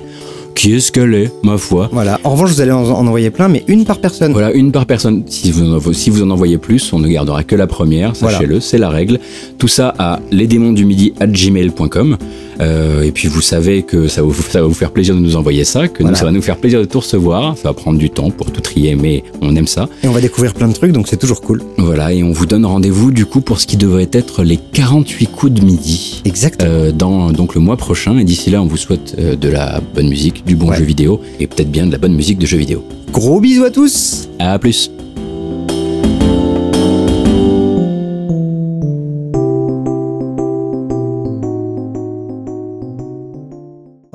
Qui 0.60 0.74
est-ce 0.74 0.92
qu'elle 0.92 1.14
est, 1.14 1.32
ma 1.42 1.58
foi 1.58 1.88
Voilà. 1.94 2.20
En 2.26 2.32
revanche, 2.32 2.50
vous 2.50 2.60
allez 2.60 2.72
en, 2.74 2.84
en 2.84 3.08
envoyer 3.08 3.30
plein, 3.30 3.48
mais 3.48 3.64
une 3.70 3.86
par 3.86 4.00
personne. 4.00 4.34
voilà, 4.34 4.52
une 4.52 4.74
par 4.74 4.86
personne. 4.86 5.24
Si 5.28 5.52
vous, 5.52 5.64
en, 5.74 5.94
si 5.94 6.10
vous 6.10 6.22
en 6.22 6.30
envoyez 6.32 6.58
plus, 6.58 6.92
on 6.92 7.00
ne 7.00 7.08
gardera 7.08 7.46
que 7.46 7.56
la 7.56 7.66
première, 7.66 8.12
Voilà. 8.20 8.36
sachez-le, 8.40 8.60
c'est 8.60 8.78
la 8.78 8.90
règle. 8.90 9.20
Tout 9.58 9.70
ça 9.70 9.94
à 9.98 10.20
lesdémonsdumidi 10.32 11.14
at 11.22 11.28
gmail.com. 11.28 12.18
Euh, 12.62 13.04
et 13.04 13.12
puis 13.14 13.30
vous 13.30 13.40
savez 13.40 13.84
que 13.84 14.10
ça 14.10 14.22
va, 14.22 14.28
vous, 14.28 14.34
ça 14.44 14.60
va 14.60 14.68
vous 14.68 14.74
faire 14.74 14.92
plaisir 14.92 15.16
de 15.16 15.22
nous 15.22 15.38
envoyer 15.38 15.64
ça, 15.64 15.88
que 15.88 16.04
nous, 16.04 16.14
ça 16.14 16.26
va 16.26 16.32
nous 16.34 16.42
faire 16.42 16.58
plaisir 16.58 16.82
de 16.82 16.86
tout 16.86 17.00
recevoir. 17.00 17.56
Ça 17.56 17.70
va 17.70 17.74
prendre 17.74 17.98
du 17.98 18.10
temps 18.10 18.30
pour 18.32 18.52
tout 18.52 18.60
trier, 18.60 18.96
mais 18.96 19.24
on 19.40 19.56
aime 19.56 19.66
ça. 19.68 19.88
Et 20.04 20.10
on 20.10 20.12
va 20.12 20.20
découvrir 20.20 20.54
plein 20.54 20.68
de 20.68 20.74
trucs, 20.74 20.92
donc 20.92 21.08
c'est 21.08 21.16
toujours 21.16 21.40
cool. 21.40 21.64
Voilà, 21.78 22.12
et 22.12 22.22
on 22.22 22.34
vous 22.34 22.46
donne 22.46 22.66
rendez-vous 22.66 23.12
du 23.12 23.26
coup 23.26 23.40
pour 23.40 23.62
ce 23.62 23.66
qui 23.68 23.78
devrait 23.78 24.10
être 24.12 24.44
les 24.44 24.58
48 24.74 25.28
coups 25.28 25.54
de 25.54 25.64
midi. 25.64 26.22
Exactement. 26.26 26.70
euh, 26.70 26.92
dans 26.92 27.32
donc 27.32 27.56
le 27.56 27.62
mois 27.62 27.78
prochain 27.78 28.18
et 28.18 28.26
d'ici 28.26 28.50
là 28.50 28.62
on 28.62 28.66
vous 28.66 28.76
souhaite 28.76 29.16
euh, 29.20 29.38
de 29.38 29.48
la 29.48 29.80
bonne 29.96 30.10
musique, 30.10 30.44
du 30.50 30.56
bon 30.56 30.70
Ouais. 30.70 30.78
jeu 30.78 30.84
vidéo 30.84 31.22
et 31.40 31.46
peut-être 31.46 31.72
bien 31.72 31.86
de 31.86 31.92
la 31.92 32.00
bonne 32.00 32.16
musique 32.16 32.40
de 32.40 32.46
jeux 32.48 32.58
vidéo. 32.58 32.84
Gros 33.12 33.40
bisous 33.40 33.64
à 33.66 33.70
tous 33.70 34.28
À 34.40 34.58
plus. 34.58 34.90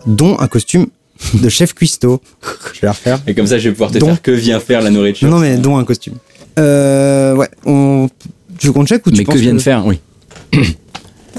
Dont 0.07 0.37
un 0.41 0.49
costume 0.49 0.87
de 1.35 1.49
chef 1.49 1.73
cuistot. 1.73 2.21
Je 2.75 2.81
vais 2.81 2.87
la 2.89 2.93
refaire. 2.93 3.21
Et 3.27 3.35
comme 3.35 3.47
ça, 3.47 3.59
je 3.59 3.69
vais 3.69 3.73
pouvoir 3.73 3.91
te 3.93 3.99
faire 4.05 4.21
que 4.21 4.33
vient 4.33 4.59
faire 4.61 4.83
la 4.83 4.91
nourriture. 4.91 5.29
Non, 5.31 5.39
mais 5.39 5.57
dont 5.57 5.79
un 5.79 5.85
costume. 5.85 6.15
Euh, 6.59 7.35
ouais. 7.35 7.49
On... 7.65 8.09
Tu 8.59 8.67
veux 8.67 8.73
qu'on 8.73 8.85
check 8.85 9.07
ou 9.07 9.11
tu 9.11 9.19
mais 9.19 9.25
que 9.25 9.39
vient 9.39 9.55
de 9.55 9.59
faire, 9.61 9.87
oui. 9.87 10.01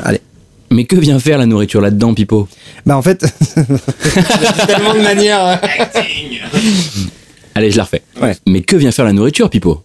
Allez. 0.04 0.22
Mais 0.72 0.86
que 0.86 0.96
vient 0.96 1.20
faire 1.20 1.38
la 1.38 1.46
nourriture 1.46 1.82
là-dedans, 1.82 2.14
Pipo 2.14 2.48
Bah 2.86 2.98
en 2.98 3.02
fait, 3.02 3.20
tellement 4.68 4.94
de 4.94 5.02
manières. 5.02 5.62
Allez, 7.54 7.72
je 7.72 7.78
la 7.78 7.84
refais. 7.84 8.02
Ouais. 8.22 8.36
Mais 8.48 8.62
que 8.62 8.76
vient 8.76 8.92
faire 8.92 9.06
la 9.06 9.14
nourriture, 9.14 9.50
Pipo 9.50 9.84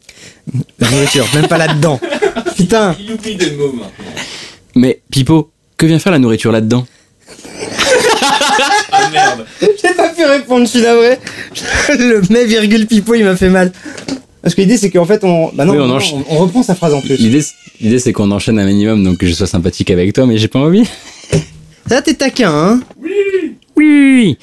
La 0.79 0.91
nourriture, 0.91 1.27
même 1.35 1.47
pas 1.47 1.59
là-dedans. 1.59 2.01
Putain. 2.57 2.97
Mais 4.75 5.01
Pipo, 5.11 5.51
que 5.77 5.87
vient 5.87 5.99
faire 5.99 6.13
la 6.13 6.19
nourriture 6.19 6.53
là-dedans 6.53 6.87
J'ai 9.83 9.95
pas 9.95 10.09
pu 10.11 10.25
répondre, 10.25 10.67
je 10.67 10.71
suis 10.71 10.81
navré. 10.83 11.19
Le 11.89 12.23
mais 12.31 12.45
virgule 12.45 12.87
pipo, 12.87 13.15
il 13.15 13.25
m'a 13.25 13.37
fait 13.37 13.49
mal. 13.49 13.73
Parce 14.43 14.55
que 14.55 14.61
l'idée, 14.63 14.77
c'est 14.79 14.91
qu'en 14.91 15.05
fait, 15.05 15.23
on. 15.25 15.51
Bah 15.53 15.65
non, 15.65 15.73
Oui, 15.75 15.79
on 15.81 15.87
non, 15.87 15.97
enchaîne. 15.97 16.23
on, 16.29 16.37
on 16.37 16.39
reprend 16.39 16.63
sa 16.63 16.75
phrase 16.75 16.95
en 16.95 17.01
plus. 17.01 17.17
L'idée, 17.19 17.43
c'est- 17.43 17.55
l'idée, 17.81 17.99
c'est 17.99 18.13
qu'on 18.13 18.31
enchaîne 18.31 18.59
un 18.59 18.65
minimum, 18.67 19.05
donc 19.05 19.19
que 19.19 19.27
je 19.27 19.33
sois 19.35 19.47
sympathique 19.47 19.91
avec 19.91 20.13
toi, 20.15 20.27
mais 20.27 20.39
j'ai 20.39 20.49
pas 20.49 20.61
envie. 20.61 20.85
Ça, 21.89 22.01
t'es 22.03 22.15
taquin, 22.15 22.51
hein? 22.53 22.81
Oui 23.01 23.11
Oui 23.77 24.39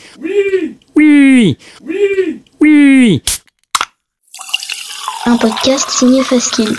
Oui 0.96 1.58
Oui 1.86 2.40
Oui 2.60 3.22
Un 5.26 5.38
podcast 5.38 5.90
signé 5.90 6.24
Faskill. 6.24 6.76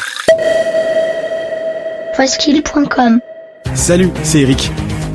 Faskill.com 2.17 3.21
Salut, 3.75 4.11
c'est 4.23 4.41
Eric. 4.41 4.71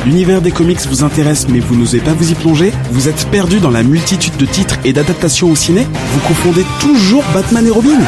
L'univers 0.05 0.41
des 0.41 0.51
comics 0.51 0.85
vous 0.85 1.05
intéresse 1.05 1.47
mais 1.47 1.61
vous 1.61 1.77
n'osez 1.77 1.99
pas 1.99 2.13
vous 2.13 2.29
y 2.29 2.35
plonger? 2.35 2.73
Vous 2.91 3.07
êtes 3.07 3.25
perdu 3.31 3.61
dans 3.61 3.71
la 3.71 3.83
multitude 3.83 4.35
de 4.35 4.45
titres 4.45 4.77
et 4.83 4.91
d'adaptations 4.91 5.49
au 5.49 5.55
ciné? 5.55 5.87
Vous 6.11 6.19
confondez 6.27 6.65
toujours 6.81 7.23
Batman 7.33 7.65
et 7.65 7.71
Robin? 7.71 7.99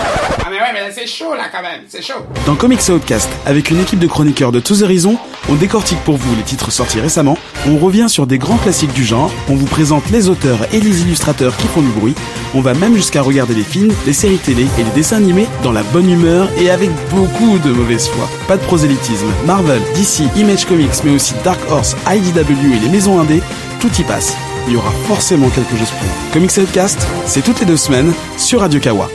Mais 0.76 0.92
c'est 0.92 1.08
chaud 1.08 1.34
là 1.36 1.46
quand 1.52 1.62
même, 1.62 1.82
c'est 1.88 2.02
chaud. 2.02 2.20
Dans 2.46 2.56
Comics 2.56 2.82
Outcast, 2.90 3.30
avec 3.46 3.72
une 3.72 3.80
équipe 3.80 4.00
de 4.00 4.08
chroniqueurs 4.08 4.52
de 4.52 4.60
tous 4.60 4.84
horizons, 4.84 5.18
on 5.50 5.56
décortique 5.56 6.00
pour 6.00 6.18
vous 6.18 6.36
les 6.36 6.44
titres 6.44 6.70
sortis 6.72 7.00
récemment, 7.00 7.38
on 7.68 7.78
revient 7.78 8.10
sur 8.10 8.28
des 8.28 8.38
grands 8.38 8.58
classiques 8.58 8.92
du 8.92 9.06
genre, 9.06 9.32
on 9.48 9.56
vous 9.56 9.68
présente 9.68 10.10
les 10.12 10.28
auteurs 10.28 10.60
et 10.74 10.82
les 10.82 11.02
illustrateurs 11.04 11.56
qui 11.56 11.68
font 11.68 11.82
du 11.82 11.90
bruit, 11.90 12.14
on 12.54 12.60
va 12.62 12.74
même 12.74 12.96
jusqu'à 12.96 13.22
regarder 13.22 13.54
les 13.54 13.64
films, 13.64 13.94
les 14.06 14.12
séries 14.12 14.38
télé 14.38 14.68
et 14.78 14.84
les 14.84 14.92
dessins 14.92 15.18
animés 15.18 15.48
dans 15.64 15.72
la 15.72 15.84
bonne 15.84 16.10
humeur 16.10 16.50
et 16.58 16.70
avec 16.70 16.90
beaucoup 17.10 17.58
de 17.60 17.72
mauvaise 17.72 18.10
foi. 18.10 18.30
Pas 18.48 18.58
de 18.58 18.64
prosélytisme. 18.64 19.28
Marvel, 19.46 19.82
DC, 19.96 20.24
Image 20.36 20.66
Comics, 20.66 21.04
mais 21.06 21.12
aussi 21.12 21.36
Dark 21.46 21.60
Horse, 21.70 21.96
IDW 22.08 22.76
et 22.76 22.80
les 22.80 22.90
maisons 22.90 23.20
indées, 23.20 23.42
tout 23.80 23.92
y 23.98 24.04
passe. 24.04 24.36
Il 24.68 24.74
y 24.74 24.78
aura 24.78 24.92
forcément 25.08 25.50
quelque 25.50 25.78
chose 25.78 25.90
pour 25.92 26.02
vous. 26.02 26.34
Comics 26.34 26.58
Outcast, 26.58 27.08
c'est 27.26 27.44
toutes 27.44 27.62
les 27.62 27.66
deux 27.66 27.78
semaines 27.78 28.14
sur 28.38 28.60
Radio 28.60 28.80
Kawa. 28.80 29.10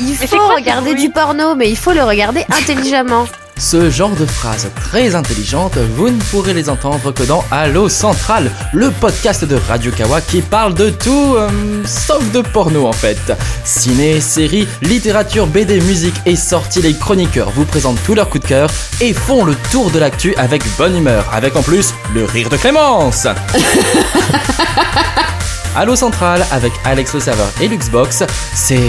Il 0.00 0.16
faut 0.16 0.48
regarder 0.48 0.94
du 0.94 1.10
porno, 1.10 1.54
mais 1.54 1.70
il 1.70 1.76
faut 1.76 1.92
le 1.92 2.02
regarder 2.02 2.44
intelligemment. 2.50 3.26
Ce 3.58 3.90
genre 3.90 4.16
de 4.16 4.24
phrases 4.24 4.70
très 4.74 5.14
intelligentes, 5.14 5.76
vous 5.76 6.08
ne 6.08 6.18
pourrez 6.30 6.54
les 6.54 6.70
entendre 6.70 7.12
que 7.12 7.24
dans 7.24 7.44
Allo 7.50 7.90
Central, 7.90 8.50
le 8.72 8.90
podcast 8.90 9.44
de 9.44 9.58
Radio 9.68 9.92
Kawa 9.92 10.22
qui 10.22 10.40
parle 10.40 10.72
de 10.72 10.88
tout, 10.88 11.34
euh, 11.36 11.50
sauf 11.84 12.24
de 12.32 12.40
porno 12.40 12.86
en 12.86 12.92
fait. 12.92 13.18
Ciné, 13.64 14.22
séries, 14.22 14.66
littérature, 14.80 15.46
BD, 15.46 15.78
musique 15.82 16.16
et 16.24 16.36
sorties, 16.36 16.80
les 16.80 16.94
chroniqueurs 16.94 17.50
vous 17.50 17.66
présentent 17.66 18.02
tous 18.06 18.14
leurs 18.14 18.30
coups 18.30 18.44
de 18.44 18.48
cœur 18.48 18.70
et 19.02 19.12
font 19.12 19.44
le 19.44 19.54
tour 19.70 19.90
de 19.90 19.98
l'actu 19.98 20.34
avec 20.36 20.62
bonne 20.78 20.96
humeur, 20.96 21.26
avec 21.30 21.54
en 21.54 21.62
plus 21.62 21.92
le 22.14 22.24
rire 22.24 22.48
de 22.48 22.56
Clémence. 22.56 23.26
Allo 25.76 25.94
Central 25.94 26.44
avec 26.50 26.72
Alex 26.84 27.14
le 27.14 27.20
serveur 27.20 27.48
et 27.60 27.68
Luxbox, 27.68 28.24
c'est... 28.54 28.80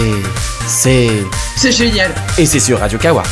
c'est... 0.66 1.10
C'est 1.56 1.72
génial. 1.72 2.12
Et 2.38 2.46
c'est 2.46 2.60
sur 2.60 2.80
Radio 2.80 2.98
Kawa. 2.98 3.22